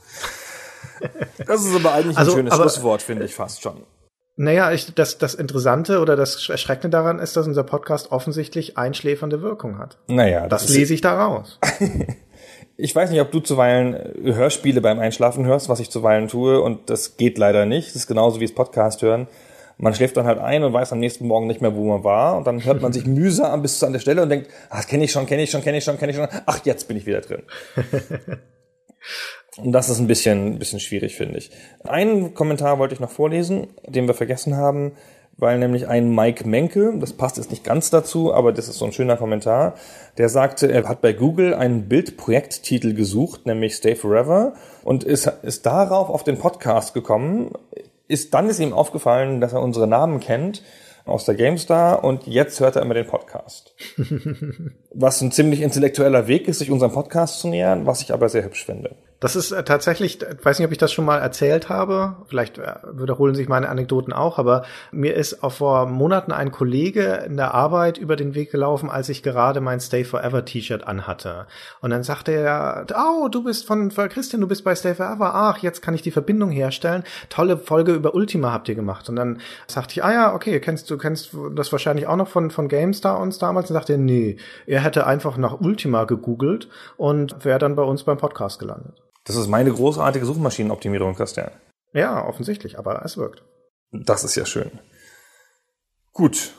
Das 1.45 1.63
ist 1.63 1.75
aber 1.75 1.93
eigentlich 1.93 2.17
ein 2.17 2.21
also, 2.21 2.33
schönes 2.33 2.53
aber, 2.53 2.63
Schlusswort, 2.63 3.01
finde 3.01 3.25
ich 3.25 3.33
fast 3.33 3.61
schon. 3.61 3.83
Naja, 4.35 4.71
ich, 4.71 4.93
das, 4.93 5.17
das 5.17 5.33
Interessante 5.33 5.99
oder 5.99 6.15
das 6.15 6.47
Erschreckende 6.49 6.89
daran 6.89 7.19
ist, 7.19 7.35
dass 7.35 7.47
unser 7.47 7.63
Podcast 7.63 8.11
offensichtlich 8.11 8.77
einschläfernde 8.77 9.41
Wirkung 9.41 9.77
hat. 9.77 9.97
Naja, 10.07 10.47
das, 10.47 10.65
das 10.67 10.75
lese 10.75 10.93
ich 10.93 11.01
da 11.01 11.21
raus. 11.21 11.59
ich 12.77 12.95
weiß 12.95 13.09
nicht, 13.09 13.21
ob 13.21 13.31
du 13.31 13.39
zuweilen 13.39 13.95
Hörspiele 14.23 14.81
beim 14.81 14.99
Einschlafen 14.99 15.45
hörst, 15.45 15.67
was 15.67 15.79
ich 15.79 15.89
zuweilen 15.89 16.27
tue, 16.27 16.61
und 16.61 16.89
das 16.89 17.17
geht 17.17 17.37
leider 17.37 17.65
nicht. 17.65 17.89
Das 17.89 17.95
ist 17.97 18.07
genauso 18.07 18.39
wie 18.39 18.45
das 18.45 18.55
Podcast 18.55 19.01
hören 19.01 19.27
man 19.79 19.95
schläft 19.95 20.17
dann 20.17 20.25
halt 20.25 20.39
ein 20.39 20.63
und 20.63 20.73
weiß 20.73 20.91
am 20.91 20.99
nächsten 20.99 21.25
Morgen 21.25 21.47
nicht 21.47 21.61
mehr, 21.61 21.73
wo 21.73 21.85
man 21.85 22.03
war. 22.03 22.37
Und 22.37 22.45
dann 22.45 22.63
hört 22.65 22.81
man 22.81 22.91
sich 22.91 23.05
mühsam 23.07 23.61
bis 23.61 23.79
zu 23.79 23.85
an 23.85 23.93
der 23.93 23.99
Stelle 23.99 24.21
und 24.21 24.29
denkt, 24.29 24.49
ah, 24.69 24.83
kenne 24.83 25.05
ich 25.05 25.11
schon, 25.11 25.25
kenne 25.25 25.41
ich 25.41 25.49
schon, 25.49 25.63
kenne 25.63 25.77
ich 25.77 25.83
schon, 25.85 25.97
kenne 25.97 26.11
ich 26.11 26.17
schon. 26.17 26.27
Ach, 26.45 26.59
jetzt 26.65 26.87
bin 26.87 26.97
ich 26.97 27.05
wieder 27.05 27.21
drin. 27.21 27.43
Und 29.57 29.71
das 29.73 29.89
ist 29.89 29.99
ein 29.99 30.07
bisschen, 30.07 30.53
ein 30.53 30.59
bisschen 30.59 30.79
schwierig, 30.79 31.15
finde 31.15 31.37
ich. 31.37 31.51
Einen 31.83 32.33
Kommentar 32.33 32.79
wollte 32.79 32.93
ich 32.93 32.99
noch 32.99 33.09
vorlesen, 33.09 33.67
den 33.87 34.07
wir 34.07 34.13
vergessen 34.13 34.55
haben, 34.55 34.93
weil 35.39 35.57
nämlich 35.57 35.87
ein 35.87 36.13
Mike 36.13 36.47
Menke, 36.47 36.93
das 36.99 37.13
passt 37.13 37.37
jetzt 37.37 37.49
nicht 37.49 37.63
ganz 37.63 37.89
dazu, 37.89 38.33
aber 38.33 38.51
das 38.51 38.67
ist 38.67 38.77
so 38.77 38.85
ein 38.85 38.91
schöner 38.91 39.17
Kommentar, 39.17 39.75
der 40.17 40.29
sagte, 40.29 40.71
er 40.71 40.87
hat 40.87 41.01
bei 41.01 41.13
Google 41.13 41.53
einen 41.53 41.87
Bildprojekttitel 41.87 42.93
gesucht, 42.93 43.45
nämlich 43.45 43.75
Stay 43.75 43.95
Forever, 43.95 44.53
und 44.83 45.03
ist, 45.03 45.31
ist 45.43 45.65
darauf 45.65 46.09
auf 46.09 46.23
den 46.23 46.37
Podcast 46.37 46.93
gekommen, 46.93 47.51
ist, 48.09 48.33
dann 48.33 48.49
ist 48.49 48.59
ihm 48.59 48.73
aufgefallen, 48.73 49.39
dass 49.39 49.53
er 49.53 49.61
unsere 49.61 49.87
Namen 49.87 50.19
kennt 50.19 50.63
aus 51.05 51.25
der 51.25 51.35
GameStar 51.35 52.03
und 52.03 52.27
jetzt 52.27 52.59
hört 52.59 52.75
er 52.75 52.81
immer 52.81 52.93
den 52.93 53.07
Podcast. 53.07 53.73
was 54.93 55.21
ein 55.21 55.31
ziemlich 55.31 55.61
intellektueller 55.61 56.27
Weg 56.27 56.47
ist, 56.47 56.59
sich 56.59 56.71
unserem 56.71 56.91
Podcast 56.91 57.39
zu 57.39 57.47
nähern, 57.47 57.85
was 57.85 58.01
ich 58.01 58.13
aber 58.13 58.27
sehr 58.29 58.43
hübsch 58.43 58.65
finde. 58.65 58.95
Das 59.19 59.35
ist 59.35 59.51
äh, 59.51 59.63
tatsächlich, 59.63 60.21
ich 60.21 60.45
weiß 60.45 60.59
nicht, 60.59 60.65
ob 60.65 60.71
ich 60.71 60.77
das 60.77 60.93
schon 60.93 61.03
mal 61.03 61.17
erzählt 61.17 61.67
habe, 61.67 62.15
vielleicht 62.27 62.57
äh, 62.57 62.75
wiederholen 62.93 63.35
sich 63.35 63.49
meine 63.49 63.67
Anekdoten 63.67 64.13
auch, 64.13 64.39
aber 64.39 64.63
mir 64.91 65.15
ist 65.15 65.43
auch 65.43 65.51
vor 65.51 65.87
Monaten 65.87 66.31
ein 66.31 66.51
Kollege 66.51 67.23
in 67.25 67.35
der 67.35 67.53
Arbeit 67.53 67.97
über 67.97 68.15
den 68.15 68.33
Weg 68.33 68.49
gelaufen, 68.49 68.89
als 68.89 69.09
ich 69.09 69.21
gerade 69.21 69.59
mein 69.59 69.81
Stay 69.81 70.05
Forever 70.05 70.45
T-Shirt 70.45 70.87
anhatte. 70.87 71.47
Und 71.81 71.89
dann 71.89 72.03
sagte 72.03 72.31
er, 72.31 72.85
oh, 72.95 73.27
du 73.27 73.43
bist 73.43 73.67
von, 73.67 73.91
von 73.91 74.07
Christian, 74.07 74.39
du 74.39 74.47
bist 74.47 74.63
bei 74.63 74.73
Stay 74.73 74.95
Forever, 74.95 75.35
ach, 75.35 75.57
jetzt 75.57 75.81
kann 75.81 75.93
ich 75.93 76.01
die 76.01 76.11
Verbindung 76.11 76.49
herstellen. 76.49 77.03
Tolle 77.27 77.57
Folge 77.57 77.93
über 77.93 78.15
Ultima 78.15 78.53
habt 78.53 78.69
ihr 78.69 78.75
gemacht. 78.75 79.09
Und 79.09 79.17
dann 79.17 79.41
sagte 79.67 79.93
ich, 79.95 80.03
ah 80.03 80.13
ja, 80.13 80.33
okay, 80.33 80.61
kennst 80.61 80.89
du 80.89 80.97
kennst 80.97 81.35
das 81.55 81.71
wahrscheinlich 81.73 82.07
auch 82.07 82.15
noch 82.15 82.29
von, 82.29 82.51
von 82.51 82.69
GameStar 82.69 83.19
uns 83.19 83.37
damals? 83.37 83.69
Und 83.69 83.73
sagte 83.73 83.93
er, 83.93 83.99
nee, 83.99 84.37
er 84.65 84.81
hätte 84.81 85.05
einfach 85.05 85.35
nach 85.35 85.59
Ultima 85.59 86.05
gegoogelt 86.05 86.69
und 86.95 87.43
wäre 87.43 87.59
dann 87.59 87.75
bei 87.75 87.83
uns 87.83 88.03
beim 88.03 88.17
Podcast 88.17 88.59
gelandet. 88.59 89.08
Das 89.29 89.35
ist 89.35 89.47
meine 89.47 89.71
großartige 89.71 90.25
Suchmaschinenoptimierung, 90.25 91.13
Christian. 91.13 91.51
Ja, 91.93 92.25
offensichtlich, 92.25 92.79
aber 92.79 93.05
es 93.05 93.15
wirkt. 93.15 93.43
Das 93.91 94.23
ist 94.23 94.33
ja 94.33 94.43
schön. 94.43 94.71
Gut. 96.13 96.55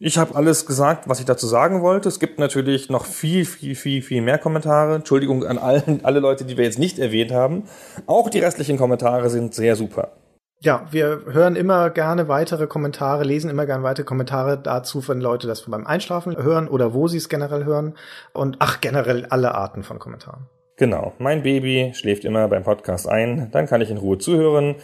Ich 0.00 0.18
habe 0.18 0.34
alles 0.34 0.66
gesagt, 0.66 1.08
was 1.08 1.20
ich 1.20 1.26
dazu 1.26 1.46
sagen 1.46 1.80
wollte. 1.80 2.08
Es 2.08 2.18
gibt 2.18 2.40
natürlich 2.40 2.90
noch 2.90 3.04
viel, 3.04 3.44
viel, 3.44 3.76
viel, 3.76 4.02
viel 4.02 4.20
mehr 4.20 4.38
Kommentare. 4.38 4.96
Entschuldigung 4.96 5.46
an 5.46 5.58
allen, 5.58 6.04
alle 6.04 6.18
Leute, 6.18 6.44
die 6.44 6.56
wir 6.56 6.64
jetzt 6.64 6.80
nicht 6.80 6.98
erwähnt 6.98 7.30
haben. 7.30 7.68
Auch 8.06 8.30
die 8.30 8.40
restlichen 8.40 8.78
Kommentare 8.78 9.30
sind 9.30 9.54
sehr 9.54 9.76
super. 9.76 10.16
Ja, 10.58 10.88
wir 10.90 11.22
hören 11.26 11.54
immer 11.54 11.88
gerne 11.90 12.26
weitere 12.26 12.66
Kommentare, 12.66 13.22
lesen 13.22 13.48
immer 13.48 13.64
gerne 13.64 13.84
weitere 13.84 14.04
Kommentare 14.04 14.58
dazu, 14.58 15.06
wenn 15.06 15.20
Leute 15.20 15.46
das 15.46 15.62
beim 15.70 15.86
Einschlafen 15.86 16.36
hören 16.36 16.66
oder 16.66 16.94
wo 16.94 17.06
sie 17.06 17.18
es 17.18 17.28
generell 17.28 17.64
hören. 17.64 17.94
Und 18.32 18.56
ach, 18.58 18.80
generell 18.80 19.26
alle 19.26 19.54
Arten 19.54 19.84
von 19.84 20.00
Kommentaren. 20.00 20.48
Genau, 20.78 21.12
mein 21.18 21.42
Baby 21.42 21.90
schläft 21.92 22.24
immer 22.24 22.46
beim 22.46 22.62
Podcast 22.62 23.08
ein, 23.08 23.50
dann 23.50 23.66
kann 23.66 23.80
ich 23.80 23.90
in 23.90 23.96
Ruhe 23.96 24.18
zuhören. 24.18 24.76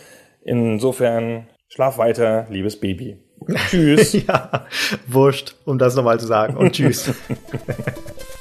Insofern 0.43 1.47
schlaf 1.69 1.99
weiter, 1.99 2.49
liebes 2.51 2.81
Baby. 2.81 3.19
Tschüss. 3.69 4.13
ja, 4.27 4.67
wurscht, 5.07 5.55
um 5.65 5.79
das 5.79 5.95
nochmal 5.95 6.19
zu 6.19 6.27
sagen. 6.27 6.57
Und 6.57 6.73
tschüss. 6.73 7.15